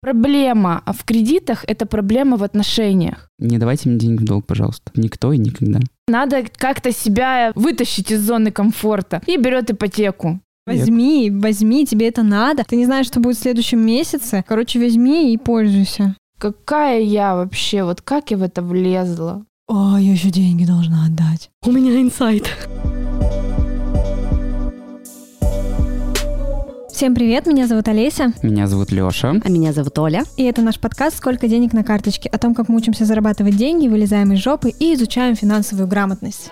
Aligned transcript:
Проблема 0.00 0.82
в 0.86 1.04
кредитах– 1.04 1.64
это 1.66 1.84
проблема 1.84 2.36
в 2.36 2.42
отношениях. 2.44 3.28
Не 3.38 3.58
давайте 3.58 3.88
мне 3.88 3.98
деньги 3.98 4.22
в 4.22 4.24
долг, 4.24 4.46
пожалуйста. 4.46 4.92
Никто 4.94 5.32
и 5.32 5.38
никогда. 5.38 5.80
Надо 6.06 6.44
как-то 6.56 6.92
себя 6.92 7.52
вытащить 7.54 8.12
из 8.12 8.20
зоны 8.20 8.52
комфорта 8.52 9.20
и 9.26 9.36
берет 9.36 9.70
ипотеку. 9.70 10.40
Возьми, 10.66 11.30
возьми, 11.30 11.86
тебе 11.86 12.08
это 12.08 12.22
надо. 12.22 12.62
Ты 12.62 12.76
не 12.76 12.84
знаешь, 12.84 13.06
что 13.06 13.20
будет 13.20 13.38
в 13.38 13.40
следующем 13.40 13.80
месяце. 13.80 14.44
Короче, 14.46 14.78
возьми 14.78 15.32
и 15.32 15.38
пользуйся. 15.38 16.14
Какая 16.38 17.00
я 17.00 17.34
вообще, 17.34 17.82
вот 17.84 18.02
как 18.02 18.30
я 18.30 18.36
в 18.36 18.42
это 18.42 18.62
влезла? 18.62 19.44
О, 19.66 19.96
я 19.98 20.12
еще 20.12 20.30
деньги 20.30 20.64
должна 20.64 21.06
отдать. 21.06 21.50
У 21.66 21.72
меня 21.72 22.00
инсайт. 22.00 22.48
Всем 26.98 27.14
привет, 27.14 27.46
меня 27.46 27.68
зовут 27.68 27.86
Олеся. 27.86 28.32
Меня 28.42 28.66
зовут 28.66 28.90
Лёша. 28.90 29.40
А 29.44 29.48
меня 29.48 29.72
зовут 29.72 29.96
Оля. 30.00 30.24
И 30.36 30.42
это 30.42 30.62
наш 30.62 30.80
подкаст 30.80 31.18
«Сколько 31.18 31.46
денег 31.46 31.72
на 31.72 31.84
карточке?» 31.84 32.28
о 32.28 32.38
том, 32.38 32.56
как 32.56 32.68
мы 32.68 32.76
учимся 32.76 33.04
зарабатывать 33.04 33.56
деньги, 33.56 33.86
вылезаем 33.86 34.32
из 34.32 34.40
жопы 34.40 34.70
и 34.70 34.94
изучаем 34.94 35.36
финансовую 35.36 35.86
грамотность. 35.86 36.50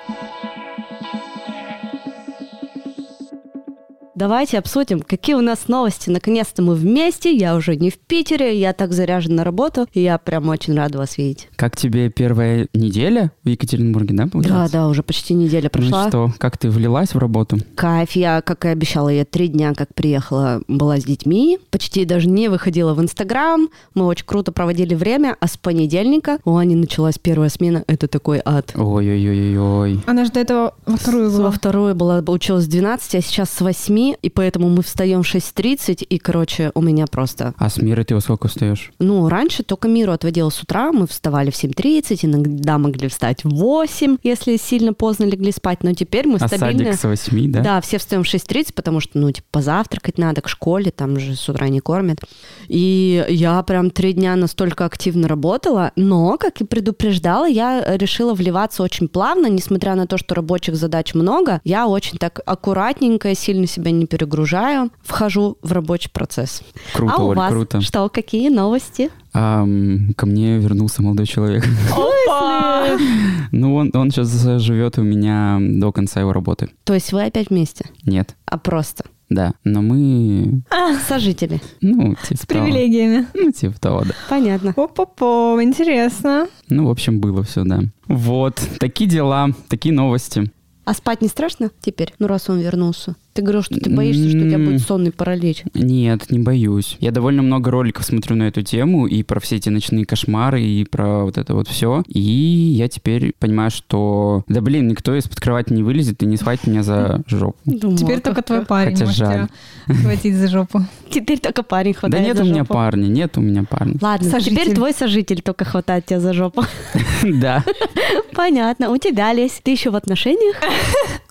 Давайте 4.20 4.56
обсудим, 4.58 5.00
какие 5.02 5.36
у 5.36 5.42
нас 5.42 5.68
новости. 5.68 6.08
Наконец-то 6.08 6.62
мы 6.62 6.74
вместе, 6.74 7.30
я 7.36 7.54
уже 7.54 7.76
не 7.76 7.90
в 7.90 7.98
Питере, 7.98 8.58
я 8.58 8.72
так 8.72 8.94
заряжен 8.94 9.34
на 9.36 9.44
работу, 9.44 9.86
и 9.92 10.00
я 10.00 10.16
прям 10.16 10.48
очень 10.48 10.74
рада 10.74 10.96
вас 10.96 11.18
видеть. 11.18 11.50
Как 11.56 11.76
тебе 11.76 12.08
первая 12.08 12.66
неделя 12.72 13.30
в 13.44 13.48
Екатеринбурге, 13.48 14.14
да, 14.14 14.24
Да, 14.24 14.30
получается? 14.30 14.72
да, 14.72 14.88
уже 14.88 15.02
почти 15.02 15.34
неделя 15.34 15.64
Ну 15.64 15.68
прошла. 15.80 16.06
и 16.06 16.08
что, 16.08 16.32
как 16.38 16.56
ты 16.56 16.70
влилась 16.70 17.12
в 17.12 17.18
работу? 17.18 17.58
Кайф, 17.74 18.12
я, 18.12 18.40
как 18.40 18.64
и 18.64 18.68
обещала, 18.68 19.10
я 19.10 19.26
три 19.26 19.48
дня, 19.48 19.74
как 19.74 19.92
приехала, 19.94 20.62
была 20.66 20.96
с 20.98 21.04
детьми, 21.04 21.58
почти 21.70 22.06
даже 22.06 22.26
не 22.26 22.48
выходила 22.48 22.94
в 22.94 23.02
Инстаграм, 23.02 23.68
мы 23.94 24.06
очень 24.06 24.24
круто 24.24 24.50
проводили 24.50 24.94
время, 24.94 25.36
а 25.40 25.46
с 25.46 25.58
понедельника 25.58 26.38
у 26.46 26.56
Ани 26.56 26.74
началась 26.74 27.18
первая 27.18 27.50
смена, 27.50 27.84
это 27.86 28.08
такой 28.08 28.40
ад. 28.42 28.72
Ой-ой-ой-ой. 28.74 30.00
Она 30.06 30.24
же 30.24 30.30
до 30.32 30.40
этого 30.40 30.74
во 30.86 30.96
вторую 30.96 31.30
Во 31.30 31.36
была. 31.38 31.50
вторую 31.50 31.94
была, 31.94 32.24
училась 32.26 32.64
с 32.64 32.68
12, 32.68 33.14
а 33.16 33.20
сейчас 33.20 33.50
с 33.50 33.60
8, 33.60 34.05
и 34.14 34.30
поэтому 34.30 34.68
мы 34.68 34.82
встаем 34.82 35.22
в 35.22 35.34
6.30, 35.34 36.04
и, 36.04 36.18
короче, 36.18 36.70
у 36.74 36.82
меня 36.82 37.06
просто... 37.06 37.54
А 37.58 37.68
с 37.68 37.78
Мирой 37.78 38.04
ты 38.04 38.14
во 38.14 38.20
сколько 38.20 38.48
встаешь? 38.48 38.92
Ну, 38.98 39.28
раньше 39.28 39.62
только 39.62 39.88
Миру 39.88 40.12
отводила 40.12 40.50
с 40.50 40.62
утра, 40.62 40.92
мы 40.92 41.06
вставали 41.06 41.50
в 41.50 41.54
7.30, 41.54 42.18
иногда 42.22 42.78
могли 42.78 43.08
встать 43.08 43.44
в 43.44 43.50
8, 43.50 44.18
если 44.22 44.56
сильно 44.56 44.92
поздно 44.92 45.24
легли 45.24 45.52
спать, 45.52 45.82
но 45.82 45.92
теперь 45.92 46.26
мы 46.26 46.36
А 46.36 46.48
стабильно... 46.48 46.92
садик 46.92 47.00
с 47.00 47.04
8, 47.04 47.52
да? 47.52 47.60
Да, 47.60 47.80
все 47.80 47.98
встаем 47.98 48.22
в 48.22 48.26
6.30, 48.26 48.72
потому 48.74 49.00
что, 49.00 49.18
ну, 49.18 49.30
типа, 49.30 49.46
позавтракать 49.50 50.18
надо 50.18 50.40
к 50.40 50.48
школе, 50.48 50.90
там 50.90 51.18
же 51.18 51.34
с 51.34 51.48
утра 51.48 51.68
не 51.68 51.80
кормят. 51.80 52.20
И 52.68 53.24
я 53.28 53.62
прям 53.62 53.90
три 53.90 54.12
дня 54.12 54.36
настолько 54.36 54.84
активно 54.84 55.28
работала, 55.28 55.92
но, 55.96 56.36
как 56.38 56.60
и 56.60 56.64
предупреждала, 56.64 57.46
я 57.46 57.96
решила 57.96 58.34
вливаться 58.34 58.82
очень 58.82 59.08
плавно, 59.08 59.46
несмотря 59.46 59.94
на 59.94 60.06
то, 60.06 60.18
что 60.18 60.34
рабочих 60.34 60.76
задач 60.76 61.14
много, 61.14 61.60
я 61.64 61.86
очень 61.86 62.18
так 62.18 62.40
аккуратненько, 62.44 63.34
сильно 63.34 63.66
себя 63.66 63.90
не 63.98 64.06
перегружаю, 64.06 64.90
вхожу 65.02 65.58
в 65.62 65.72
рабочий 65.72 66.10
процесс. 66.10 66.62
Круто, 66.94 67.14
а 67.16 67.22
у 67.22 67.28
Оль, 67.28 67.36
вас 67.36 67.52
круто. 67.52 67.80
что, 67.80 68.08
какие 68.08 68.48
новости? 68.48 69.10
Ам, 69.32 70.12
ко 70.16 70.26
мне 70.26 70.58
вернулся 70.58 71.02
молодой 71.02 71.26
человек. 71.26 71.64
Опа! 71.92 72.86
Ну, 73.52 73.74
он, 73.76 73.90
он 73.94 74.10
сейчас 74.10 74.28
живет 74.60 74.98
у 74.98 75.02
меня 75.02 75.58
до 75.60 75.92
конца 75.92 76.20
его 76.20 76.32
работы. 76.32 76.68
То 76.84 76.94
есть 76.94 77.12
вы 77.12 77.24
опять 77.24 77.48
вместе, 77.50 77.86
Нет, 78.04 78.34
а 78.44 78.58
просто 78.58 79.04
да. 79.28 79.54
Но 79.64 79.82
мы, 79.82 80.62
сожители. 81.08 81.60
ну, 81.80 82.14
типа 82.14 82.42
С 82.42 82.46
того. 82.46 82.64
привилегиями. 82.64 83.26
Ну, 83.34 83.50
типа 83.50 83.80
того, 83.80 84.02
да. 84.04 84.14
Понятно. 84.28 84.72
О-по-по, 84.76 85.58
интересно. 85.62 86.48
Ну, 86.68 86.86
в 86.86 86.90
общем, 86.90 87.20
было 87.20 87.42
все, 87.42 87.64
да. 87.64 87.80
Вот, 88.06 88.60
такие 88.78 89.08
дела, 89.08 89.50
такие 89.68 89.94
новости. 89.94 90.50
А 90.84 90.94
спать 90.94 91.22
не 91.22 91.28
страшно 91.28 91.70
теперь, 91.80 92.14
ну 92.20 92.28
раз 92.28 92.48
он 92.48 92.60
вернулся? 92.60 93.16
Ты 93.36 93.42
говорил, 93.42 93.62
что 93.62 93.78
ты 93.78 93.90
боишься, 93.90 94.28
что 94.30 94.38
у 94.38 94.48
тебя 94.48 94.58
будет 94.58 94.80
сонный 94.80 95.12
паралич. 95.12 95.62
Нет, 95.74 96.30
не 96.30 96.38
боюсь. 96.38 96.96
Я 97.00 97.10
довольно 97.10 97.42
много 97.42 97.70
роликов 97.70 98.04
смотрю 98.04 98.34
на 98.36 98.44
эту 98.44 98.62
тему, 98.62 99.06
и 99.06 99.22
про 99.22 99.40
все 99.40 99.56
эти 99.56 99.68
ночные 99.68 100.06
кошмары, 100.06 100.62
и 100.62 100.84
про 100.84 101.24
вот 101.24 101.36
это 101.36 101.54
вот 101.54 101.68
все. 101.68 102.02
И 102.08 102.18
я 102.20 102.88
теперь 102.88 103.34
понимаю, 103.38 103.70
что, 103.70 104.42
да 104.48 104.60
блин, 104.62 104.88
никто 104.88 105.14
из-под 105.16 105.38
кровати 105.38 105.72
не 105.74 105.82
вылезет 105.82 106.22
и 106.22 106.26
не 106.26 106.36
схватит 106.38 106.66
меня 106.66 106.82
за 106.82 107.22
жопу. 107.26 107.56
Думала, 107.66 107.98
Теперь 107.98 108.20
только 108.20 108.40
твой 108.42 108.64
парень 108.64 108.92
Хотя 108.94 109.04
может 109.04 109.18
жаль. 109.18 109.48
тебя 109.86 109.94
схватить 110.00 110.34
за 110.36 110.48
жопу. 110.48 110.80
Теперь 111.10 111.38
только 111.38 111.62
парень 111.62 111.92
Да 111.92 111.98
хватает 112.00 112.26
нет 112.26 112.36
за 112.38 112.42
у 112.42 112.46
меня 112.46 112.60
жопу. 112.60 112.72
парня, 112.74 113.06
нет 113.06 113.36
у 113.36 113.40
меня 113.42 113.64
парня. 113.64 113.98
Ладно, 114.00 114.30
Сожитель. 114.30 114.56
теперь 114.56 114.74
твой 114.74 114.92
сожитель 114.94 115.42
только 115.42 115.64
хватает 115.66 116.06
тебя 116.06 116.20
за 116.20 116.32
жопу. 116.32 116.62
Да. 117.22 117.62
Понятно. 118.34 118.90
У 118.90 118.96
тебя, 118.98 119.32
Лесь, 119.32 119.60
ты 119.62 119.72
еще 119.72 119.90
в 119.90 119.96
отношениях? 119.96 120.56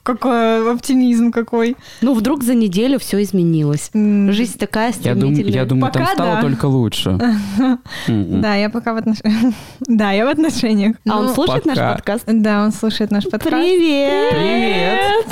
Какой 0.05 0.71
оптимизм 0.71 1.31
какой. 1.31 1.75
Ну, 2.01 2.13
вдруг 2.13 2.43
за 2.43 2.53
неделю 2.53 2.99
все 2.99 3.23
изменилось. 3.23 3.89
Жизнь 3.93 4.59
такая 4.59 4.93
Я, 5.01 5.15
дум- 5.15 5.31
стремительная. 5.33 5.53
я 5.53 5.65
думаю, 5.65 5.91
там 5.91 6.03
Пока 6.03 6.13
стало 6.13 6.35
да. 6.35 6.41
только 6.41 6.65
лучше. 6.67 7.17
Да, 8.07 8.53
я 8.55 8.69
пока 8.69 8.93
в 8.93 8.97
отношениях. 8.97 9.53
Да, 9.87 10.11
я 10.11 10.25
в 10.25 10.29
отношениях. 10.29 10.95
А 11.09 11.19
он 11.19 11.25
Ну, 11.27 11.33
слушает 11.33 11.65
наш 11.65 11.77
подкаст? 11.77 12.23
Да, 12.27 12.63
он 12.65 12.71
слушает 12.71 13.09
наш 13.11 13.23
подкаст. 13.23 13.49
Привет! 13.51 14.31
Привет! 14.31 15.25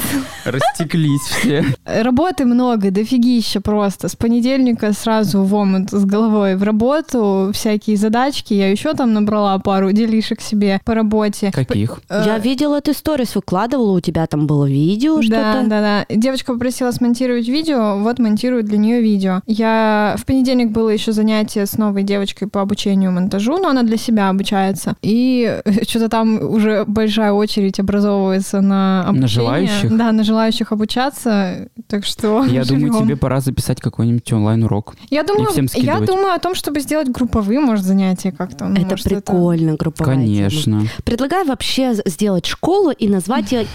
Растеклись 0.45 1.21
все. 1.21 1.63
Работы 1.85 2.45
много, 2.45 2.89
дофигища 2.91 3.61
просто. 3.61 4.07
С 4.09 4.15
понедельника 4.15 4.91
сразу 4.93 5.43
в 5.43 5.53
омут 5.53 5.91
с 5.91 6.03
головой 6.05 6.55
в 6.55 6.63
работу, 6.63 7.51
всякие 7.53 7.95
задачки. 7.97 8.53
Я 8.55 8.71
еще 8.71 8.93
там 8.93 9.13
набрала 9.13 9.57
пару 9.59 9.91
делишек 9.91 10.41
себе 10.41 10.81
по 10.83 10.95
работе. 10.95 11.51
Каких? 11.51 11.99
Э, 12.09 12.23
Я 12.25 12.37
видела, 12.39 12.81
ты 12.81 12.93
сторис 12.93 13.35
выкладывала, 13.35 13.91
у 13.97 13.99
тебя 13.99 14.25
там 14.27 14.47
было 14.47 14.62
видео, 14.65 15.15
Да, 15.17 15.21
что-то. 15.21 15.63
да, 15.69 16.05
да. 16.09 16.15
Девочка 16.15 16.53
попросила 16.53 16.91
смонтировать 16.91 17.47
видео, 17.47 17.97
вот 17.99 18.19
монтирую 18.19 18.63
для 18.63 18.77
нее 18.77 19.01
видео. 19.01 19.41
Я 19.47 20.15
в 20.17 20.25
понедельник 20.25 20.71
было 20.71 20.89
еще 20.89 21.11
занятие 21.11 21.65
с 21.65 21.77
новой 21.77 22.03
девочкой 22.03 22.47
по 22.47 22.61
обучению 22.61 23.11
монтажу, 23.11 23.57
но 23.57 23.69
она 23.69 23.83
для 23.83 23.97
себя 23.97 24.29
обучается. 24.29 24.95
И 25.01 25.61
что-то 25.87 26.09
там 26.09 26.39
уже 26.41 26.83
большая 26.85 27.31
очередь 27.33 27.79
образовывается 27.79 28.61
на 28.61 29.01
обучение. 29.03 29.27
желающих? 29.27 29.97
Да, 29.97 30.11
на 30.11 30.23
желающих 30.23 30.71
обучаться. 30.71 31.67
Так 31.87 32.05
что 32.05 32.43
Я 32.45 32.63
думаю, 32.65 32.93
живем. 32.93 33.05
тебе 33.05 33.15
пора 33.17 33.39
записать 33.41 33.79
какой-нибудь 33.79 34.31
онлайн-урок. 34.31 34.95
Я 35.09 35.23
думаю, 35.23 35.49
всем 35.51 35.67
я 35.75 35.99
думаю 35.99 36.33
о 36.33 36.39
том, 36.39 36.55
чтобы 36.55 36.79
сделать 36.79 37.09
групповые, 37.09 37.59
может, 37.59 37.85
занятия 37.85 38.31
как-то. 38.31 38.65
Ну, 38.65 38.75
Это 38.75 38.91
может, 38.91 39.05
прикольно, 39.05 39.75
групповая 39.75 40.15
тема. 40.15 40.25
Конечно. 40.27 40.81
Предлагаю 41.03 41.45
вообще 41.45 41.93
сделать 42.05 42.45
школу 42.45 42.91
и 42.91 43.07
назвать 43.07 43.51
ее 43.51 43.65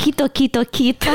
Кито-Кито-Кит. 0.78 1.08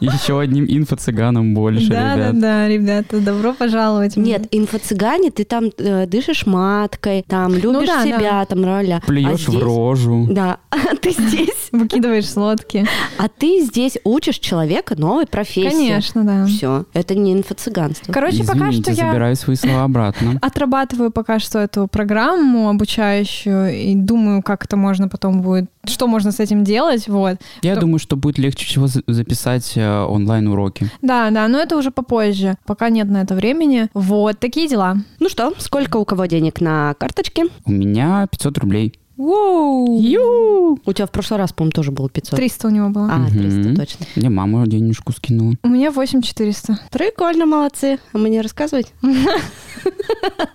Еще 0.00 0.40
одним 0.40 0.64
инфо-цыганом 0.64 1.54
больше, 1.54 1.88
Да, 1.88 1.94
да, 1.94 2.16
ребят. 2.16 2.40
да, 2.40 2.68
ребята, 2.68 3.20
добро 3.20 3.52
пожаловать. 3.52 4.16
Нет, 4.16 4.46
инфо-цыгане, 4.50 5.30
ты 5.30 5.44
там 5.44 5.70
э, 5.78 6.06
дышишь 6.06 6.46
маткой, 6.46 7.24
там 7.26 7.54
любишь 7.54 7.88
да, 7.88 8.04
себя, 8.04 8.44
там 8.44 8.64
роля. 8.64 9.02
Плюешь 9.06 9.48
в 9.48 9.58
рожу. 9.58 10.26
Да, 10.30 10.58
а 10.70 10.96
ты 10.96 11.10
здесь, 11.10 11.68
Выкидываешь 11.72 12.28
слотки. 12.28 12.86
а 13.18 13.28
ты 13.28 13.60
здесь 13.60 13.98
учишь 14.04 14.38
человека 14.38 14.94
новой 14.96 15.26
профессии. 15.26 15.68
Конечно, 15.68 16.24
да. 16.24 16.46
Все, 16.46 16.84
это 16.92 17.14
не 17.14 17.32
инфо-цыганство. 17.34 18.12
Короче, 18.12 18.44
пока 18.44 18.70
Извините, 18.70 18.92
что 18.92 19.02
я 19.02 19.10
забираю 19.10 19.36
свои 19.36 19.56
слова 19.56 19.84
обратно. 19.84 20.38
отрабатываю 20.42 21.10
пока 21.10 21.38
что 21.38 21.58
эту 21.58 21.86
программу 21.88 22.68
обучающую 22.68 23.74
и 23.74 23.94
думаю, 23.94 24.42
как 24.42 24.64
это 24.64 24.76
можно 24.76 25.08
потом 25.08 25.42
будет, 25.42 25.66
что 25.90 26.06
можно 26.06 26.32
с 26.32 26.40
этим 26.40 26.64
делать, 26.64 27.08
вот. 27.08 27.36
Я 27.62 27.74
То- 27.74 27.82
думаю, 27.82 27.98
что 27.98 28.16
будет 28.16 28.38
легче 28.38 28.66
всего 28.66 28.86
за- 28.86 29.02
записать 29.06 29.72
э, 29.76 30.04
онлайн-уроки. 30.04 30.90
Да, 31.02 31.30
да, 31.30 31.48
но 31.48 31.58
это 31.58 31.76
уже 31.76 31.90
попозже, 31.90 32.56
пока 32.66 32.88
нет 32.90 33.08
на 33.08 33.22
это 33.22 33.34
времени. 33.34 33.88
Вот, 33.94 34.38
такие 34.38 34.68
дела. 34.68 34.96
Ну 35.20 35.28
что, 35.28 35.52
сколько 35.58 35.96
у 35.98 36.04
кого 36.04 36.26
денег 36.26 36.60
на 36.60 36.94
карточке? 36.98 37.44
У 37.64 37.72
меня 37.72 38.26
500 38.30 38.58
рублей. 38.58 38.97
Воу! 39.18 40.00
Ю! 40.00 40.78
У 40.86 40.92
тебя 40.92 41.06
в 41.06 41.10
прошлый 41.10 41.38
раз, 41.38 41.52
по-моему, 41.52 41.72
тоже 41.72 41.90
было 41.90 42.08
500. 42.08 42.36
300 42.36 42.68
у 42.68 42.70
него 42.70 42.88
было. 42.88 43.08
А, 43.12 43.28
300, 43.28 43.58
Мгм. 43.68 43.76
точно. 43.76 44.06
Мне 44.16 44.30
мама 44.30 44.66
денежку 44.66 45.12
скинула. 45.12 45.54
У 45.64 45.68
меня 45.68 45.90
8400. 45.90 46.78
Прикольно, 46.92 47.44
молодцы. 47.44 47.98
А 48.12 48.18
мне 48.18 48.40
рассказывать? 48.40 48.92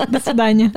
До 0.10 0.20
свидания. 0.20 0.72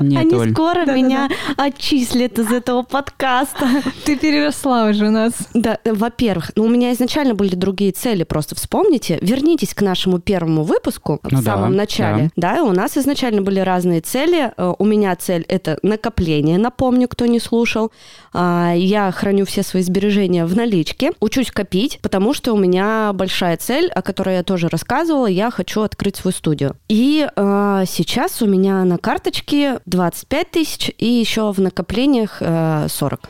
Нет, 0.00 0.20
Они 0.22 0.34
Оль. 0.34 0.52
скоро 0.52 0.80
Да-да-да. 0.86 0.96
меня 0.96 1.28
отчислят 1.56 2.38
из 2.38 2.52
этого 2.52 2.82
подкаста. 2.82 3.66
Ты 4.04 4.16
переросла 4.16 4.86
уже 4.88 5.10
нас. 5.10 5.32
Да, 5.54 5.78
во-первых, 5.84 6.52
ну, 6.56 6.64
у 6.64 6.68
меня 6.68 6.92
изначально 6.92 7.34
были 7.34 7.54
другие 7.54 7.92
цели, 7.92 8.24
просто 8.24 8.54
вспомните. 8.54 9.18
Вернитесь 9.22 9.74
к 9.74 9.82
нашему 9.82 10.18
первому 10.18 10.64
выпуску 10.64 11.18
Ну 11.30 11.38
в 11.40 11.44
да, 11.44 11.52
самом 11.54 11.74
начале. 11.76 12.30
Да. 12.36 12.62
у 12.62 12.72
нас 12.72 12.96
изначально 12.96 13.42
были 13.42 13.60
разные 13.60 14.00
цели. 14.00 14.52
Э, 14.56 14.74
У 14.78 14.84
меня 14.84 15.14
цель— 15.16 15.44
это 15.48 15.78
накопление, 15.82 16.58
напомню, 16.58 17.05
кто 17.08 17.26
не 17.26 17.40
слушал. 17.40 17.92
А, 18.32 18.72
Я 18.76 19.10
храню 19.12 19.44
все 19.44 19.62
свои 19.62 19.82
сбережения 19.82 20.44
в 20.46 20.54
наличке, 20.56 21.12
учусь 21.20 21.50
копить, 21.50 21.98
потому 22.02 22.34
что 22.34 22.52
у 22.52 22.58
меня 22.58 23.12
большая 23.14 23.56
цель, 23.56 23.88
о 23.88 24.02
которой 24.02 24.36
я 24.36 24.42
тоже 24.42 24.68
рассказывала, 24.68 25.26
я 25.26 25.50
хочу 25.50 25.82
открыть 25.82 26.16
свою 26.16 26.32
студию. 26.34 26.76
И 26.88 27.26
э, 27.34 27.56
А 27.78 27.84
сейчас 27.86 28.42
у 28.42 28.46
меня 28.46 28.84
на 28.84 28.96
карточке 28.98 29.80
25 29.86 30.50
тысяч 30.50 30.90
и 30.98 31.06
еще 31.06 31.52
в 31.52 31.60
накоплениях 31.60 32.38
э, 32.40 32.86
40. 32.88 33.20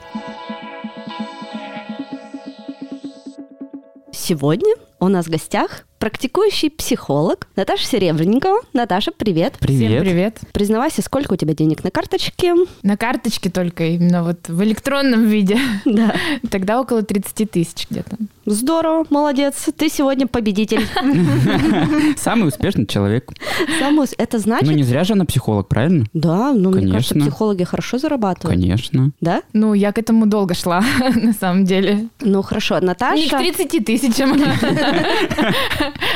Сегодня 4.13 4.75
у 5.01 5.09
нас 5.09 5.27
в 5.27 5.31
гостях 5.31 5.86
практикующий 5.99 6.71
психолог 6.71 7.49
Наташа 7.57 7.87
Серебренникова. 7.87 8.61
Наташа, 8.73 9.13
привет. 9.17 9.55
Привет. 9.59 9.91
Всем 9.91 10.01
привет. 10.01 10.39
Признавайся, 10.53 11.03
сколько 11.03 11.33
у 11.35 11.37
тебя 11.37 11.55
денег 11.55 11.85
на 11.85 11.91
карточке? 11.91 12.55
На 12.83 12.97
карточке 12.97 13.51
только 13.51 13.85
именно 13.85 14.23
вот 14.23 14.49
в 14.49 14.63
электронном 14.63 15.27
виде. 15.27 15.59
Да. 15.85 16.15
Тогда 16.51 16.81
около 16.81 17.03
30 17.03 17.51
тысяч 17.51 17.87
где-то. 17.91 18.17
Здорово, 18.45 19.05
молодец. 19.11 19.69
Ты 19.77 19.89
сегодня 19.89 20.29
победитель. 20.29 20.87
Самый 22.17 22.49
успешный 22.49 22.87
человек. 22.87 23.33
Самус, 23.81 24.15
это 24.17 24.39
значит... 24.39 24.69
Ну, 24.69 24.73
не 24.73 24.85
зря 24.85 25.03
же 25.03 25.15
она 25.15 25.25
психолог, 25.25 25.67
правильно? 25.67 26.07
Да, 26.13 26.53
ну, 26.53 26.71
мне 26.71 26.93
кажется, 26.93 27.15
Конечно. 27.15 27.31
психологи 27.33 27.65
хорошо 27.65 27.99
зарабатывают. 27.99 28.57
Конечно. 28.61 29.11
Да? 29.21 29.43
Ну, 29.53 29.75
я 29.75 29.91
к 29.93 29.99
этому 29.99 30.27
долго 30.27 30.55
шла, 30.55 30.85
на 31.15 31.33
самом 31.33 31.65
деле. 31.65 32.09
Ну, 32.21 32.43
хорошо. 32.43 32.79
Наташа... 32.81 33.17
Не 33.17 33.29
к 33.29 33.57
30 33.57 33.85
тысячам, 33.85 34.37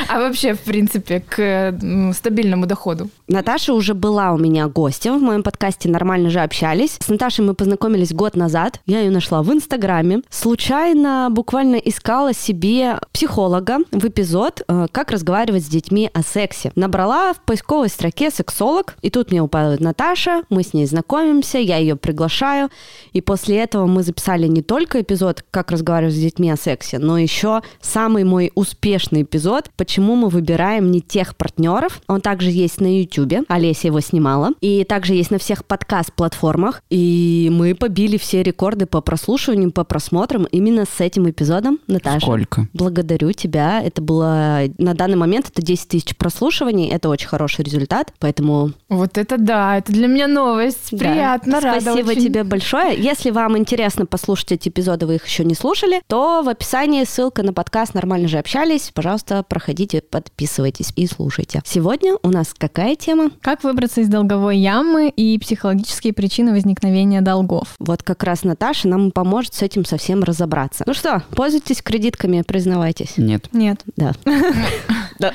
а 0.07 0.19
вообще, 0.19 0.53
в 0.53 0.59
принципе, 0.59 1.23
к 1.27 1.73
стабильному 2.13 2.65
доходу. 2.65 3.09
Наташа 3.27 3.73
уже 3.73 3.93
была 3.93 4.31
у 4.33 4.37
меня 4.37 4.67
гостем 4.67 5.19
в 5.19 5.21
моем 5.21 5.43
подкасте 5.43 5.89
«Нормально 5.89 6.29
же 6.29 6.39
общались». 6.39 6.97
С 6.99 7.07
Наташей 7.09 7.45
мы 7.45 7.53
познакомились 7.53 8.13
год 8.13 8.35
назад. 8.35 8.79
Я 8.85 9.01
ее 9.01 9.11
нашла 9.11 9.41
в 9.41 9.51
Инстаграме. 9.51 10.21
Случайно 10.29 11.29
буквально 11.31 11.75
искала 11.75 12.33
себе 12.33 12.99
психолога 13.13 13.79
в 13.91 14.05
эпизод 14.05 14.61
э, 14.67 14.87
«Как 14.91 15.11
разговаривать 15.11 15.63
с 15.63 15.67
детьми 15.67 16.09
о 16.13 16.21
сексе». 16.23 16.71
Набрала 16.75 17.33
в 17.33 17.41
поисковой 17.41 17.89
строке 17.89 18.31
«сексолог», 18.31 18.95
и 19.01 19.09
тут 19.09 19.31
мне 19.31 19.41
упадает 19.41 19.79
Наташа, 19.79 20.43
мы 20.49 20.63
с 20.63 20.73
ней 20.73 20.85
знакомимся, 20.85 21.57
я 21.57 21.77
ее 21.77 21.95
приглашаю, 21.95 22.69
и 23.13 23.21
после 23.21 23.59
этого 23.59 23.85
мы 23.85 24.03
записали 24.03 24.47
не 24.47 24.61
только 24.61 25.01
эпизод 25.01 25.43
«Как 25.51 25.71
разговаривать 25.71 26.15
с 26.15 26.19
детьми 26.19 26.49
о 26.51 26.57
сексе», 26.57 26.99
но 26.99 27.17
еще 27.17 27.61
самый 27.81 28.23
мой 28.23 28.51
успешный 28.55 29.23
эпизод 29.23 29.60
«Почему 29.77 30.15
мы 30.15 30.29
выбираем 30.29 30.91
не 30.91 31.01
тех 31.01 31.35
партнеров». 31.35 32.01
Он 32.07 32.21
также 32.21 32.49
есть 32.49 32.81
на 32.81 32.99
YouTube, 32.99 33.45
Олеся 33.47 33.87
его 33.87 33.99
снимала, 33.99 34.51
и 34.61 34.83
также 34.83 35.13
есть 35.13 35.31
на 35.31 35.37
всех 35.37 35.65
подкаст-платформах, 35.65 36.81
и 36.89 37.49
мы 37.51 37.75
побили 37.75 38.17
все 38.17 38.43
рекорды 38.43 38.85
по 38.85 39.01
прослушиванию, 39.01 39.71
по 39.71 39.83
просмотрам 39.83 40.45
именно 40.45 40.85
с 40.85 40.99
этим 40.99 41.29
эпизодом, 41.29 41.79
Наташа. 41.87 42.19
Сколько? 42.25 42.67
Благодарю 42.73 43.31
тебя. 43.31 43.81
Это 43.81 44.01
было 44.01 44.61
на 44.77 44.93
данный 44.93 45.17
момент 45.17 45.47
это 45.49 45.61
10 45.61 45.87
тысяч 45.87 46.15
прослушиваний. 46.15 46.89
Это 46.89 47.09
очень 47.09 47.27
хороший 47.27 47.63
результат. 47.63 48.13
Поэтому 48.19 48.71
Вот 48.89 49.17
это 49.17 49.37
да, 49.37 49.77
это 49.77 49.91
для 49.91 50.07
меня 50.07 50.27
новость. 50.27 50.89
да. 50.91 50.97
Приятно, 50.97 51.61
рада 51.61 51.81
Спасибо 51.81 52.09
очень. 52.09 52.23
тебе 52.25 52.43
большое. 52.43 53.01
Если 53.01 53.29
вам 53.31 53.57
интересно 53.57 54.05
послушать 54.05 54.51
эти 54.53 54.69
эпизоды, 54.69 55.05
вы 55.05 55.15
их 55.15 55.25
еще 55.25 55.43
не 55.43 55.55
слушали, 55.55 56.01
то 56.07 56.41
в 56.43 56.49
описании 56.49 57.03
ссылка 57.03 57.43
на 57.43 57.53
подкаст 57.53 57.93
«Нормально 57.93 58.27
же 58.27 58.37
общались». 58.37 58.91
Пожалуйста, 58.93 59.43
проходите, 59.51 60.01
подписывайтесь 60.01 60.93
и 60.95 61.05
слушайте. 61.07 61.61
Сегодня 61.65 62.15
у 62.23 62.29
нас 62.29 62.53
какая 62.57 62.95
тема? 62.95 63.31
Как 63.41 63.65
выбраться 63.65 63.99
из 63.99 64.07
долговой 64.07 64.57
ямы 64.57 65.09
и 65.09 65.37
психологические 65.37 66.13
причины 66.13 66.53
возникновения 66.53 67.19
долгов? 67.19 67.75
Вот 67.77 68.01
как 68.01 68.23
раз 68.23 68.45
Наташа 68.45 68.87
нам 68.87 69.11
поможет 69.11 69.53
с 69.53 69.61
этим 69.61 69.83
совсем 69.83 70.23
разобраться. 70.23 70.85
Ну 70.87 70.93
что, 70.93 71.21
пользуйтесь 71.35 71.81
кредитками, 71.81 72.43
признавайтесь. 72.47 73.17
Нет. 73.17 73.49
Нет. 73.51 73.81
Да. 73.97 74.13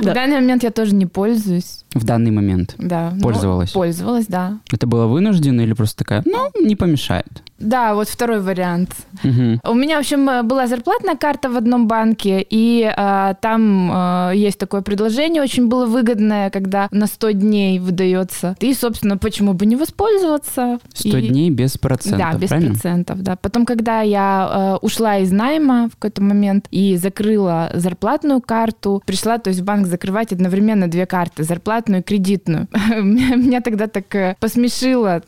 В 0.00 0.04
данный 0.04 0.36
момент 0.36 0.62
я 0.62 0.70
тоже 0.70 0.94
не 0.94 1.06
пользуюсь. 1.06 1.84
В 1.94 2.04
данный 2.04 2.30
момент. 2.30 2.76
Да. 2.78 3.10
ну, 3.12 3.22
Пользовалась? 3.22 3.72
Пользовалась, 3.72 4.26
да. 4.26 4.60
Это 4.72 4.86
было 4.86 5.06
вынужденно 5.06 5.62
или 5.62 5.72
просто 5.72 5.98
такая, 5.98 6.22
ну, 6.24 6.48
не 6.64 6.76
помешает? 6.76 7.42
Да, 7.62 7.94
вот 7.94 8.08
второй 8.08 8.40
вариант. 8.40 8.90
Мгм. 9.22 9.60
У 9.68 9.74
меня, 9.74 9.96
в 9.96 10.00
общем, 10.00 10.28
э, 10.28 10.42
была 10.42 10.66
зарплатная 10.66 11.14
карта 11.16 11.48
в 11.48 11.56
одном 11.56 11.86
банке, 11.86 12.44
и 12.50 12.82
э, 12.94 13.34
там 13.40 13.90
э, 13.92 14.32
есть 14.34 14.58
такое 14.58 14.82
предложение, 14.82 15.42
очень 15.42 15.68
было 15.68 15.86
выгодное, 15.86 16.50
когда 16.50 16.88
на 16.90 17.06
100 17.06 17.30
дней 17.32 17.78
выдается. 17.78 18.56
И, 18.60 18.74
собственно, 18.74 19.16
почему 19.16 19.52
бы 19.52 19.64
не 19.66 19.76
воспользоваться? 19.76 20.78
100 20.94 21.18
И- 21.18 21.28
дней 21.28 21.50
без 21.50 21.78
процентов, 21.78 22.18
Да, 22.32 22.36
без 22.38 22.48
правильно? 22.48 22.72
процентов, 22.72 23.22
да. 23.22 23.36
Потом, 23.36 23.64
когда 23.64 24.00
я 24.00 24.78
э, 24.82 24.84
ушла 24.84 25.18
из 25.18 25.30
найма 25.30 25.88
в 25.88 25.92
какой-то 25.96 26.22
момент 26.22 26.66
и 26.70 26.96
закрыла 26.96 27.70
зарплатную 27.74 28.40
карту, 28.40 29.02
пришла, 29.06 29.38
то 29.38 29.48
есть 29.50 29.60
в 29.60 29.64
банк 29.64 29.86
закрывать 29.86 30.32
одновременно 30.32 30.88
две 30.88 31.06
карты, 31.06 31.44
зарплатную 31.44 32.00
и 32.00 32.04
кредитную. 32.04 32.66
Меня 32.90 33.60
тогда 33.60 33.86
так 33.86 34.36
посмешила 34.40 35.22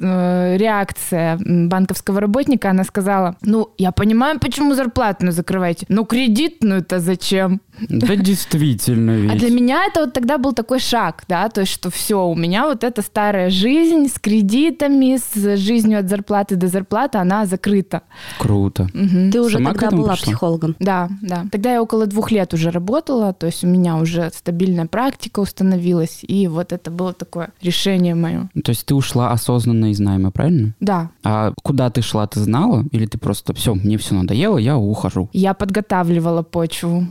реакция 0.57 1.39
банковского 1.41 2.24
работника. 2.25 2.71
Она 2.71 2.85
сказала, 2.85 3.37
ну, 3.43 3.69
я 3.79 3.93
понимаю, 3.93 4.39
почему 4.41 4.75
зарплатную 4.75 5.33
закрываете, 5.33 5.87
но 5.89 6.05
кредитную-то 6.05 6.99
зачем? 7.01 7.61
Да 7.89 8.17
действительно 8.17 9.13
ведь. 9.13 9.33
А 9.33 9.37
для 9.37 9.51
меня 9.51 9.85
это 9.87 10.01
вот 10.01 10.13
тогда 10.13 10.39
был 10.39 10.53
такой 10.53 10.79
шаг, 10.81 11.25
да, 11.29 11.49
то 11.49 11.61
есть 11.63 11.73
что 11.73 11.91
все, 11.91 12.27
у 12.27 12.35
меня 12.35 12.67
вот 12.67 12.85
эта 12.85 13.03
старая 13.03 13.51
жизнь 13.51 14.09
с 14.09 14.19
кредитами, 14.19 15.17
с 15.17 15.57
жизнью 15.57 15.99
от 15.99 16.09
зарплаты 16.09 16.57
до 16.57 16.69
зарплаты, 16.69 17.19
она 17.19 17.47
закрыта. 17.47 18.03
Круто. 18.39 18.89
Мгм. 18.95 19.31
Ты 19.31 19.41
уже 19.41 19.57
Сама 19.57 19.73
тогда 19.73 19.91
была 19.97 20.13
пришла? 20.13 20.25
психологом. 20.27 20.77
Да, 20.79 21.09
да. 21.23 21.47
Тогда 21.51 21.73
я 21.73 21.83
около 21.83 22.07
двух 22.07 22.31
лет 22.31 22.55
уже 22.55 22.71
работала, 22.71 23.33
то 23.33 23.47
есть 23.47 23.65
у 23.65 23.67
меня 23.67 23.97
уже 23.97 24.31
стабильная 24.35 24.87
практика 24.87 25.41
установилась, 25.41 26.21
и 26.23 26.47
вот 26.49 26.73
это 26.73 26.91
было 26.91 27.13
такое 27.13 27.51
решение 27.63 28.15
мое. 28.15 28.49
То 28.65 28.71
есть 28.71 28.87
ты 28.87 28.95
ушла 28.95 29.33
осознанно 29.33 29.91
из 29.91 29.99
найма, 30.01 30.31
правильно? 30.31 30.75
Да, 30.81 31.11
А 31.23 31.53
куда 31.63 31.91
ты 31.91 32.03
шла, 32.03 32.27
ты 32.27 32.41
знала? 32.41 32.85
Или 32.93 33.07
ты 33.07 33.19
просто, 33.19 33.55
все, 33.55 33.75
мне 33.75 33.99
все 33.99 34.15
надоело, 34.15 34.59
я 34.59 34.77
ухожу? 34.77 35.29
я 35.33 35.55
подготавливала 35.55 36.43
почву. 36.43 37.07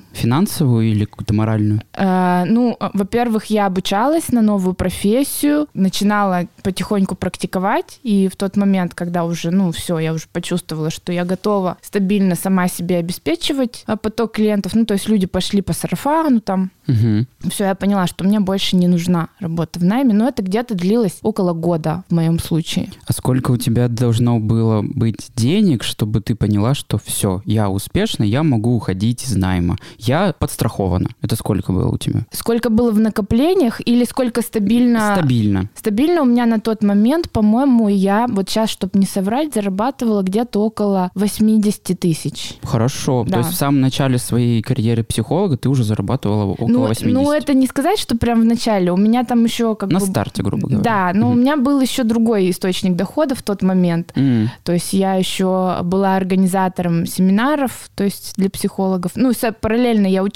Финансовую 0.53 0.85
или 0.91 1.05
какую-то 1.05 1.33
моральную? 1.33 1.81
Э, 1.93 2.43
ну, 2.45 2.77
э, 2.79 2.89
во-первых, 2.93 3.45
я 3.45 3.65
обучалась 3.65 4.29
на 4.29 4.41
новую 4.41 4.73
профессию, 4.73 5.67
начинала 5.73 6.45
потихоньку 6.61 7.15
практиковать, 7.15 7.99
и 8.03 8.27
в 8.27 8.35
тот 8.35 8.55
момент, 8.55 8.93
когда 8.93 9.25
уже, 9.25 9.51
ну, 9.51 9.71
все, 9.71 9.97
я 9.99 10.13
уже 10.13 10.25
почувствовала, 10.31 10.89
что 10.91 11.11
я 11.11 11.25
готова 11.25 11.77
стабильно 11.81 12.35
сама 12.35 12.67
себе 12.67 12.97
обеспечивать 12.97 13.83
а, 13.87 13.97
поток 13.97 14.33
клиентов, 14.33 14.75
ну, 14.75 14.85
то 14.85 14.93
есть 14.93 15.09
люди 15.09 15.25
пошли 15.25 15.61
по 15.61 15.73
сарафану 15.73 16.39
там, 16.39 16.71
Мгм. 16.87 17.27
все, 17.49 17.65
я 17.65 17.75
поняла, 17.75 18.07
что 18.07 18.25
мне 18.25 18.39
больше 18.39 18.75
не 18.75 18.87
нужна 18.87 19.29
работа 19.39 19.79
в 19.79 19.83
найме, 19.83 20.13
но 20.13 20.27
это 20.27 20.43
где-то 20.43 20.75
длилось 20.75 21.17
около 21.21 21.53
года 21.53 22.03
в 22.09 22.13
моем 22.13 22.39
случае. 22.39 22.89
А 23.07 23.13
сколько 23.13 23.51
у 23.51 23.57
тебя 23.57 23.87
должно 23.87 24.39
было 24.39 24.81
быть 24.81 25.31
денег, 25.35 25.83
чтобы 25.83 26.19
ты 26.19 26.35
поняла, 26.35 26.73
что 26.73 26.99
все, 27.03 27.41
я 27.45 27.69
успешна, 27.69 28.23
я 28.23 28.43
могу 28.43 28.75
уходить 28.75 29.23
из 29.23 29.35
найма. 29.35 29.77
Я 29.97 30.33
подстрахована. 30.43 31.09
Это 31.21 31.35
сколько 31.35 31.71
было 31.71 31.87
у 31.89 31.97
тебя? 31.97 32.25
Сколько 32.31 32.69
было 32.69 32.91
в 32.91 32.99
накоплениях 32.99 33.81
или 33.85 34.03
сколько 34.03 34.41
стабильно? 34.41 35.13
Стабильно. 35.15 35.69
Стабильно 35.75 36.21
у 36.21 36.25
меня 36.25 36.45
на 36.45 36.59
тот 36.59 36.83
момент, 36.83 37.29
по-моему, 37.31 37.87
я 37.87 38.27
вот 38.29 38.49
сейчас, 38.49 38.69
чтобы 38.69 38.99
не 38.99 39.05
соврать, 39.05 39.53
зарабатывала 39.53 40.21
где-то 40.21 40.59
около 40.59 41.11
80 41.15 41.99
тысяч. 41.99 42.55
Хорошо. 42.63 43.23
Да. 43.27 43.33
То 43.33 43.37
есть 43.39 43.51
в 43.51 43.55
самом 43.55 43.81
начале 43.81 44.17
своей 44.17 44.61
карьеры 44.61 45.03
психолога 45.03 45.57
ты 45.57 45.69
уже 45.69 45.83
зарабатывала 45.83 46.51
около 46.51 46.67
Ну, 46.67 46.79
80. 46.87 47.13
ну, 47.13 47.31
это 47.31 47.53
не 47.53 47.67
сказать, 47.67 47.99
что 47.99 48.17
прям 48.17 48.41
в 48.41 48.45
начале. 48.45 48.91
У 48.91 48.97
меня 48.97 49.23
там 49.23 49.43
еще 49.45 49.75
как 49.75 49.89
На 49.91 49.99
бы... 49.99 50.05
старте, 50.05 50.43
грубо 50.43 50.67
говоря. 50.67 50.83
Да, 50.83 51.11
но 51.13 51.27
у 51.29 51.31
Мгм. 51.31 51.39
меня 51.41 51.57
был 51.57 51.79
еще 51.81 52.03
другой 52.03 52.49
источник 52.49 52.95
дохода 52.95 53.35
в 53.35 53.41
тот 53.43 53.61
момент. 53.61 54.11
М. 54.15 54.49
То 54.63 54.73
есть 54.73 54.93
я 54.93 55.15
еще 55.15 55.79
была 55.83 56.15
организатором 56.15 57.05
семинаров, 57.05 57.89
то 57.95 58.03
есть 58.03 58.33
для 58.35 58.49
психологов. 58.49 59.11
Ну, 59.15 59.31
параллельно 59.61 60.07
я 60.07 60.23
училась, 60.23 60.32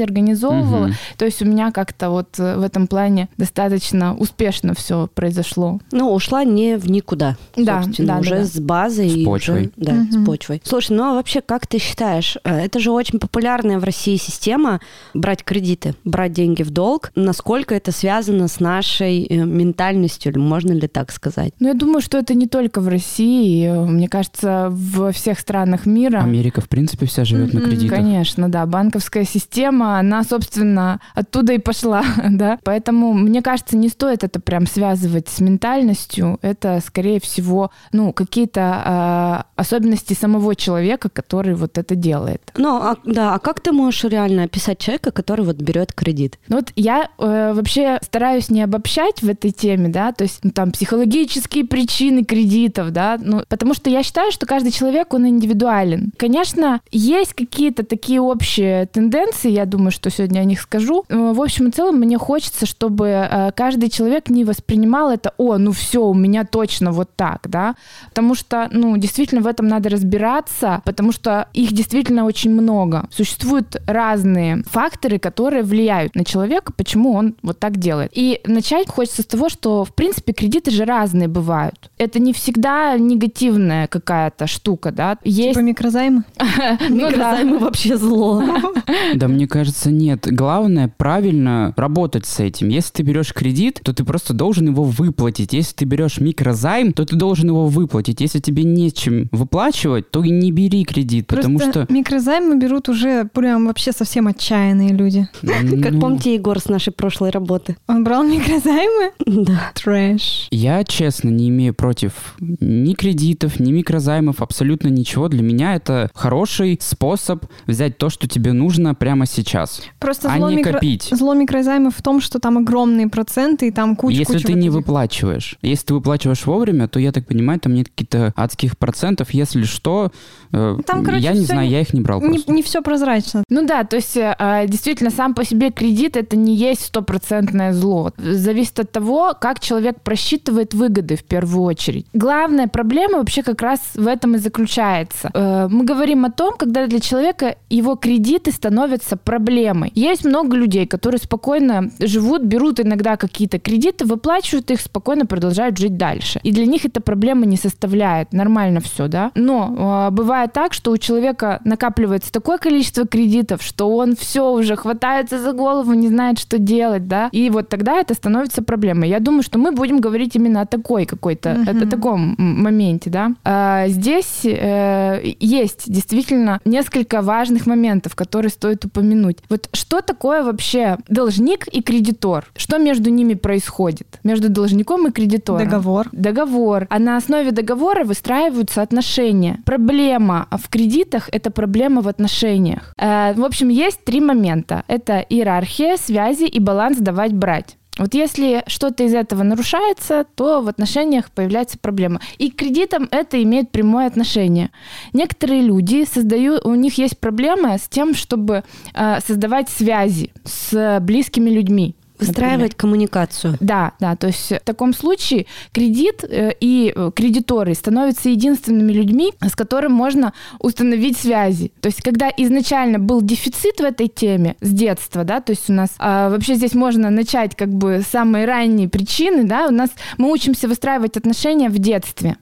организовывала. 0.00 0.86
Мгм. 0.86 0.94
То 1.16 1.24
есть 1.24 1.42
у 1.42 1.44
меня 1.44 1.70
как-то 1.70 2.10
вот 2.10 2.38
э, 2.38 2.56
в 2.56 2.62
этом 2.62 2.86
плане 2.86 3.28
достаточно 3.36 4.14
успешно 4.14 4.74
все 4.74 5.08
произошло. 5.14 5.80
Ну, 5.92 6.12
ушла 6.12 6.44
не 6.44 6.76
в 6.76 6.90
никуда. 6.90 7.36
Да, 7.56 7.82
собственно, 7.82 8.14
да, 8.14 8.20
уже 8.20 8.36
да. 8.36 8.44
с 8.44 8.58
базой. 8.58 9.08
С 9.10 9.16
и 9.16 9.24
почвой. 9.24 9.60
уже- 9.62 9.70
да, 9.76 9.92
Мгм. 9.92 10.12
с 10.22 10.26
почвой. 10.26 10.62
Слушай, 10.64 10.96
ну 10.96 11.04
а 11.04 11.14
вообще, 11.14 11.40
как 11.40 11.66
ты 11.66 11.78
считаешь, 11.78 12.36
э, 12.44 12.64
это 12.64 12.78
же 12.78 12.90
очень 12.90 13.18
популярная 13.18 13.78
в 13.78 13.84
России 13.84 14.16
система 14.16 14.80
брать 15.14 15.44
кредиты, 15.44 15.94
брать 16.04 16.32
деньги 16.32 16.62
в 16.62 16.70
долг. 16.70 17.12
Насколько 17.14 17.74
это 17.74 17.92
связано 17.92 18.48
с 18.48 18.60
нашей 18.60 19.24
э, 19.24 19.36
ментальностью, 19.44 20.38
можно 20.40 20.72
ли 20.72 20.88
так 20.88 21.12
сказать? 21.12 21.52
Ну, 21.60 21.68
я 21.68 21.74
думаю, 21.74 22.00
что 22.00 22.18
это 22.18 22.34
не 22.34 22.46
только 22.46 22.80
в 22.80 22.88
России. 22.88 23.68
Мне 23.70 24.08
кажется, 24.08 24.68
во 24.70 25.12
всех 25.12 25.38
странах 25.38 25.86
мира. 25.86 26.18
Америка, 26.20 26.60
в 26.60 26.68
принципе, 26.68 27.06
вся 27.06 27.24
живет 27.24 27.52
на 27.52 27.60
кредитах. 27.60 27.98
Конечно, 27.98 28.48
да. 28.48 28.66
Банковская 28.66 29.24
система, 29.34 29.98
она, 29.98 30.22
собственно, 30.22 31.00
оттуда 31.14 31.52
и 31.52 31.58
пошла, 31.58 32.04
да. 32.30 32.58
Поэтому, 32.62 33.12
мне 33.12 33.42
кажется, 33.42 33.76
не 33.76 33.88
стоит 33.88 34.24
это 34.24 34.40
прям 34.40 34.66
связывать 34.66 35.28
с 35.28 35.40
ментальностью. 35.40 36.38
Это, 36.42 36.80
скорее 36.84 37.20
всего, 37.20 37.70
ну, 37.92 38.12
какие-то 38.12 39.44
э, 39.56 39.60
особенности 39.60 40.14
самого 40.14 40.54
человека, 40.54 41.08
который 41.08 41.54
вот 41.54 41.78
это 41.78 41.94
делает. 41.94 42.40
Ну, 42.56 42.76
а, 42.76 42.96
да, 43.04 43.34
а 43.34 43.38
как 43.38 43.60
ты 43.60 43.72
можешь 43.72 44.04
реально 44.04 44.44
описать 44.44 44.78
человека, 44.78 45.10
который 45.10 45.44
вот 45.44 45.56
берет 45.56 45.92
кредит? 45.92 46.38
Ну, 46.48 46.56
вот 46.56 46.72
я 46.76 47.08
э, 47.18 47.52
вообще 47.54 47.98
стараюсь 48.02 48.50
не 48.50 48.62
обобщать 48.62 49.22
в 49.22 49.28
этой 49.28 49.50
теме, 49.50 49.88
да, 49.88 50.12
то 50.12 50.24
есть 50.24 50.40
ну, 50.42 50.50
там 50.50 50.70
психологические 50.70 51.64
причины 51.64 52.24
кредитов, 52.24 52.92
да, 52.92 53.18
ну, 53.20 53.42
потому 53.48 53.74
что 53.74 53.90
я 53.90 54.02
считаю, 54.02 54.30
что 54.30 54.46
каждый 54.46 54.70
человек, 54.70 55.12
он 55.14 55.26
индивидуален. 55.26 56.12
Конечно, 56.16 56.80
есть 56.90 57.34
какие-то 57.34 57.84
такие 57.84 58.20
общие 58.20 58.86
тенденции, 58.86 59.23
я 59.44 59.66
думаю, 59.66 59.90
что 59.90 60.10
сегодня 60.10 60.40
о 60.40 60.44
них 60.44 60.60
скажу. 60.60 61.04
Э, 61.08 61.32
в 61.32 61.40
общем 61.40 61.68
и 61.68 61.70
целом, 61.70 61.96
мне 61.96 62.18
хочется, 62.18 62.66
чтобы 62.66 63.06
э, 63.06 63.52
каждый 63.56 63.90
человек 63.90 64.28
не 64.30 64.44
воспринимал 64.44 65.10
это, 65.10 65.32
о, 65.36 65.58
ну 65.58 65.72
все, 65.72 66.04
у 66.04 66.14
меня 66.14 66.44
точно 66.44 66.92
вот 66.92 67.10
так, 67.16 67.48
да, 67.48 67.76
потому 68.08 68.34
что, 68.34 68.68
ну, 68.72 68.96
действительно 68.96 69.40
в 69.40 69.46
этом 69.46 69.68
надо 69.68 69.88
разбираться, 69.88 70.82
потому 70.84 71.12
что 71.12 71.48
их 71.52 71.72
действительно 71.72 72.24
очень 72.24 72.50
много. 72.50 73.08
Существуют 73.10 73.76
разные 73.86 74.62
факторы, 74.64 75.18
которые 75.18 75.62
влияют 75.62 76.14
на 76.14 76.24
человека, 76.24 76.72
почему 76.72 77.14
он 77.14 77.34
вот 77.42 77.58
так 77.58 77.76
делает. 77.76 78.10
И 78.14 78.40
начать 78.46 78.88
хочется 78.88 79.22
с 79.22 79.26
того, 79.26 79.48
что, 79.48 79.84
в 79.84 79.94
принципе, 79.94 80.32
кредиты 80.32 80.70
же 80.70 80.84
разные 80.84 81.28
бывают. 81.28 81.90
Это 81.98 82.18
не 82.18 82.32
всегда 82.32 82.96
негативная 82.98 83.86
какая-то 83.86 84.46
штука, 84.46 84.90
да. 84.90 85.18
Есть... 85.24 85.50
Типа 85.50 85.60
микрозаймы? 85.60 86.24
Ну 86.88 87.08
микрозаймы 87.08 87.58
вообще 87.58 87.96
зло. 87.96 88.42
Да, 89.16 89.28
мне 89.28 89.46
кажется, 89.46 89.90
нет. 89.90 90.26
Главное 90.30 90.92
правильно 90.96 91.72
работать 91.76 92.26
с 92.26 92.40
этим. 92.40 92.68
Если 92.68 92.92
ты 92.92 93.02
берешь 93.02 93.32
кредит, 93.32 93.80
то 93.82 93.92
ты 93.92 94.04
просто 94.04 94.34
должен 94.34 94.68
его 94.68 94.84
выплатить. 94.84 95.52
Если 95.52 95.74
ты 95.74 95.84
берешь 95.84 96.18
микрозайм, 96.18 96.92
то 96.92 97.04
ты 97.04 97.16
должен 97.16 97.48
его 97.48 97.66
выплатить. 97.68 98.20
Если 98.20 98.40
тебе 98.40 98.64
нечем 98.64 99.28
выплачивать, 99.32 100.10
то 100.10 100.22
и 100.22 100.30
не 100.30 100.52
бери 100.52 100.84
кредит, 100.84 101.26
потому 101.26 101.58
что... 101.60 101.86
микрозаймы 101.88 102.58
берут 102.58 102.88
уже 102.88 103.24
прям 103.32 103.66
вообще 103.66 103.92
совсем 103.92 104.26
отчаянные 104.26 104.90
люди. 104.90 105.28
Как 105.42 105.92
ну. 105.92 106.00
помните 106.00 106.34
Егор 106.34 106.58
с 106.58 106.68
нашей 106.68 106.92
прошлой 106.92 107.30
работы? 107.30 107.76
Он 107.86 108.04
брал 108.04 108.24
микрозаймы? 108.24 109.12
Да. 109.26 109.72
Трэш. 109.74 110.48
Я, 110.50 110.84
честно, 110.84 111.28
не 111.28 111.48
имею 111.48 111.74
против 111.74 112.36
ни 112.40 112.94
кредитов, 112.94 113.60
ни 113.60 113.72
микрозаймов, 113.72 114.40
абсолютно 114.40 114.88
ничего. 114.88 115.28
Для 115.28 115.42
меня 115.42 115.74
это 115.74 116.10
хороший 116.14 116.78
способ 116.80 117.44
взять 117.66 117.98
то, 117.98 118.10
что 118.10 118.28
тебе 118.28 118.52
нужно 118.52 118.93
прямо 118.94 119.26
сейчас, 119.26 119.82
Просто 119.98 120.32
а 120.32 120.36
зло, 120.38 120.50
не 120.50 120.56
микро... 120.56 120.72
копить. 120.74 121.08
зло 121.12 121.34
микрозаймов 121.34 121.96
в 121.96 122.02
том, 122.02 122.20
что 122.20 122.38
там 122.38 122.58
огромные 122.58 123.08
проценты 123.08 123.68
и 123.68 123.70
там 123.70 123.96
куча 123.96 124.16
Если 124.18 124.32
куча 124.34 124.46
ты 124.46 124.52
вот 124.52 124.58
не 124.60 124.66
этих- 124.68 124.74
выплачиваешь. 124.76 125.58
Если 125.62 125.86
ты 125.86 125.94
выплачиваешь 125.94 126.46
вовремя, 126.46 126.88
то, 126.88 126.98
я 127.00 127.12
так 127.12 127.26
понимаю, 127.26 127.60
там 127.60 127.74
нет 127.74 127.88
каких-то 127.88 128.32
адских 128.36 128.78
процентов. 128.78 129.30
Если 129.32 129.64
что, 129.64 130.10
э, 130.52 130.76
Там, 130.86 131.04
короче, 131.04 131.22
я 131.24 131.32
не 131.32 131.44
знаю, 131.44 131.62
не- 131.66 131.72
я 131.72 131.80
их 131.80 131.92
не 131.94 132.00
брал 132.00 132.20
Не, 132.20 132.28
просто. 132.30 132.52
не 132.52 132.62
все 132.62 132.82
прозрачно. 132.82 133.44
Ну 133.48 133.66
да, 133.66 133.84
то 133.84 133.96
есть 133.96 134.16
э, 134.16 134.64
действительно 134.68 135.10
сам 135.10 135.34
по 135.34 135.44
себе 135.44 135.70
кредит 135.70 136.16
это 136.16 136.36
не 136.36 136.54
есть 136.54 136.84
стопроцентное 136.86 137.72
зло. 137.72 138.12
Зависит 138.18 138.78
от 138.80 138.92
того, 138.92 139.34
как 139.40 139.60
человек 139.60 140.00
просчитывает 140.02 140.74
выгоды 140.74 141.16
в 141.16 141.24
первую 141.24 141.62
очередь. 141.64 142.06
Главная 142.12 142.68
проблема 142.68 143.18
вообще 143.18 143.42
как 143.42 143.62
раз 143.62 143.80
в 143.94 144.06
этом 144.06 144.34
и 144.34 144.38
заключается. 144.38 145.30
Э, 145.34 145.68
Мы 145.68 145.84
говорим 145.84 146.24
о 146.24 146.30
том, 146.30 146.54
когда 146.56 146.86
для 146.86 147.00
человека 147.00 147.56
его 147.70 147.96
кредиты 147.96 148.52
становятся 148.52 148.83
проблемой. 149.24 149.90
Есть 149.94 150.24
много 150.24 150.56
людей, 150.56 150.86
которые 150.86 151.18
спокойно 151.20 151.90
живут, 152.00 152.42
берут 152.42 152.80
иногда 152.80 153.16
какие-то 153.16 153.58
кредиты, 153.58 154.04
выплачивают 154.04 154.70
их, 154.70 154.80
спокойно 154.80 155.26
продолжают 155.26 155.78
жить 155.78 155.96
дальше. 155.96 156.40
И 156.42 156.52
для 156.52 156.66
них 156.66 156.84
это 156.84 157.00
проблема 157.00 157.46
не 157.46 157.56
составляет. 157.56 158.32
Нормально 158.32 158.80
все, 158.80 159.08
да? 159.08 159.30
Но 159.34 160.08
э, 160.08 160.14
бывает 160.14 160.52
так, 160.52 160.72
что 160.74 160.90
у 160.90 160.98
человека 160.98 161.60
накапливается 161.64 162.32
такое 162.32 162.58
количество 162.58 163.06
кредитов, 163.06 163.62
что 163.62 163.90
он 163.96 164.16
все 164.16 164.50
уже 164.52 164.76
хватается 164.76 165.38
за 165.38 165.52
голову, 165.52 165.92
не 165.94 166.08
знает, 166.08 166.38
что 166.38 166.58
делать, 166.58 167.08
да? 167.08 167.28
И 167.32 167.50
вот 167.50 167.68
тогда 167.68 168.00
это 168.00 168.14
становится 168.14 168.62
проблемой. 168.62 169.08
Я 169.08 169.20
думаю, 169.20 169.42
что 169.42 169.58
мы 169.58 169.72
будем 169.72 169.98
говорить 170.00 170.36
именно 170.36 170.60
о 170.62 170.66
такой 170.66 171.04
какой-то, 171.06 171.50
Мгм. 171.54 171.82
о 171.82 171.86
таком 171.86 172.34
м- 172.38 172.62
моменте, 172.62 173.10
да? 173.10 173.32
А, 173.44 173.88
здесь 173.88 174.40
э, 174.44 175.20
есть 175.40 175.84
действительно 175.92 176.60
несколько 176.64 177.22
важных 177.22 177.66
моментов, 177.66 178.14
которые 178.16 178.50
стоит 178.50 178.73
упомянуть. 178.84 179.38
Вот 179.50 179.68
что 179.74 180.00
такое 180.00 180.42
вообще 180.42 180.96
должник 181.08 181.66
и 181.68 181.82
кредитор? 181.82 182.46
Что 182.56 182.78
между 182.78 183.10
ними 183.10 183.34
происходит? 183.34 184.18
Между 184.24 184.48
должником 184.48 185.06
и 185.08 185.10
кредитором? 185.12 185.64
Договор. 185.68 186.08
Договор. 186.12 186.86
А 186.88 186.98
на 186.98 187.16
основе 187.16 187.50
договора 187.50 188.04
выстраиваются 188.04 188.80
отношения. 188.82 189.58
Проблема 189.64 190.46
в 190.50 190.68
кредитах– 190.68 191.28
это 191.32 191.50
проблема 191.50 192.00
в 192.00 192.08
отношениях. 192.08 192.92
Э, 192.98 193.34
В 193.34 193.44
общем, 193.44 193.68
есть 193.68 194.04
три 194.04 194.20
момента. 194.20 194.82
Это 194.88 195.18
иерархия, 195.18 195.96
связи 195.96 196.44
и 196.44 196.60
баланс 196.60 196.98
давать-брать. 196.98 197.76
Вот 197.98 198.14
если 198.14 198.64
что-то 198.66 199.04
из 199.04 199.14
этого 199.14 199.42
нарушается, 199.44 200.26
то 200.34 200.60
в 200.60 200.68
отношениях 200.68 201.30
появляется 201.30 201.78
проблема. 201.78 202.20
И 202.38 202.50
к 202.50 202.56
кредитам 202.56 203.08
это 203.10 203.40
имеет 203.42 203.70
прямое 203.70 204.06
отношение. 204.06 204.70
Некоторые 205.12 205.62
люди 205.62 206.04
создают, 206.04 206.64
у 206.64 206.74
них 206.74 206.98
есть 206.98 207.18
проблема 207.18 207.78
с 207.78 207.88
тем, 207.88 208.14
чтобы 208.14 208.64
э, 208.94 209.20
создавать 209.20 209.68
связи 209.68 210.32
с 210.44 210.98
близкими 211.00 211.50
людьми. 211.50 211.94
Например. 212.28 212.50
Выстраивать 212.50 212.74
коммуникацию. 212.74 213.56
Да, 213.60 213.92
да, 214.00 214.16
то 214.16 214.28
есть 214.28 214.50
в 214.50 214.60
таком 214.60 214.94
случае 214.94 215.46
кредит 215.72 216.24
э, 216.24 216.52
и 216.60 216.92
э, 216.94 217.10
кредиторы 217.14 217.74
становятся 217.74 218.28
единственными 218.28 218.92
людьми, 218.92 219.32
с 219.40 219.54
которым 219.54 219.92
можно 219.92 220.32
установить 220.58 221.18
связи. 221.18 221.72
То 221.80 221.88
есть 221.88 222.02
когда 222.02 222.30
изначально 222.36 222.98
был 222.98 223.22
дефицит 223.22 223.80
в 223.80 223.84
этой 223.84 224.08
теме 224.08 224.56
с 224.60 224.70
детства, 224.70 225.24
да, 225.24 225.40
то 225.40 225.50
есть 225.50 225.68
у 225.70 225.72
нас 225.72 225.90
а, 225.98 226.30
вообще 226.30 226.54
здесь 226.54 226.74
можно 226.74 227.10
начать 227.10 227.54
как 227.54 227.68
бы 227.68 228.02
самые 228.10 228.46
ранние 228.46 228.88
причины, 228.88 229.44
да, 229.44 229.66
у 229.66 229.70
нас 229.70 229.90
мы 230.18 230.30
учимся 230.30 230.68
выстраивать 230.68 231.16
отношения 231.16 231.68
в 231.68 231.78
детстве. 231.78 232.36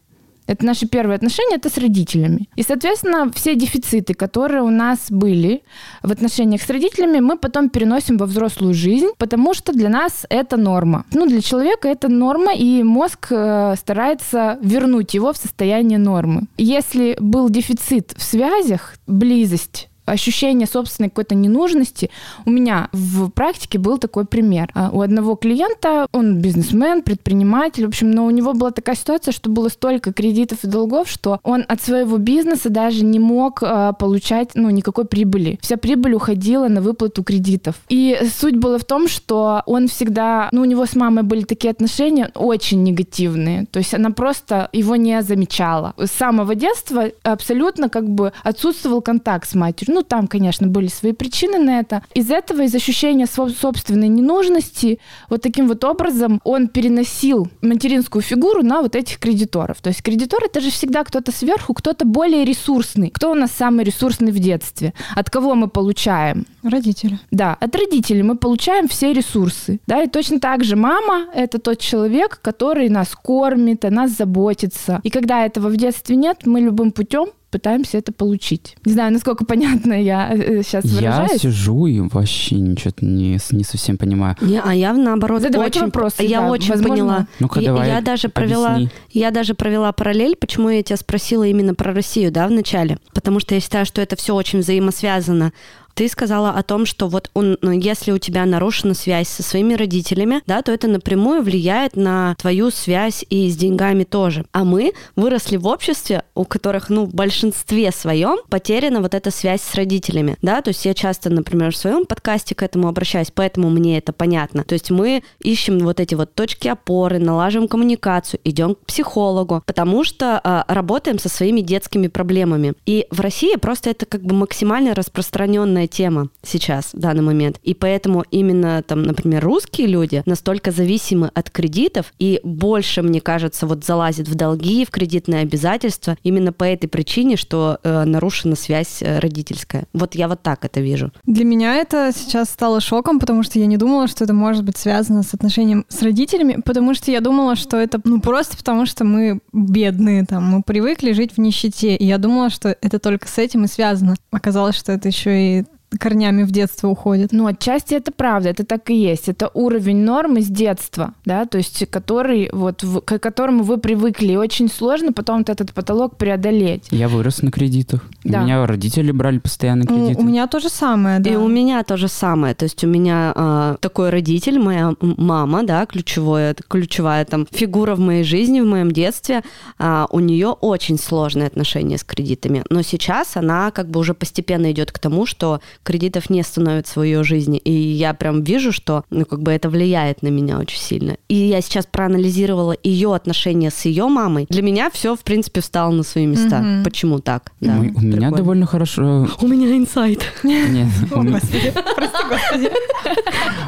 Это 0.53 0.67
наши 0.67 0.87
первые 0.87 1.17
отношения, 1.17 1.57
это 1.57 1.69
с 1.69 1.79
родителями. 1.79 2.49
И, 2.57 2.63
соответственно, 2.63 3.31
все 3.35 3.55
дефициты, 3.55 4.15
которые 4.15 4.63
у 4.63 4.71
нас 4.71 5.11
были 5.11 5.63
в 6.03 6.13
отношениях 6.13 6.63
с 6.63 6.71
родителями, 6.71 7.21
мы 7.21 7.39
потом 7.39 7.69
переносим 7.69 8.17
во 8.17 8.27
взрослую 8.27 8.75
жизнь, 8.75 9.09
потому 9.19 9.55
что 9.55 9.73
для 9.73 9.89
нас 9.89 10.27
это 10.29 10.57
норма. 10.57 11.05
Ну, 11.13 11.27
для 11.27 11.41
человека 11.41 11.89
это 11.89 12.09
норма, 12.09 12.53
и 12.55 12.83
мозг 12.83 13.29
э, 13.31 13.75
старается 13.77 14.59
вернуть 14.63 15.15
его 15.15 15.33
в 15.33 15.37
состояние 15.37 15.99
нормы. 15.99 16.43
Если 16.59 17.17
был 17.19 17.49
дефицит 17.49 18.13
в 18.17 18.23
связях, 18.23 18.95
близость, 19.07 19.89
ощущение 20.05 20.67
собственной 20.67 21.09
какой-то 21.09 21.35
ненужности. 21.35 22.11
У 22.45 22.51
меня 22.51 22.89
в 22.93 23.31
практике 23.31 23.79
был 23.79 23.99
такой 23.99 24.25
пример. 24.25 24.71
А, 24.75 24.91
У 24.93 25.01
одного 25.01 25.37
клиента, 25.37 26.07
он 26.13 26.41
бизнесмен, 26.41 27.03
предприниматель, 27.03 27.85
в 27.85 27.89
общем, 27.89 28.11
но 28.11 28.27
у 28.27 28.31
него 28.31 28.53
была 28.53 28.71
такая 28.71 28.97
ситуация, 28.97 29.33
что 29.33 29.51
было 29.51 29.69
столько 29.69 30.13
кредитов 30.13 30.65
и 30.65 30.67
долгов, 30.67 31.09
что 31.09 31.39
он 31.43 31.65
от 31.69 31.83
своего 31.83 32.19
бизнеса 32.19 32.69
даже 32.69 33.05
не 33.05 33.19
мог 33.19 33.63
а, 33.63 33.93
получать 33.93 34.51
ну, 34.55 34.71
никакой 34.71 35.05
прибыли. 35.05 35.59
Вся 35.63 35.77
прибыль 35.77 36.15
уходила 36.15 36.69
на 36.69 36.81
выплату 36.81 37.23
кредитов. 37.23 37.77
И 37.89 38.19
суть 38.39 38.57
была 38.57 38.79
в 38.79 38.85
том, 38.85 39.09
что 39.09 39.63
он 39.67 39.89
всегда, 39.89 40.49
ну, 40.53 40.63
у 40.63 40.65
него 40.65 40.87
с 40.87 40.97
мамой 40.97 41.23
были 41.23 41.43
такие 41.43 41.71
отношения 41.71 42.31
очень 42.35 42.83
негативные. 42.83 43.67
То 43.71 43.79
есть 43.79 43.95
она 43.95 44.11
просто 44.11 44.69
его 44.73 44.97
не 44.97 45.23
замечала. 45.23 45.95
С 45.97 46.11
самого 46.11 46.55
детства 46.55 47.11
абсолютно 47.23 47.89
как 47.89 48.09
бы 48.09 48.33
отсутствовал 48.43 49.03
контакт 49.03 49.49
с 49.49 49.55
матерью. 49.55 49.92
Ну, 49.93 50.03
там, 50.03 50.27
конечно, 50.27 50.69
были 50.69 50.87
свои 50.87 51.13
причины 51.13 51.59
на 51.59 51.79
это. 51.79 52.03
Из 52.15 52.31
этого, 52.31 52.63
из 52.63 52.75
ощущения 52.75 53.27
собственной 53.27 54.09
ненужности, 54.09 54.99
вот 55.29 55.43
таким 55.43 55.69
вот 55.69 55.85
образом 55.85 56.41
он 56.45 56.69
переносил 56.69 57.49
материнскую 57.61 58.23
фигуру 58.23 58.63
на 58.63 58.81
вот 58.81 58.97
этих 58.97 59.19
кредиторов. 59.19 59.83
То 59.83 59.89
есть 59.89 60.03
кредитор 60.03 60.45
это 60.45 60.63
же 60.63 60.71
всегда 60.71 61.05
кто-то 61.05 61.31
сверху, 61.31 61.75
кто-то 61.75 62.07
более 62.07 62.47
ресурсный. 62.47 63.11
Кто 63.11 63.33
у 63.33 63.35
нас 63.35 63.51
самый 63.53 63.85
ресурсный 63.85 64.33
в 64.33 64.39
детстве? 64.39 64.95
От 65.15 65.29
кого 65.29 65.55
мы 65.55 65.69
получаем? 65.69 66.47
Родители. 66.63 67.19
Да, 67.31 67.59
от 67.61 67.77
родителей 67.77 68.23
мы 68.23 68.37
получаем 68.37 68.89
все 68.89 69.13
ресурсы. 69.13 69.79
Да, 69.87 70.03
и 70.03 70.09
точно 70.09 70.41
так 70.41 70.65
же 70.65 70.75
мама— 70.77 71.27
это 71.35 71.59
тот 71.59 71.81
человек, 71.81 72.41
который 72.41 72.89
нас 72.89 73.15
кормит, 73.15 73.85
о 73.85 73.91
нас 73.91 74.13
заботится. 74.13 75.01
И 75.03 75.11
когда 75.11 75.45
этого 75.45 75.69
в 75.69 75.77
детстве 75.77 76.17
нет, 76.17 76.47
мы 76.47 76.61
любым 76.61 76.93
путем 76.93 77.29
пытаемся 77.53 77.99
это 77.99 78.11
получить. 78.13 78.75
Не 78.85 78.93
знаю, 78.95 79.13
насколько 79.13 79.45
понятно 79.45 79.93
я 79.93 80.33
сейчас 80.63 80.85
Я 80.87 81.13
выражаюсь. 81.13 81.43
сижу 81.43 81.87
и 81.87 82.01
вообще 82.01 82.57
ничего 82.57 82.93
не, 83.01 83.39
не 83.53 83.63
совсем 83.65 83.99
понимаю. 83.99 84.35
Не, 84.41 84.61
а 84.61 84.75
я 84.75 84.93
наоборот 84.95 85.43
Задавайте 85.43 85.79
очень, 85.79 85.87
вопросы, 85.87 86.23
я 86.25 86.41
да, 86.41 86.51
очень 86.51 86.71
возможно. 86.71 86.95
поняла. 86.95 87.27
Ну-ка, 87.39 87.61
Я- 87.61 87.67
давай, 87.69 87.89
я 87.89 88.01
даже 88.01 88.29
провела, 88.29 88.75
объясни. 88.75 88.91
я 89.13 89.31
даже 89.31 89.55
провела 89.55 89.93
параллель, 89.93 90.35
почему 90.35 90.71
я 90.71 90.83
тебя 90.83 90.97
спросила 90.97 91.45
именно 91.45 91.75
про 91.75 91.93
Россию, 91.95 92.33
да, 92.33 92.49
в 92.49 92.51
начале, 92.51 92.99
потому 93.15 93.39
что 93.39 93.55
я 93.55 93.61
считаю, 93.61 93.85
что 93.87 94.01
это 94.01 94.17
все 94.17 94.35
очень 94.35 94.61
взаимосвязано. 94.61 95.53
Ты 95.95 96.09
сказала 96.09 96.51
о 96.51 96.63
том, 96.63 96.87
что 96.87 97.09
вот 97.09 97.31
он, 97.35 97.59
ну, 97.61 97.71
если 97.71 98.13
у 98.13 98.19
тебя 98.19 98.45
нарушена 98.47 98.95
связь 98.95 99.29
со 99.29 99.43
своими 99.43 99.75
родителями, 99.75 100.43
да, 100.47 100.63
то 100.63 100.73
это 100.73 100.89
напрямую 100.89 101.43
влияет 101.43 101.97
на 101.97 102.35
твою 102.37 102.71
связь 102.71 103.25
и 103.29 103.51
с 103.51 103.57
деньгами 103.57 104.05
тоже. 104.05 104.45
А 104.53 104.65
мы 104.65 104.93
выросли 105.17 105.57
в 105.57 105.67
обществе, 105.67 106.25
у 106.35 106.45
которых, 106.45 106.89
ну, 106.89 107.05
в 107.05 107.15
большинстве 107.15 107.93
своем 107.93 108.39
потеряна 108.49 109.01
вот 109.01 109.15
эта 109.15 109.31
связь 109.31 109.63
с 109.63 109.75
родителями, 109.75 110.37
да, 110.43 110.63
то 110.63 110.69
есть 110.69 110.85
я 110.85 110.95
часто, 110.95 111.31
например, 111.31 111.73
в 111.73 111.77
своем 111.77 112.05
подкасте 112.05 112.55
к 112.55 112.63
этому 112.63 112.89
обращаюсь, 112.89 113.31
поэтому 113.35 113.71
мне 113.71 113.99
это 113.99 114.13
понятно. 114.13 114.65
То 114.65 114.75
есть 114.75 114.91
мы 114.91 115.23
ищем 115.41 115.79
вот 115.81 116.01
эти 116.01 116.15
вот 116.15 116.35
точки 116.35 116.69
опоры, 116.69 117.19
налаживаем 117.19 117.69
коммуникацию, 117.69 118.41
идем 118.45 118.75
к 118.75 118.87
психологу, 118.87 119.63
потому 119.67 120.05
что 120.05 120.41
э, 120.43 120.73
работаем 120.73 121.19
со 121.19 121.29
своими 121.29 121.61
детскими 121.61 122.09
проблемами. 122.09 122.75
И 122.87 123.07
в 123.11 123.21
России 123.21 123.57
просто 123.57 123.91
это 123.91 124.07
как 124.07 124.23
бы 124.23 124.35
максимально 124.35 124.95
распространенная 124.95 125.82
тема 125.87 126.29
сейчас, 126.43 126.93
в 126.93 126.99
данный 126.99 127.23
момент. 127.23 127.59
И 127.63 127.75
поэтому 127.75 128.25
именно 128.31 128.83
там, 128.83 129.03
например, 129.03 129.45
русские 129.45 129.87
люди 129.87 130.23
настолько 130.27 130.71
зависимы 130.71 131.31
от 131.35 131.51
кредитов 131.51 132.13
и 132.19 132.41
больше, 132.43 133.03
мне 133.03 133.21
кажется, 133.21 133.67
вот 133.67 133.85
залазят 133.85 134.29
в 134.29 134.35
долги, 134.35 134.85
в 134.85 134.91
кредитные 134.91 135.43
обязательства 135.43 136.17
именно 136.23 136.53
по 136.53 136.65
этой 136.65 136.87
причине, 136.87 137.37
что 137.37 137.79
э, 137.83 138.05
нарушена 138.05 138.57
связь 138.57 139.03
э, 139.03 139.19
родительская. 139.19 139.85
Вот 139.93 140.15
я 140.15 140.29
вот 140.29 140.43
так 140.43 140.65
это 140.65 140.81
вижу. 140.81 141.13
Для 141.25 141.45
меня 141.45 141.77
это 141.77 142.11
сейчас 142.15 142.51
стало 142.51 142.81
шоком, 142.81 143.19
потому 143.19 143.43
что 143.43 143.59
я 143.59 143.67
не 143.67 143.77
думала, 143.77 144.09
что 144.09 144.25
это 144.25 144.35
может 144.35 144.65
быть 144.65 144.77
связано 144.77 145.23
с 145.23 145.35
отношением 145.35 145.85
с 145.89 146.03
родителями, 146.03 146.61
потому 146.65 146.95
что 146.95 147.11
я 147.11 147.21
думала, 147.21 147.57
что 147.57 147.77
это 147.77 148.01
ну 148.05 148.21
просто 148.21 148.57
потому, 148.57 148.87
что 148.87 149.05
мы 149.05 149.41
бедные, 149.53 150.25
там, 150.25 150.45
мы 150.45 150.63
привыкли 150.63 151.13
жить 151.13 151.33
в 151.37 151.39
нищете, 151.39 151.97
и 151.97 152.05
я 152.05 152.19
думала, 152.19 152.51
что 152.51 152.77
это 152.81 152.99
только 152.99 153.29
с 153.29 153.39
этим 153.39 153.65
и 153.65 153.69
связано. 153.69 154.15
Оказалось, 154.31 154.77
что 154.77 154.93
это 154.93 155.09
еще 155.09 155.59
и 155.59 155.65
корнями 155.99 156.43
в 156.43 156.51
детство 156.51 156.89
уходит. 156.89 157.33
Ну, 157.33 157.47
отчасти 157.47 157.95
это 157.95 158.13
правда, 158.13 158.51
это 158.51 158.65
так 158.65 158.91
и 158.91 158.95
есть. 158.95 159.29
Это 159.29 159.51
уровень 159.55 159.99
нормы 160.05 160.43
с 160.43 160.47
детства, 160.47 161.15
да, 161.25 161.47
то 161.47 161.59
есть 161.59 161.87
который, 161.91 162.49
вот, 162.53 162.83
в, 162.83 163.01
к 163.01 163.19
которому 163.19 163.63
вы 163.63 163.79
привыкли. 163.79 164.33
И 164.33 164.37
очень 164.37 164.69
сложно 164.69 165.13
потом 165.13 165.39
вот 165.39 165.51
этот 165.51 165.73
потолок 165.73 166.17
преодолеть. 166.17 166.85
Я 166.91 167.09
вырос 167.09 167.43
на 167.43 167.51
кредитах. 167.51 168.05
Да. 168.25 168.41
У 168.41 168.45
меня 168.45 168.67
родители 168.67 169.11
брали 169.11 169.39
постоянно 169.39 169.87
кредиты. 169.87 170.21
у 170.21 170.25
меня 170.25 170.47
то 170.47 170.61
же 170.61 170.69
самое, 170.69 171.19
да. 171.21 171.31
И 171.31 171.37
у 171.37 171.49
меня 171.49 171.83
то 171.83 171.97
же 171.97 172.09
самое. 172.09 172.55
То 172.55 172.65
есть 172.65 172.83
у 172.85 172.87
меня 172.87 173.33
а, 173.35 173.77
такой 173.81 174.11
родитель, 174.11 174.59
моя 174.59 174.95
мама, 175.01 175.65
да, 175.65 175.85
ключевая, 175.87 176.55
ключевая 176.69 177.25
там 177.25 177.47
фигура 177.51 177.95
в 177.95 178.01
моей 178.01 178.25
жизни, 178.25 178.61
в 178.61 178.67
моем 178.67 178.93
детстве. 178.93 179.43
а, 179.79 180.07
у 180.11 180.21
нее 180.21 180.49
очень 180.49 180.99
сложные 180.99 181.47
отношения 181.47 181.99
с 181.99 182.05
кредитами. 182.05 182.65
Но 182.71 182.83
сейчас 182.83 183.37
она 183.37 183.71
как 183.71 183.89
бы 183.89 184.01
уже 184.01 184.15
постепенно 184.15 184.71
идет 184.73 184.93
к 184.93 184.99
тому, 184.99 185.27
что 185.27 185.61
кредитов 185.83 186.31
не 186.31 186.43
становится 186.43 187.01
в 187.01 187.03
ее 187.03 187.25
жизни. 187.25 187.59
И 187.59 187.73
я 187.73 188.15
прям 188.15 188.43
вижу, 188.43 188.73
что 188.73 189.05
ну, 189.11 189.25
как 189.25 189.43
бы 189.43 189.53
это 189.53 189.69
влияет 189.69 190.23
на 190.23 190.29
меня 190.29 190.59
очень 190.59 190.81
сильно. 190.81 191.17
И 191.29 191.35
я 191.35 191.61
сейчас 191.61 191.87
проанализировала 191.87 192.77
ее 192.83 193.15
отношения 193.15 193.71
с 193.71 193.85
ее 193.85 194.07
мамой. 194.07 194.47
Для 194.49 194.63
меня 194.63 194.91
все, 194.91 195.17
в 195.17 195.21
принципе, 195.21 195.61
встало 195.61 195.93
на 195.93 196.03
свои 196.03 196.27
места. 196.27 196.61
Мгм. 196.61 196.85
Почему 196.85 197.19
так? 197.21 197.53
Да, 197.61 197.77
у, 197.77 197.81
у 197.81 198.01
меня 198.01 198.31
довольно 198.31 198.67
хорошо... 198.67 199.29
У 199.41 199.47
меня 199.47 199.77
инсайт. 199.77 200.23
Нет. 200.43 200.89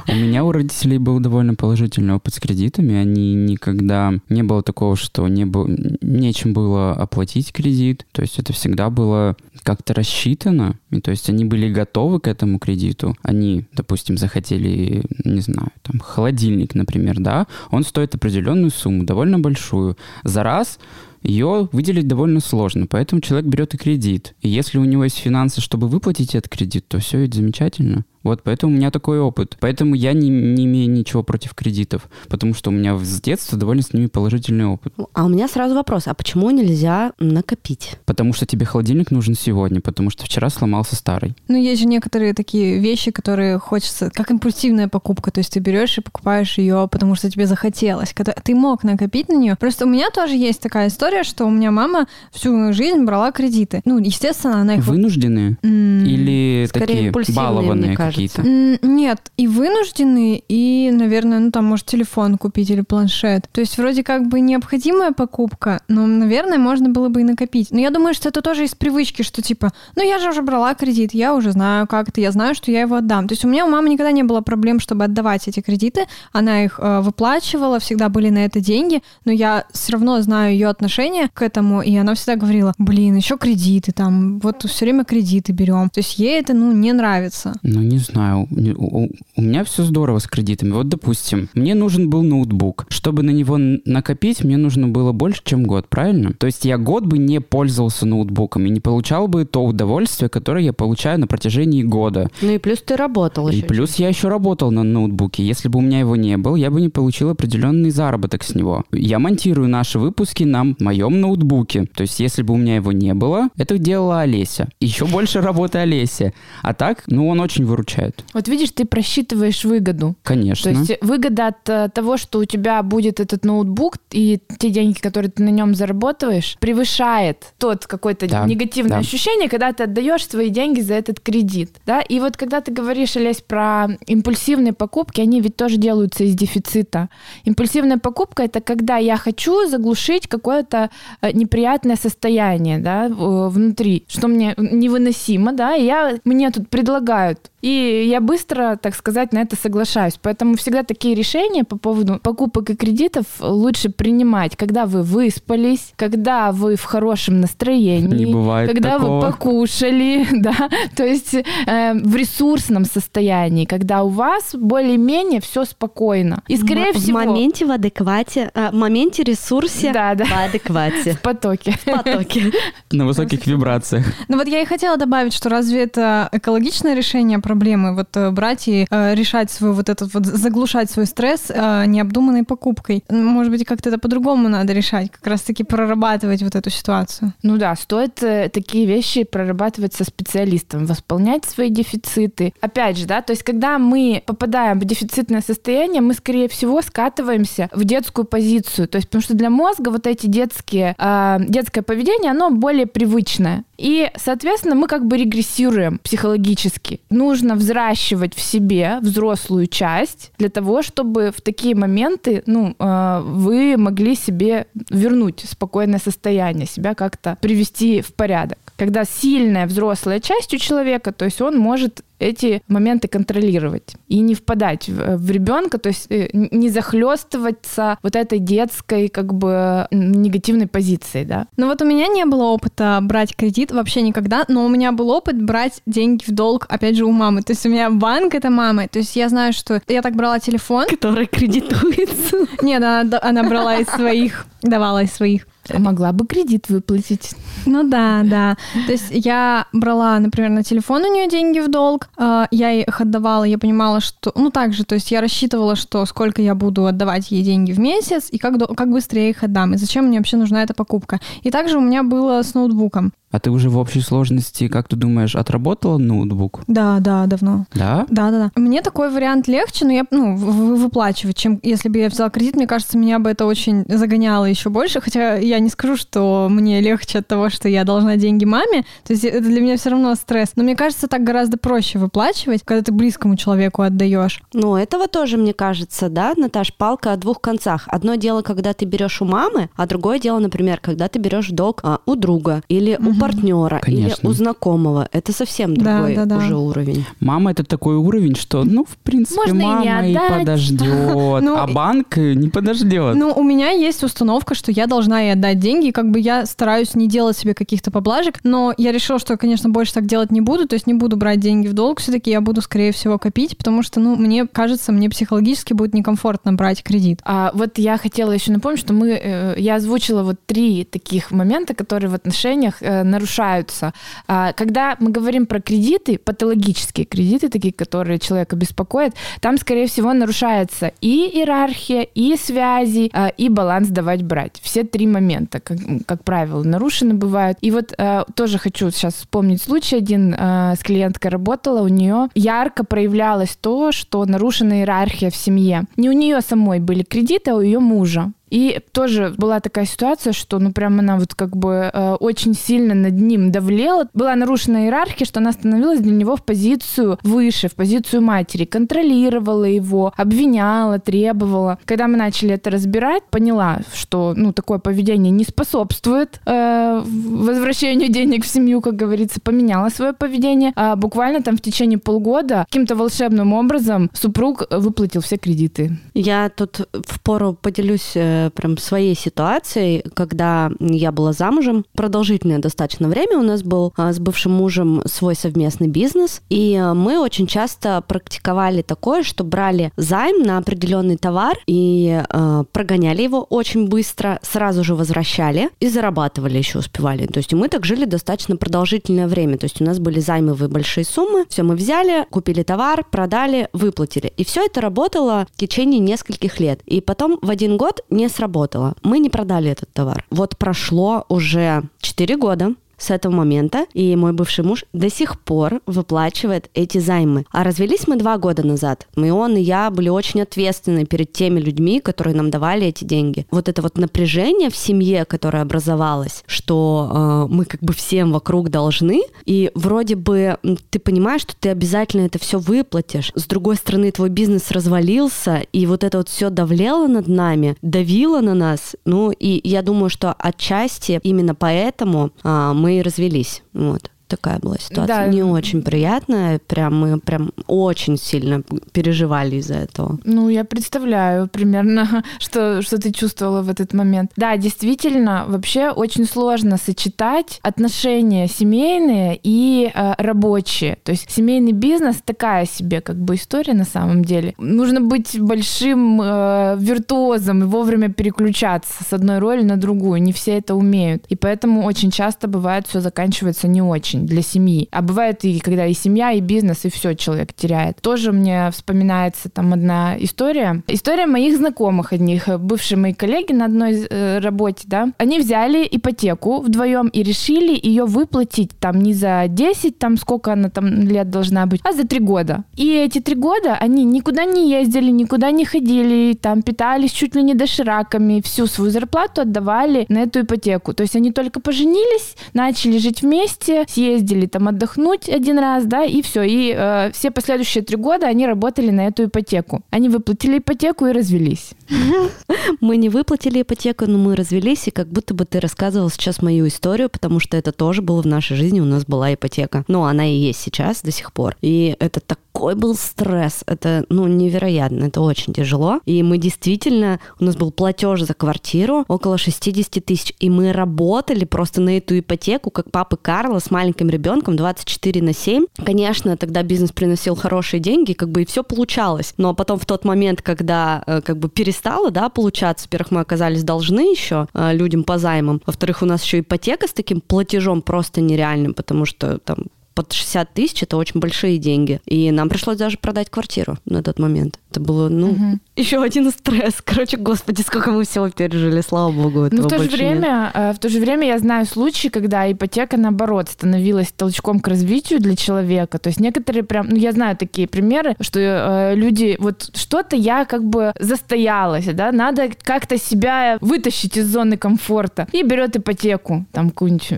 У 0.09 0.15
меня 0.15 0.45
у 0.45 0.53
родителей 0.53 0.99
был 0.99 1.21
довольно 1.21 1.55
положительный 1.55 2.15
опыт 2.15 2.35
с 2.35 2.41
кредитами. 2.41 2.95
Они 2.95 3.35
никогда 3.35 4.15
не 4.29 4.43
было 4.43 4.63
такого, 4.63 4.97
что 4.97 5.27
не 5.29 5.45
было, 5.45 5.69
нечем 6.01 6.53
было 6.53 6.93
оплатить 6.93 7.53
кредит. 7.53 8.07
То 8.13 8.23
есть 8.23 8.39
это 8.39 8.53
всегда 8.53 8.91
было 8.91 9.37
как-то 9.63 9.95
рассчитано. 9.95 10.79
И 10.91 11.01
то 11.01 11.11
есть 11.11 11.29
они 11.29 11.45
были 11.45 11.73
готовы 11.73 12.21
к 12.21 12.29
этому 12.29 12.59
кредиту. 12.59 13.17
Они, 13.23 13.67
допустим, 13.73 14.17
захотели, 14.19 15.05
не 15.25 15.41
знаю, 15.41 15.71
там 15.83 16.01
холодильник, 16.01 16.75
например, 16.75 17.21
да, 17.21 17.47
он 17.71 17.85
стоит 17.85 18.15
определенную 18.15 18.71
сумму, 18.71 19.05
довольно 19.05 19.39
большую. 19.39 19.97
За 20.25 20.43
раз 20.43 20.79
ее 21.23 21.69
выделить 21.73 22.07
довольно 22.07 22.41
сложно, 22.41 22.87
поэтому 22.87 23.23
человек 23.23 23.49
берет 23.49 23.75
и 23.75 23.79
кредит. 23.79 24.35
И 24.43 24.49
если 24.49 24.79
у 24.79 24.85
него 24.85 25.05
есть 25.05 25.19
финансы, 25.19 25.61
чтобы 25.61 25.89
выплатить 25.89 26.35
этот 26.35 26.51
кредит, 26.51 26.87
то 26.87 26.99
все 26.99 27.25
это 27.25 27.37
замечательно. 27.37 28.05
Вот 28.25 28.43
поэтому 28.43 28.73
у 28.73 28.77
меня 28.77 28.91
такой 28.91 29.21
опыт. 29.21 29.57
Поэтому 29.61 29.95
я 29.95 30.13
не, 30.13 30.29
не 30.29 30.65
имею 30.65 30.91
ничего 30.91 31.23
против 31.23 31.55
кредитов, 31.55 32.09
потому 32.29 32.55
что 32.55 32.71
у 32.71 32.73
меня 32.73 32.99
с 32.99 33.21
детства 33.21 33.57
довольно 33.57 33.83
с 33.83 33.93
ними 33.93 34.07
положительный 34.07 34.67
опыт. 34.67 34.93
А 35.13 35.25
у 35.25 35.29
меня 35.29 35.47
сразу 35.47 35.75
вопрос, 35.75 36.09
а 36.09 36.15
почему 36.15 36.51
нельзя 36.51 37.13
накопить? 37.21 37.99
Потому 38.07 38.33
что 38.33 38.47
тебе 38.47 38.67
холодильник 38.67 39.11
нужен 39.11 39.35
сегодня, 39.35 39.81
потому 39.81 40.11
что 40.11 40.25
вчера 40.25 40.51
сломался 40.51 40.97
старый. 40.97 41.37
Ну, 41.49 41.57
есть 41.57 41.83
же 41.83 41.87
некоторые 41.87 42.35
такие 42.35 42.81
вещи, 42.81 43.11
которые 43.11 43.59
хочется, 43.59 44.11
как 44.11 44.31
импульсивная 44.31 44.89
покупка, 44.89 45.31
то 45.31 45.39
есть 45.39 45.53
ты 45.53 45.61
берешь 45.61 45.99
и 45.99 46.01
покупаешь 46.01 46.59
ее, 46.59 46.89
потому 46.91 47.15
что 47.15 47.31
тебе 47.31 47.47
захотелось. 47.47 48.13
Когда 48.15 48.33
ты 48.33 48.55
мог 48.55 48.83
накопить 48.85 49.29
на 49.29 49.37
нее. 49.37 49.57
Просто 49.57 49.85
у 49.85 49.89
меня 49.89 50.11
тоже 50.11 50.35
есть 50.35 50.61
такая 50.61 50.89
история, 50.89 51.25
что 51.25 51.45
у 51.45 51.51
меня 51.51 51.71
мама 51.71 52.07
всю 52.33 52.57
мою 52.57 52.73
жизнь 52.73 53.05
брала 53.05 53.33
кредиты. 53.33 53.83
Ну, 53.85 53.99
естественно, 53.99 54.63
она 54.63 54.77
их... 54.77 54.85
Вынужденные 54.85 55.59
или 55.63 56.67
Скорее, 56.69 57.13
такие 57.13 57.35
балованные 57.35 57.89
мне 57.89 57.97
кажется. 57.97 58.14
Какие-то? 58.15 58.43
Нет, 58.43 59.21
и 59.37 59.47
вынужденные, 59.47 60.43
и, 60.49 60.91
наверное, 60.93 61.39
ну 61.39 61.51
там, 61.51 61.65
может, 61.67 61.87
телефон 61.87 62.39
купить 62.39 62.71
или 62.71 62.83
планшет. 62.83 63.49
То 63.53 63.61
есть 63.61 63.79
вроде 63.79 64.03
как 64.03 64.29
бы 64.29 64.41
необходимая 64.41 65.13
покупка, 65.13 65.83
но, 65.89 66.07
наверное, 66.07 66.59
можно 66.59 66.89
было 66.89 67.09
бы 67.09 67.21
и 67.21 67.25
накопить. 67.25 67.71
Но 67.71 67.81
я 67.81 67.91
думаю, 67.91 68.15
что 68.15 68.29
это 68.29 68.43
тоже 68.43 68.65
из 68.65 68.75
привычки, 68.75 69.23
что 69.23 69.43
типа, 69.43 69.73
ну 69.97 70.03
я 70.03 70.19
же 70.19 70.31
уже 70.31 70.43
брала 70.43 70.75
кредит, 70.75 71.15
я 71.15 71.35
уже 71.35 71.53
знаю 71.53 71.87
как 71.87 72.09
это, 72.09 72.21
я 72.21 72.31
знаю, 72.31 72.55
что 72.55 72.71
я 72.71 72.83
его 72.83 72.97
отдам. 72.97 73.29
То 73.29 73.33
есть 73.33 73.45
у 73.45 73.49
меня 73.49 73.65
у 73.67 73.69
мамы 73.69 73.89
никогда 73.89 74.13
не 74.13 74.23
было 74.23 74.41
проблем, 74.41 74.81
чтобы 74.81 75.05
отдавать 75.05 75.49
эти 75.49 75.61
кредиты. 75.61 76.07
Она 76.33 76.65
их 76.65 76.79
э, 76.81 77.01
выплачивала, 77.01 77.79
всегда 77.79 78.09
были 78.09 78.31
на 78.31 78.45
это 78.45 78.61
деньги, 78.61 79.03
но 79.25 79.33
я 79.33 79.65
все 79.73 79.93
равно 79.93 80.21
знаю 80.23 80.53
ее 80.53 80.69
отношение 80.69 81.29
к 81.33 81.43
этому, 81.43 81.83
и 81.83 81.97
она 81.97 82.15
всегда 82.15 82.37
говорила, 82.37 82.75
блин, 82.79 83.17
еще 83.17 83.37
кредиты 83.37 83.93
там, 83.93 84.39
вот 84.39 84.65
все 84.65 84.85
время 84.85 85.05
кредиты 85.05 85.53
берем. 85.53 85.91
То 85.91 86.01
есть 86.01 86.19
ей 86.19 86.41
это, 86.41 86.55
ну, 86.55 86.73
не 86.73 86.93
нравится. 86.93 87.55
Ну, 87.63 87.81
не 87.81 87.99
знаю. 88.05 88.47
У, 88.51 89.09
у 89.37 89.43
меня 89.43 89.65
все 89.65 89.83
здорово 89.83 90.19
с 90.19 90.27
кредитами. 90.27 90.71
Вот, 90.73 90.89
допустим, 90.89 91.49
мне 91.55 91.75
нужен 91.75 92.11
был 92.11 92.23
ноутбук. 92.23 92.87
Чтобы 92.89 93.23
на 93.23 93.31
него 93.31 93.57
накопить, 93.59 94.45
мне 94.45 94.57
нужно 94.57 94.89
было 94.89 95.13
больше, 95.13 95.41
чем 95.45 95.65
год, 95.65 95.89
правильно? 95.89 96.33
То 96.33 96.47
есть 96.47 96.65
я 96.65 96.79
год 96.79 97.05
бы 97.07 97.19
не 97.19 97.41
пользовался 97.41 98.07
ноутбуком 98.07 98.67
и 98.67 98.71
не 98.71 98.81
получал 98.81 99.29
бы 99.29 99.45
то 99.45 99.65
удовольствие, 99.65 100.29
которое 100.29 100.65
я 100.65 100.73
получаю 100.73 101.19
на 101.21 101.27
протяжении 101.27 101.83
года. 101.83 102.29
Ну 102.43 102.51
и 102.51 102.59
плюс 102.59 102.83
ты 102.83 102.97
работал 102.97 103.49
И 103.49 103.57
еще. 103.57 103.67
плюс 103.67 103.97
я 103.97 104.09
еще 104.09 104.29
работал 104.29 104.71
на 104.71 104.83
ноутбуке. 104.83 105.45
Если 105.45 105.69
бы 105.69 105.79
у 105.79 105.83
меня 105.83 106.01
его 106.01 106.17
не 106.17 106.37
было, 106.37 106.57
я 106.57 106.71
бы 106.71 106.81
не 106.81 106.89
получил 106.89 107.31
определенный 107.31 107.91
заработок 107.91 108.45
с 108.45 108.55
него. 108.55 108.85
Я 108.93 109.19
монтирую 109.19 109.69
наши 109.69 109.99
выпуски 109.99 110.45
на 110.45 110.75
моем 110.79 111.21
ноутбуке. 111.21 111.87
То 111.95 112.03
есть, 112.03 112.21
если 112.21 112.43
бы 112.43 112.55
у 112.55 112.57
меня 112.57 112.77
его 112.77 112.93
не 112.93 113.15
было, 113.15 113.49
это 113.57 113.79
делала 113.79 114.21
Олеся. 114.21 114.69
Еще 114.81 115.07
больше 115.07 115.41
работы 115.41 115.79
Олеся. 115.79 116.33
А 116.63 116.75
так, 116.75 117.05
ну, 117.07 117.29
он 117.29 117.41
очень 117.41 117.65
выручает. 117.65 117.94
Вот 118.35 118.49
видишь, 118.49 118.71
ты 118.71 118.85
просчитываешь 118.85 119.65
выгоду. 119.65 120.15
Конечно. 120.23 120.73
То 120.73 120.79
есть 120.79 120.93
выгода 121.03 121.49
от 121.49 121.69
э, 121.69 121.89
того, 121.95 122.17
что 122.17 122.39
у 122.41 122.45
тебя 122.45 122.83
будет 122.83 123.21
этот 123.21 123.45
ноутбук 123.45 123.97
и 124.11 124.41
те 124.59 124.71
деньги, 124.71 124.99
которые 124.99 125.31
ты 125.31 125.43
на 125.43 125.51
нем 125.51 125.75
заработаешь, 125.75 126.57
превышает 126.61 127.53
тот 127.59 127.87
какой-то 127.87 128.29
Да, 128.29 128.45
негативное 128.47 128.97
да. 128.97 128.99
ощущение, 128.99 129.49
когда 129.49 129.73
ты 129.73 129.85
отдаешь 129.85 130.27
свои 130.27 130.49
деньги 130.51 130.81
за 130.81 130.95
этот 130.95 131.21
кредит. 131.21 131.71
Да? 131.87 132.01
И 132.01 132.21
вот 132.21 132.37
когда 132.37 132.61
ты 132.61 132.73
говоришь, 132.73 133.17
Олесь, 133.17 133.41
про 133.41 133.89
импульсивные 134.07 134.73
покупки, 134.73 135.21
они 135.21 135.41
ведь 135.41 135.57
тоже 135.57 135.77
делаются 135.77 136.25
из 136.25 136.35
дефицита. 136.35 137.09
Импульсивная 137.45 137.99
покупка 137.99 138.43
это 138.45 138.61
когда 138.61 138.97
я 138.97 139.17
хочу 139.17 139.67
заглушить 139.69 140.27
какое-то 140.29 140.91
э, 141.21 141.33
неприятное 141.33 141.97
состояние 141.97 142.79
да, 142.79 143.09
в- 143.09 143.49
внутри, 143.51 144.05
что 144.09 144.29
мне 144.29 144.55
невыносимо, 144.57 145.53
да, 145.53 145.75
и 145.77 145.85
я, 145.85 146.19
мне 146.25 146.51
тут 146.51 146.69
предлагают. 146.69 147.51
И 147.63 147.74
я 147.75 148.21
быстро, 148.21 148.77
так 148.81 148.95
сказать, 148.95 149.33
на 149.33 149.39
это 149.39 149.57
соглашаюсь. 149.57 150.19
Поэтому 150.21 150.57
всегда 150.57 150.83
такие 150.83 151.15
решения 151.15 151.65
по 151.65 151.77
поводу 151.77 152.19
покупок 152.23 152.71
и 152.71 152.77
кредитов 152.77 153.27
лучше 153.41 153.89
принимать, 153.91 154.57
когда 154.57 154.87
вы 154.87 155.03
выспались, 155.03 155.93
когда 155.97 156.53
вы 156.53 156.77
в 156.77 156.85
хорошем 156.85 157.41
настроении, 157.41 158.25
Не 158.27 158.33
бывает 158.33 158.71
когда 158.71 158.93
такого. 158.99 159.21
вы 159.27 159.33
покушали, 159.33 160.27
да, 160.33 160.69
то 160.97 161.05
есть 161.05 161.35
э, 161.35 161.95
в 161.95 162.15
ресурсном 162.17 162.85
состоянии, 162.85 163.65
когда 163.65 164.03
у 164.03 164.09
вас 164.09 164.55
более-менее 164.55 165.41
все 165.41 165.65
спокойно. 165.65 166.43
И, 166.49 166.57
скорее 166.57 166.89
М- 166.89 166.95
всего, 166.95 167.19
В 167.21 167.25
моменте 167.27 167.65
в 167.67 167.71
адеквате, 167.71 168.51
а, 168.55 168.71
в 168.71 168.75
моменте 168.75 169.23
ресурсе 169.23 169.93
Да, 169.93 170.15
да. 170.15 170.25
в 170.25 170.33
адеквате. 170.33 171.13
в 171.15 171.21
потоке. 171.21 171.73
В 171.73 171.85
потоке. 171.85 172.53
На 172.93 173.07
высоких 173.07 173.47
вибрациях. 173.47 174.07
Ну 174.29 174.37
вот 174.37 174.47
я 174.49 174.61
и 174.63 174.65
хотела 174.65 174.97
добавить, 174.97 175.33
что 175.33 175.49
разве 175.49 175.83
это 175.85 176.29
экологичное 176.33 176.95
решение 176.95 177.39
проблемы? 177.39 177.64
Проблемы 177.65 177.95
вот 177.95 178.15
э, 178.17 178.31
брать 178.31 178.69
и 178.69 178.87
э, 178.91 179.15
решать 179.15 179.51
свой 179.51 179.73
вот 179.73 179.89
этот 179.89 180.13
вот, 180.13 180.27
заглушать 180.27 180.91
свой 180.91 181.07
стресс 181.07 181.47
э, 181.49 181.85
необдуманной 181.87 182.45
покупкой. 182.45 183.03
Может 183.09 183.51
быть, 183.51 183.65
как-то 183.65 183.89
это 183.89 183.99
по-другому 183.99 184.49
надо 184.49 184.75
решать, 184.75 185.11
как 185.11 185.27
раз-таки 185.27 185.65
прорабатывать 185.65 186.43
вот 186.43 186.55
эту 186.55 186.69
ситуацию. 186.69 187.33
Ну 187.43 187.57
да, 187.57 187.75
стоит 187.75 188.23
э, 188.23 188.51
такие 188.53 188.85
вещи 188.85 189.25
прорабатывать 189.25 189.95
со 189.95 190.05
специалистом, 190.05 190.85
восполнять 190.85 191.47
свои 191.47 191.71
дефициты. 191.71 192.53
Опять 192.61 192.99
же, 192.99 193.07
да, 193.07 193.23
то 193.23 193.33
есть 193.33 193.43
когда 193.43 193.79
мы 193.79 194.23
попадаем 194.27 194.79
в 194.79 194.85
дефицитное 194.85 195.41
состояние, 195.41 196.03
мы, 196.03 196.13
скорее 196.13 196.49
всего, 196.49 196.83
скатываемся 196.83 197.71
в 197.73 197.85
детскую 197.85 198.27
позицию. 198.27 198.89
То 198.89 198.97
есть 198.97 199.09
потому 199.09 199.23
что 199.23 199.35
для 199.35 199.49
мозга 199.49 199.89
вот 199.89 200.07
эти 200.07 200.27
детские, 200.27 200.95
э, 200.99 201.37
детское 201.49 201.81
поведение, 201.81 202.33
оно 202.33 202.51
более 202.51 202.87
привычное. 202.87 203.65
И, 203.77 204.11
соответственно, 204.17 204.75
мы 204.75 204.87
как 204.87 205.07
бы 205.07 205.17
регрессируем 205.17 205.99
психологически. 205.99 207.01
Нужно 207.11 207.55
взращивать 207.55 208.35
в 208.35 208.41
себе 208.41 208.99
взрослую 209.01 209.67
часть 209.67 210.33
для 210.39 210.49
того, 210.49 210.83
чтобы 210.83 211.33
в 211.37 211.41
такие 211.41 211.75
моменты, 211.75 212.43
ну, 212.47 212.75
э, 212.79 213.23
вы 213.25 213.77
могли 213.77 214.15
себе 214.15 214.67
вернуть 214.91 215.45
спокойное 215.49 215.99
состояние, 215.99 216.67
себя 216.67 216.95
как-то 216.95 217.37
привести 217.41 218.01
в 218.01 218.15
порядок. 218.15 218.59
Когда 218.77 219.05
сильная 219.05 219.67
взрослая 219.67 220.21
часть 220.21 220.53
у 220.55 220.59
человека, 220.59 221.13
то 221.13 221.25
есть 221.25 221.41
он 221.41 221.59
может 221.59 222.03
эти 222.19 222.63
моменты 222.69 223.09
контролировать 223.09 223.97
и 224.09 224.21
не 224.21 224.35
впадать 224.35 224.89
в, 224.89 225.17
в 225.17 225.31
ребенка, 225.31 225.79
то 225.79 225.89
есть 225.89 226.07
э, 226.11 226.29
не 226.33 226.71
захлестываться 226.71 227.99
вот 228.03 228.17
этой 228.17 228.39
детской 228.39 229.09
как 229.09 229.35
бы 229.35 229.87
негативной 229.91 230.67
позицией, 230.67 231.25
да. 231.25 231.47
Ну 231.57 231.67
вот 231.67 231.83
у 231.83 231.85
меня 231.85 232.07
не 232.07 232.25
было 232.25 232.45
опыта 232.45 232.99
брать 233.03 233.37
кредит 233.37 233.73
вообще 233.73 234.03
никогда, 234.03 234.45
но 234.49 234.65
у 234.65 234.69
меня 234.69 234.93
был 234.93 235.11
опыт 235.11 235.41
брать 235.41 235.83
деньги 235.87 236.25
в 236.27 236.33
долг, 236.33 236.67
опять 236.69 236.97
же, 236.97 237.05
у 237.05 237.13
мамы. 237.13 237.43
То 237.43 237.53
есть 237.53 237.67
у 237.67 237.69
меня 237.69 237.91
банк— 237.91 238.35
это 238.37 238.51
мама. 238.51 238.89
То 238.89 239.01
есть 239.01 239.17
я 239.17 239.29
знаю, 239.29 239.53
что 239.53 239.83
я 239.89 240.03
так 240.03 240.15
брала 240.15 240.39
телефон. 240.39 240.87
Который 240.89 241.27
кредитуется. 241.27 242.47
Нет, 242.63 242.83
она, 242.83 243.05
она 243.23 243.43
брала 243.43 243.77
из 243.77 243.89
своих, 243.89 244.47
давала 244.63 245.03
из 245.03 245.13
своих. 245.13 245.47
Могла 245.79 246.13
бы 246.13 246.27
кредит 246.27 246.69
выплатить. 246.69 247.35
Ну 247.67 247.89
да, 247.89 248.23
да. 248.25 248.57
То 248.87 248.93
есть 248.93 249.07
я 249.11 249.67
брала, 249.73 250.19
например, 250.19 250.51
на 250.51 250.63
телефон 250.63 251.03
у 251.05 251.13
нее 251.13 251.29
деньги 251.29 251.61
в 251.61 251.71
долг, 251.71 252.09
а, 252.17 252.47
я 252.51 252.73
их 252.73 253.01
отдавала, 253.01 253.45
я 253.45 253.59
понимала, 253.59 254.01
что... 254.01 254.33
Ну 254.35 254.51
так 254.51 254.73
же, 254.73 254.85
то 254.85 254.95
есть 254.95 255.11
я 255.11 255.21
рассчитывала, 255.21 255.77
что 255.77 256.05
сколько 256.07 256.43
я 256.43 256.55
буду 256.55 256.87
отдавать 256.87 257.31
ей 257.31 257.43
деньги 257.43 257.73
в 257.73 257.79
месяц, 257.79 258.29
и 258.31 258.39
как, 258.39 258.59
как 258.77 258.91
быстро 258.91 259.21
я 259.21 259.31
их 259.31 259.43
отдам, 259.43 259.75
и 259.75 259.77
зачем 259.77 260.07
мне 260.07 260.19
вообще 260.19 260.37
нужна 260.37 260.63
эта 260.63 260.75
покупка. 260.75 261.21
И 261.43 261.51
также 261.51 261.79
у 261.79 261.81
меня 261.81 262.03
было 262.03 262.43
с 262.43 262.55
ноутбуком. 262.55 263.13
А 263.35 263.41
ты 263.41 263.51
уже 263.51 263.69
в 263.69 263.77
общей 263.79 264.01
сложности, 264.01 264.69
как 264.69 264.87
ты 264.87 264.95
думаешь, 264.95 265.35
отработала 265.35 265.99
ноутбук? 265.99 266.61
Да, 266.69 267.01
да, 267.01 267.27
давно. 267.27 267.67
Да? 267.75 268.07
Да, 268.09 268.31
да, 268.31 268.39
да. 268.39 268.51
Мне 268.55 268.81
такой 268.81 269.11
вариант 269.11 269.49
легче, 269.49 269.85
но 269.85 269.93
я, 269.93 270.05
ну, 270.13 270.37
выплачивать, 270.37 271.37
чем 271.37 271.59
если 271.65 271.89
бы 271.89 271.99
я 271.99 272.09
взяла 272.09 272.31
кредит, 272.31 272.55
мне 272.55 272.69
кажется, 272.69 272.97
меня 272.97 273.19
бы 273.19 273.29
это 273.29 273.47
очень 273.47 273.87
загоняло 273.89 274.45
еще 274.45 274.71
больше, 274.71 275.01
хотя 275.01 275.35
я 275.35 275.59
не 275.59 275.69
скажу, 275.69 275.97
что 275.97 276.47
мне 276.49 276.81
легче 276.81 277.19
от 277.19 277.27
того, 277.27 277.51
что 277.51 277.69
я 277.69 277.83
должна 277.83 278.15
деньги 278.15 278.45
маме, 278.45 278.85
то 279.03 279.13
есть 279.13 279.25
это 279.25 279.41
для 279.41 279.61
меня 279.61 279.79
все 279.79 279.91
равно 279.91 280.15
стресс, 280.15 280.53
но 280.55 280.63
мне 280.63 280.77
кажется, 280.77 281.09
так 281.09 281.25
гораздо 281.25 281.59
проще 281.59 281.99
выплачивать, 281.99 282.63
когда 282.63 282.85
ты 282.85 282.93
близкому 282.93 283.35
человеку 283.35 283.83
отдаешь. 283.83 284.43
Ну, 284.53 284.77
этого 284.77 285.09
тоже, 285.09 285.39
мне 285.39 285.55
кажется, 285.55 286.09
да, 286.09 286.35
Наташ, 286.37 286.73
палка 286.73 287.11
о 287.11 287.17
двух 287.17 287.41
концах. 287.41 287.89
Одно 287.89 288.15
дело, 288.15 288.43
когда 288.43 288.75
ты 288.75 288.85
берешь 288.85 289.21
у 289.21 289.25
мамы, 289.25 289.71
а 289.75 289.89
другое 289.89 290.21
дело, 290.21 290.39
например, 290.39 290.79
когда 290.81 291.09
ты 291.09 291.19
берешь 291.19 291.49
долг 291.49 291.81
а, 291.83 291.99
у 292.07 292.15
друга 292.15 292.63
или 292.69 292.95
угу. 292.95 293.11
у 293.11 293.24
партнера 293.27 293.81
Конечно. 293.83 294.21
или 294.21 294.29
у 294.29 294.33
знакомого. 294.33 295.09
Это 295.13 295.33
совсем 295.33 295.77
другой 295.77 296.15
да, 296.15 296.25
да, 296.25 296.37
уже 296.37 296.57
уровень. 296.57 297.05
Мама 297.21 297.53
это 297.53 297.65
такой 297.65 297.97
уровень, 297.97 298.37
что, 298.37 298.65
ну, 298.65 298.85
в 298.85 298.97
принципе, 298.99 299.53
Можно 299.53 299.65
мама 299.65 300.07
и, 300.07 300.13
и 300.13 300.17
подождет, 300.17 300.81
ну, 301.43 301.57
а 301.57 301.67
банк 301.67 302.17
не 302.17 302.49
подождет. 302.49 303.15
Ну, 303.15 303.33
у 303.35 303.43
меня 303.43 303.71
есть 303.71 304.03
установка, 304.03 304.55
что 304.55 304.73
я 304.73 304.87
должна 304.87 305.21
ей 305.21 305.33
отдать 305.33 305.59
деньги, 305.59 305.91
как 305.91 306.11
бы 306.11 306.21
я 306.21 306.47
стараюсь 306.47 306.95
не 306.95 307.09
делать 307.09 307.37
себе 307.37 307.55
каких-то 307.55 307.91
поблажек, 307.91 308.41
но 308.45 308.75
я 308.77 308.93
решила, 308.93 309.19
что, 309.19 309.37
конечно, 309.37 309.69
больше 309.71 309.95
так 309.95 310.07
делать 310.07 310.31
не 310.31 310.41
буду, 310.41 310.69
то 310.69 310.75
есть 310.75 310.87
не 310.87 310.95
буду 310.95 311.17
брать 311.17 311.41
деньги 311.41 311.69
в 311.69 311.73
долг, 311.73 312.01
все-таки 312.01 312.31
я 312.31 312.41
буду, 312.41 312.61
скорее 312.61 312.93
всего, 312.93 313.19
копить, 313.19 313.57
потому 313.57 313.83
что, 313.83 314.01
ну, 314.01 314.17
мне 314.17 314.47
кажется, 314.47 314.93
мне 314.93 315.09
психологически 315.09 315.73
будет 315.73 315.95
некомфортно 315.95 316.53
брать 316.53 316.83
кредит. 316.83 317.21
А 317.25 317.51
вот 317.55 317.79
я 317.79 317.97
хотела 317.99 318.33
еще 318.33 318.53
напомнить, 318.53 318.81
что 318.81 318.93
мы, 318.93 319.11
э, 319.11 319.55
я 319.59 319.77
озвучила 319.77 320.23
вот 320.23 320.37
три 320.47 320.85
таких 320.85 321.31
момента, 321.31 321.75
которые 321.75 322.11
в 322.11 322.15
отношениях 322.15 322.77
э, 322.81 323.03
нарушаются. 323.15 323.93
А, 324.27 324.53
когда 324.53 324.97
мы 324.99 325.11
говорим 325.11 325.47
про 325.47 325.61
кредиты, 325.61 326.19
патологические 326.19 327.07
кредиты, 327.07 327.49
такие, 327.49 327.73
которые 327.73 328.19
человека 328.19 328.57
беспокоят, 328.57 329.15
там, 329.41 329.59
скорее 329.59 329.87
всего, 329.87 330.13
нарушается 330.13 330.93
и 331.01 331.31
иерархия, 331.35 332.03
и 332.03 332.37
связи, 332.37 333.11
а, 333.13 333.29
и 333.29 333.49
баланс 333.49 333.89
давать-брать. 333.89 334.61
Все 334.63 334.85
три 334.85 335.07
момента, 335.07 335.61
как, 335.61 335.79
как 336.07 336.25
правило, 336.25 336.63
нарушены 336.63 337.15
бывают. 337.15 337.59
И 337.61 337.71
вот 337.71 337.95
а, 337.99 338.25
тоже 338.35 338.59
хочу 338.59 338.91
сейчас 338.91 339.15
вспомнить 339.15 339.63
случай 339.63 339.97
один. 339.97 340.35
С 340.35 340.79
клиенткой 340.83 341.31
работала, 341.31 341.83
у 341.83 341.89
нее 341.89 342.29
ярко 342.35 342.85
проявлялось 342.85 343.57
то, 343.61 343.93
что 343.93 344.25
нарушена 344.25 344.81
иерархия 344.81 345.31
в 345.31 345.37
семье. 345.37 345.85
Не 345.97 346.09
у 346.09 346.13
нее 346.13 346.41
самой 346.41 346.81
были 346.81 347.03
кредиты, 347.03 347.51
а 347.51 347.57
у 347.57 347.61
ее 347.61 347.79
мужа. 347.79 348.33
И 348.55 348.79
тоже 348.93 349.35
была 349.37 349.59
такая 349.59 349.85
ситуация, 349.85 350.33
что, 350.33 350.61
ну, 350.61 350.71
прям 350.73 351.01
она 351.01 351.17
вот 351.17 351.35
как 351.35 351.57
бы 351.57 351.91
э, 351.93 352.13
очень 352.21 352.55
сильно 352.55 352.95
над 352.95 353.15
ним 353.15 353.51
давлела. 353.51 354.07
Была 354.15 354.37
нарушена 354.37 354.85
иерархия, 354.85 355.27
что 355.27 355.41
она 355.41 355.51
становилась 355.51 355.99
для 355.99 356.13
него 356.13 356.37
в 356.37 356.45
позицию 356.45 357.19
выше, 357.25 357.69
в 357.69 357.75
позицию 357.75 358.23
матери, 358.23 358.65
контролировала 358.65 359.65
его, 359.65 360.13
обвиняла, 360.17 361.01
требовала. 361.01 361.81
Когда 361.85 362.07
мы 362.07 362.17
начали 362.17 362.55
это 362.55 362.71
разбирать, 362.71 363.25
поняла, 363.29 363.81
что, 363.93 364.35
ну, 364.37 364.53
такое 364.53 364.79
поведение 364.79 365.33
не 365.33 365.43
способствует 365.43 366.41
э, 366.47 367.03
возвращению 367.05 368.09
денег 368.09 368.45
в 368.45 368.49
семью, 368.49 368.81
как 368.81 368.95
говорится, 368.95 369.41
поменяла 369.41 369.89
свое 369.89 370.13
поведение. 370.13 370.73
А 370.77 370.95
буквально 370.95 371.43
там 371.43 371.57
в 371.57 371.61
течение 371.61 371.99
полгода 371.99 372.67
каким-то 372.69 372.95
волшебным 372.95 373.53
образом 373.53 374.13
супруг 374.15 374.63
выплатил 374.71 375.23
все 375.23 375.39
кредиты. 375.39 375.99
Я 376.15 376.49
тут 376.51 376.89
в 376.93 377.21
пору 377.21 377.59
поделюсь 377.61 378.13
э, 378.15 378.44
прям 378.51 378.79
своей 378.79 379.15
ситуацией, 379.15 380.05
когда 380.15 380.71
я 380.81 381.13
была 381.13 381.33
замужем. 381.33 381.85
Продолжительное 381.95 382.59
достаточно 382.59 383.09
время 383.09 383.39
у 383.39 383.43
нас 383.43 383.63
был 383.63 383.93
а, 383.97 384.13
с 384.13 384.19
бывшим 384.19 384.53
мужем 384.53 385.03
свой 385.07 385.35
совместный 385.35 385.89
бизнес, 385.89 386.43
и 386.49 386.75
а, 386.75 386.95
мы 386.95 387.19
очень 387.19 387.47
часто 387.47 388.03
практиковали 388.07 388.83
такое, 388.83 389.23
что 389.23 389.45
брали 389.45 389.93
займ 389.97 390.43
на 390.43 390.59
определенный 390.59 391.17
товар 391.17 391.57
и 391.67 392.23
э, 392.29 392.65
прогоняли 392.73 393.23
его 393.23 393.43
очень 393.43 393.89
быстро, 393.89 394.39
сразу 394.43 394.85
же 394.85 394.95
возвращали 394.95 395.71
и 395.81 395.89
зарабатывали 395.89 396.59
еще 396.59 396.79
успевали. 396.79 397.27
То 397.27 397.39
есть 397.39 397.53
мы 397.53 397.69
так 397.69 397.85
жили 397.85 398.05
достаточно 398.05 398.57
продолжительное 398.57 399.29
время. 399.29 399.59
То 399.59 399.65
есть 399.65 399.81
у 399.81 399.85
нас 399.85 399.99
были 399.99 400.21
займовые 400.21 400.69
большие 400.69 401.05
суммы, 401.05 401.47
все 401.49 401.63
мы 401.63 401.77
взяли, 401.77 402.27
купили 402.31 402.63
товар, 402.63 403.05
продали, 403.11 403.69
выплатили. 403.73 404.33
И 404.37 404.45
все 404.45 404.65
это 404.65 404.81
работало 404.81 405.47
в 405.53 405.57
течение 405.59 406.01
нескольких 406.01 406.61
лет. 406.61 406.81
И 406.87 407.01
потом 407.01 407.39
в 407.43 407.51
один 407.51 407.77
год 407.77 408.05
не 408.11 408.27
сработало. 408.35 408.95
Мы 409.03 409.19
не 409.19 409.31
продали 409.31 409.71
этот 409.71 409.93
товар. 409.93 410.25
Вот 410.31 410.57
прошло 410.57 411.25
уже 411.29 411.83
4 412.01 412.37
года, 412.37 412.75
с 412.99 413.11
этого 413.11 413.33
момента, 413.33 413.87
и 413.93 414.15
мой 414.17 414.33
бывший 414.33 414.65
муж 414.65 414.85
до 414.93 415.11
сих 415.11 415.41
пор 415.41 415.81
выплачивает 415.87 416.71
эти 416.75 416.99
займы. 416.99 417.45
А 417.51 417.65
развелись 417.65 418.07
мы 418.07 418.17
два 418.17 418.39
года 418.39 418.67
назад. 418.67 419.07
И 419.17 419.31
он 419.31 419.57
и 419.57 419.61
я 419.61 419.91
были 419.91 420.09
очень 420.09 420.43
ответственны 420.43 421.05
перед 421.07 421.33
теми 421.33 421.61
людьми, 421.61 422.01
которые 422.01 422.35
нам 422.35 422.51
давали 422.51 422.87
эти 422.87 423.05
деньги. 423.05 423.47
Вот 423.51 423.69
это 423.69 423.83
вот 423.83 423.99
напряжение 423.99 424.71
в 424.71 424.77
семье, 424.77 425.25
которое 425.25 425.63
образовалось, 425.63 426.43
что 426.47 427.47
э, 427.51 427.55
мы 427.55 427.65
как 427.65 427.81
бы 427.81 427.93
всем 427.93 428.33
вокруг 428.33 428.71
должны, 428.71 429.23
и 429.45 429.71
вроде 429.75 430.17
бы 430.17 430.59
ты 430.91 430.99
понимаешь, 430.99 431.43
что 431.43 431.55
ты 431.59 431.71
обязательно 431.71 432.27
это 432.27 432.39
все 432.39 432.59
выплатишь. 432.59 433.33
С 433.35 433.47
другой 433.47 433.77
стороны, 433.77 434.11
твой 434.11 434.29
бизнес 434.29 434.71
развалился, 434.71 435.63
и 435.73 435.87
вот 435.87 436.05
это 436.05 436.19
вот 436.19 436.29
все 436.29 436.51
давлело 436.51 437.07
над 437.07 437.29
нами, 437.29 437.77
давило 437.83 438.41
на 438.41 438.55
нас. 438.55 438.97
Ну, 439.05 439.31
и 439.31 439.61
я 439.69 439.83
думаю, 439.83 440.11
что 440.11 440.33
отчасти 440.33 441.21
именно 441.23 441.55
поэтому 441.55 442.31
э, 442.43 442.73
мы 442.85 442.99
и 442.99 443.03
развелись. 443.03 443.63
Вот 443.73 444.11
такая 444.29 444.59
была 444.59 444.77
ситуация. 444.79 445.07
Да. 445.07 445.27
Не 445.27 445.43
очень 445.43 445.83
приятная. 445.83 446.59
Прям 446.59 446.99
мы 446.99 447.19
прям 447.19 447.53
очень 447.67 448.17
сильно 448.17 448.63
переживали 448.93 449.57
из-за 449.57 449.75
этого. 449.75 450.19
Ну, 450.25 450.49
я 450.49 450.65
представляю 450.65 451.49
примерно, 451.49 452.25
что, 452.39 452.83
что 452.83 452.99
ты 452.99 453.13
чувствовала 453.13 453.63
в 453.63 453.71
этот 453.71 453.93
момент. 453.93 454.33
Да, 454.37 454.57
действительно, 454.57 455.45
вообще 455.49 455.91
очень 455.91 456.25
сложно 456.27 456.77
сочетать 456.77 457.59
отношения 457.63 458.49
семейные 458.49 459.39
и 459.43 459.91
э, 459.95 460.15
рабочие. 460.19 460.99
То 461.03 461.13
есть 461.13 461.31
семейный 461.31 461.73
бизнес 461.73 462.17
такая 462.25 462.67
себе 462.67 463.01
как 463.01 463.17
бы 463.17 463.35
история 463.35 463.75
на 463.75 463.85
самом 463.85 464.25
деле. 464.25 464.55
Нужно 464.59 465.01
быть 465.01 465.39
большим 465.41 466.21
э, 466.23 466.77
виртуозом 466.79 467.63
и 467.63 467.67
вовремя 467.67 468.13
переключаться 468.13 469.05
с 469.05 469.13
одной 469.13 469.39
роли 469.39 469.63
на 469.63 469.77
другую. 469.77 470.23
Не 470.23 470.33
все 470.33 470.59
это 470.59 470.75
умеют. 470.75 471.25
И 471.29 471.37
поэтому 471.37 471.85
очень 471.85 472.11
часто 472.11 472.49
бывает 472.49 472.87
все 472.87 473.01
заканчивается 473.01 473.69
не 473.69 473.83
очень 473.83 474.14
очень 474.15 474.27
для 474.27 474.43
семьи. 474.43 474.89
А 474.91 475.03
бывает 475.03 475.45
и 475.45 475.59
когда 475.59 475.87
и 475.87 475.95
семья, 475.95 476.33
и 476.33 476.41
бизнес, 476.41 476.85
и 476.85 476.91
все 476.91 477.15
человек 477.15 477.53
теряет. 477.53 478.01
Тоже 478.01 478.33
мне 478.33 478.71
вспоминается 478.71 479.49
там 479.49 479.73
одна 479.73 480.17
история. 480.19 480.83
История 480.89 481.27
моих 481.27 481.57
знакомых 481.57 482.13
одних, 482.13 482.49
бывшие 482.61 482.99
мои 482.99 483.13
коллеги 483.13 483.53
на 483.53 483.67
одной 483.67 484.07
э, 484.09 484.39
работе, 484.39 484.85
да, 484.87 485.09
они 485.19 485.39
взяли 485.39 485.89
ипотеку 485.91 486.61
вдвоем 486.61 487.09
и 487.09 487.23
решили 487.23 487.79
ее 487.81 488.05
выплатить 488.05 488.71
там 488.79 489.01
не 489.01 489.15
за 489.15 489.45
10, 489.49 489.99
там 489.99 490.17
сколько 490.17 490.53
она 490.53 490.69
там 490.69 490.87
лет 490.87 491.31
должна 491.31 491.67
быть, 491.67 491.81
а 491.85 491.93
за 491.93 492.07
3 492.07 492.21
года. 492.21 492.65
И 492.77 492.91
эти 492.93 493.21
3 493.21 493.35
года 493.35 493.77
они 493.77 494.05
никуда 494.05 494.45
не 494.45 494.71
ездили, 494.71 495.11
никуда 495.11 495.51
не 495.51 495.65
ходили, 495.65 496.35
там 496.35 496.63
питались 496.63 497.13
чуть 497.13 497.35
ли 497.35 497.43
не 497.43 497.55
дошираками, 497.55 498.41
всю 498.41 498.67
свою 498.67 498.91
зарплату 498.91 499.43
отдавали 499.43 500.07
на 500.09 500.23
эту 500.23 500.41
ипотеку. 500.41 500.95
То 500.95 501.03
есть 501.03 501.17
они 501.17 501.33
только 501.33 501.61
поженились, 501.61 502.37
начали 502.53 502.99
жить 502.99 503.23
вместе, 503.23 503.85
съездили 503.89 504.04
там 504.47 504.69
отдохнуть 504.69 505.29
один 505.29 505.59
раз, 505.59 505.85
да, 505.85 506.05
и 506.05 506.23
все. 506.23 506.43
И 506.43 506.75
э, 506.77 507.11
все 507.13 507.31
последующие 507.31 507.83
три 507.85 507.97
года 507.97 508.27
они 508.27 508.47
работали 508.47 508.91
на 508.91 509.07
эту 509.07 509.25
ипотеку. 509.25 509.83
Они 509.91 510.09
выплатили 510.09 510.59
ипотеку 510.59 511.07
и 511.07 511.13
развелись. 511.13 511.73
Мы 512.81 512.97
не 512.97 513.09
выплатили 513.09 513.63
ипотеку, 513.63 514.07
но 514.07 514.19
мы 514.19 514.37
развелись, 514.37 514.89
и 514.89 514.91
как 514.91 515.09
будто 515.09 515.35
бы 515.35 515.45
ты 515.45 515.61
рассказывал 515.61 516.11
сейчас 516.11 516.43
мою 516.43 516.67
историю, 516.67 517.09
потому 517.09 517.41
что 517.41 517.57
это 517.57 517.73
тоже 517.73 518.03
было 518.03 518.23
в 518.23 518.27
нашей 518.27 518.57
жизни, 518.57 518.81
у 518.81 518.85
нас 518.85 519.05
была 519.05 519.35
ипотека. 519.35 519.85
Ну, 519.89 520.05
она 520.05 520.27
и 520.27 520.35
есть 520.35 520.61
сейчас 520.61 521.03
до 521.03 521.11
сих 521.11 521.33
пор. 521.33 521.57
И 521.61 521.97
это 521.99 522.21
такой 522.21 522.75
был 522.75 522.95
стресс, 522.95 523.63
это, 523.67 524.05
ну, 524.09 524.27
невероятно, 524.27 525.05
это 525.07 525.21
очень 525.21 525.53
тяжело. 525.53 526.01
И 526.07 526.23
мы 526.23 526.39
действительно, 526.39 527.21
у 527.41 527.45
нас 527.45 527.57
был 527.57 527.71
платеж 527.71 528.23
за 528.23 528.35
квартиру 528.35 529.05
около 529.09 529.39
60 529.39 530.05
тысяч, 530.05 530.35
и 530.39 530.51
мы 530.51 530.73
работали 530.73 531.45
просто 531.45 531.81
на 531.81 531.97
эту 531.97 532.19
ипотеку, 532.19 532.71
как 532.71 532.91
папы 532.91 533.17
Карла 533.21 533.59
с 533.59 533.71
маленьким 533.71 533.94
ребенком 534.01 534.57
24 534.57 535.23
на 535.23 535.33
7. 535.33 535.67
Конечно, 535.85 536.37
тогда 536.37 536.63
бизнес 536.63 536.93
приносил 536.93 537.35
хорошие 537.35 537.81
деньги, 537.81 538.13
как 538.13 538.31
бы 538.31 538.43
и 538.43 538.47
все 538.47 538.63
получалось. 538.63 539.35
Но 539.37 539.55
потом 539.55 539.79
в 539.79 539.87
тот 539.87 540.05
момент, 540.05 540.43
когда 540.43 541.03
э, 541.07 541.21
как 541.21 541.39
бы 541.39 541.49
перестало, 541.49 542.11
да, 542.11 542.29
получаться, 542.29 542.87
во-первых, 542.87 543.11
мы 543.11 543.21
оказались 543.21 543.65
должны 543.65 544.01
еще 544.01 544.47
э, 544.55 544.75
людям 544.75 545.05
по 545.05 545.19
займам, 545.19 545.61
во-вторых, 545.67 546.03
у 546.03 546.07
нас 546.07 546.23
еще 546.25 546.41
ипотека 546.41 546.89
с 546.89 546.93
таким 546.93 547.21
платежом 547.21 547.83
просто 547.83 548.21
нереальным, 548.21 548.75
потому 548.75 549.05
что 549.05 549.39
там 549.39 549.67
под 549.95 550.13
60 550.13 550.53
тысяч 550.53 550.83
это 550.83 550.97
очень 550.97 551.21
большие 551.21 551.59
деньги. 551.59 552.01
И 552.05 552.31
нам 552.31 552.49
пришлось 552.49 552.77
даже 552.77 552.99
продать 552.99 553.31
квартиру 553.31 553.79
на 553.85 554.03
тот 554.03 554.19
момент. 554.19 554.59
Это 554.71 554.81
было, 554.81 555.09
ну, 555.09 555.31
угу. 555.31 555.59
Еще 555.77 556.03
один 556.03 556.31
стресс. 556.31 556.75
Короче, 556.85 557.17
господи, 557.17 557.63
сколько 557.63 557.91
мы 557.91 558.05
всего 558.05 558.29
пережили, 558.31 558.81
слава 558.81 559.11
богу, 559.11 559.49
Но 559.51 559.63
в 559.63 559.69
то 559.69 559.79
же 559.79 559.89
время, 559.89 560.45
нет. 560.45 560.51
Э, 560.55 560.73
в 560.73 560.79
то 560.79 560.89
же 560.89 561.01
время 561.01 561.27
я 561.27 561.39
знаю 561.39 561.67
случаи, 561.67 562.09
когда 562.09 562.51
ипотека, 562.51 562.97
наоборот, 562.97 563.49
становилась 563.49 564.13
толчком 564.13 564.61
к 564.61 564.69
развитию 564.69 565.21
для 565.21 565.35
человека. 565.35 565.99
То 565.99 566.09
есть 566.09 566.21
некоторые 566.21 566.63
прям, 566.63 566.89
ну, 566.89 566.97
я 566.97 567.13
знаю 567.13 567.37
такие 567.37 567.67
примеры, 567.67 568.15
что 568.21 568.39
э, 568.39 568.95
люди, 568.95 569.37
вот 569.41 569.71
что-то 569.75 570.15
я 570.17 570.45
как 570.45 570.65
бы 570.65 570.93
застоялась, 570.99 571.87
да, 571.87 572.13
надо 572.13 572.51
как-то 572.63 572.99
себя 572.99 573.59
вытащить 573.61 574.17
из 574.17 574.27
зоны 574.27 574.57
комфорта. 574.57 575.27
И 575.33 575.43
берет 575.43 575.77
ипотеку, 575.77 576.47
там, 576.53 576.71
какую-нибудь 576.71 577.13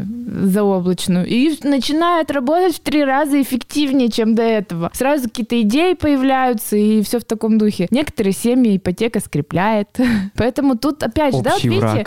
заоблачную, 0.45 1.27
и 1.27 1.59
начинает 1.63 2.31
работать 2.31 2.77
в 2.77 2.81
три 2.81 3.05
раза 3.05 3.41
эффективнее, 3.41 4.11
чем 4.11 4.35
до 4.35 4.43
этого. 4.43 4.91
Сразу 4.95 5.25
какие-то 5.25 5.61
идеи 5.61 5.93
появляются, 5.93 6.77
и 6.77 7.03
все 7.03 7.19
в 7.19 7.25
таком 7.25 7.59
духе. 7.59 7.87
Некоторые 7.91 8.33
семьи 8.47 8.77
ипотека 8.77 9.21
скрепляет. 9.21 9.89
Поэтому 10.37 10.77
тут 10.77 11.03
опять 11.03 11.35
же, 11.35 11.43
да, 11.43 11.55
вот 11.55 11.65
видите, 11.65 12.07